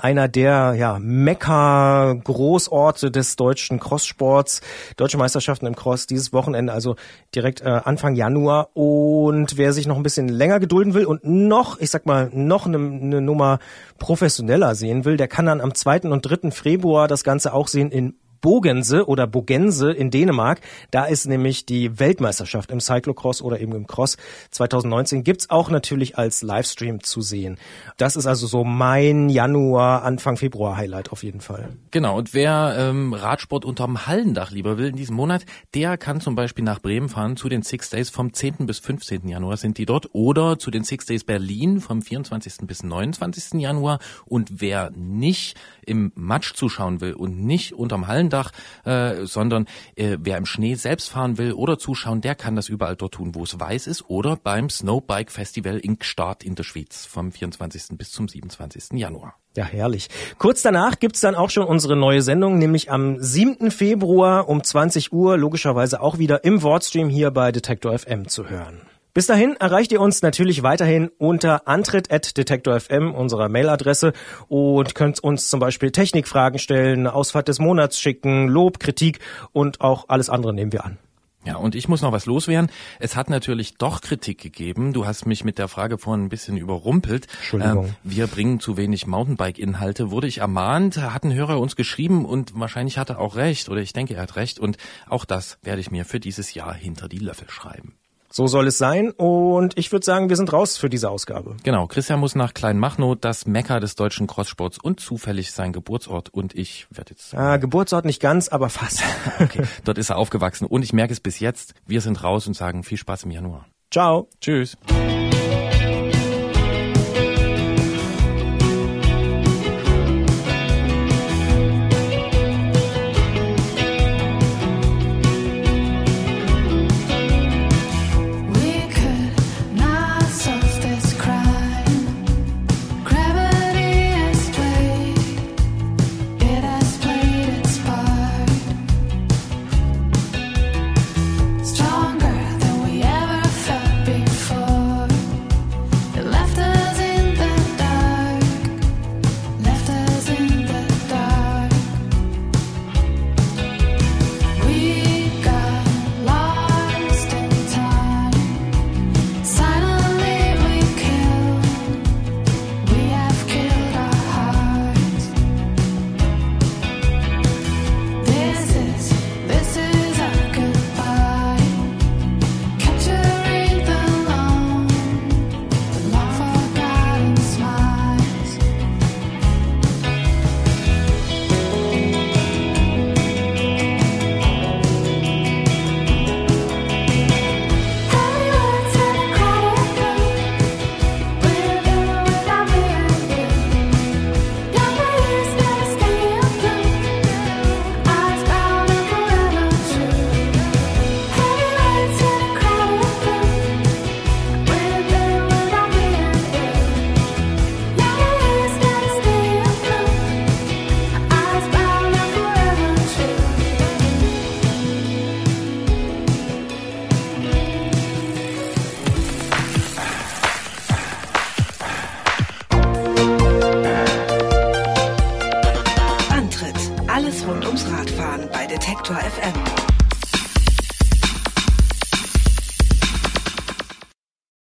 [0.00, 4.60] einer der ja, Mekka-Großorte des deutschen Crosssports.
[4.96, 6.96] Deutsche Meisterschaften im Cross dieses Wochenende, also
[7.34, 8.68] direkt äh, Anfang Januar.
[8.74, 12.66] Und wer sich noch ein bisschen länger gedulden will und noch, ich sag mal, noch
[12.66, 13.58] eine, eine Nummer
[13.98, 16.02] professioneller sehen will, der kann dann am 2.
[16.02, 16.50] und 3.
[16.50, 20.60] Februar das Ganze auch sehen in Bogense oder Bogense in Dänemark.
[20.90, 24.16] Da ist nämlich die Weltmeisterschaft im Cyclocross oder eben im Cross
[24.50, 25.24] 2019.
[25.24, 27.58] Gibt's auch natürlich als Livestream zu sehen.
[27.96, 31.70] Das ist also so mein Januar, Anfang Februar Highlight auf jeden Fall.
[31.90, 35.44] Genau, und wer ähm, Radsport unterm Hallendach lieber will in diesem Monat,
[35.74, 38.66] der kann zum Beispiel nach Bremen fahren zu den Six Days vom 10.
[38.66, 39.28] bis 15.
[39.28, 42.66] Januar sind die dort oder zu den Six Days Berlin vom 24.
[42.66, 43.60] bis 29.
[43.60, 43.98] Januar.
[44.26, 48.52] Und wer nicht im Matsch zuschauen will und nicht unterm Hallendach,
[48.84, 49.66] äh, sondern
[49.96, 53.34] äh, wer im Schnee selbst fahren will oder zuschauen, der kann das überall dort tun,
[53.34, 57.96] wo es weiß ist oder beim Snowbike Festival in Gstaad in der Schweiz vom 24.
[57.98, 58.98] bis zum 27.
[58.98, 59.34] Januar.
[59.56, 60.08] Ja, herrlich.
[60.38, 63.72] Kurz danach gibt's dann auch schon unsere neue Sendung, nämlich am 7.
[63.72, 68.82] Februar um 20 Uhr, logischerweise auch wieder im Wordstream hier bei Detektor FM zu hören.
[69.12, 74.12] Bis dahin erreicht ihr uns natürlich weiterhin unter antritt.detektor.fm, unserer Mailadresse,
[74.48, 79.18] und könnt uns zum Beispiel Technikfragen stellen, Ausfahrt des Monats schicken, Lob, Kritik
[79.52, 80.98] und auch alles andere nehmen wir an.
[81.44, 82.70] Ja, und ich muss noch was loswerden.
[82.98, 84.92] Es hat natürlich doch Kritik gegeben.
[84.92, 87.28] Du hast mich mit der Frage vorhin ein bisschen überrumpelt.
[87.38, 87.86] Entschuldigung.
[87.86, 90.10] Ähm, wir bringen zu wenig Mountainbike-Inhalte.
[90.10, 93.80] Wurde ich ermahnt, hat ein Hörer uns geschrieben und wahrscheinlich hat er auch recht oder
[93.80, 94.58] ich denke, er hat recht.
[94.58, 94.76] Und
[95.08, 97.94] auch das werde ich mir für dieses Jahr hinter die Löffel schreiben.
[98.32, 101.56] So soll es sein und ich würde sagen, wir sind raus für diese Ausgabe.
[101.64, 106.28] Genau, Christian muss nach Kleinmachnow, das Mekka des deutschen Crosssports und zufällig sein Geburtsort.
[106.28, 107.34] Und ich werde jetzt...
[107.34, 109.02] Ah, Geburtsort nicht ganz, aber fast.
[109.40, 111.74] Okay, dort ist er aufgewachsen und ich merke es bis jetzt.
[111.86, 113.66] Wir sind raus und sagen viel Spaß im Januar.
[113.90, 114.28] Ciao.
[114.40, 114.76] Tschüss.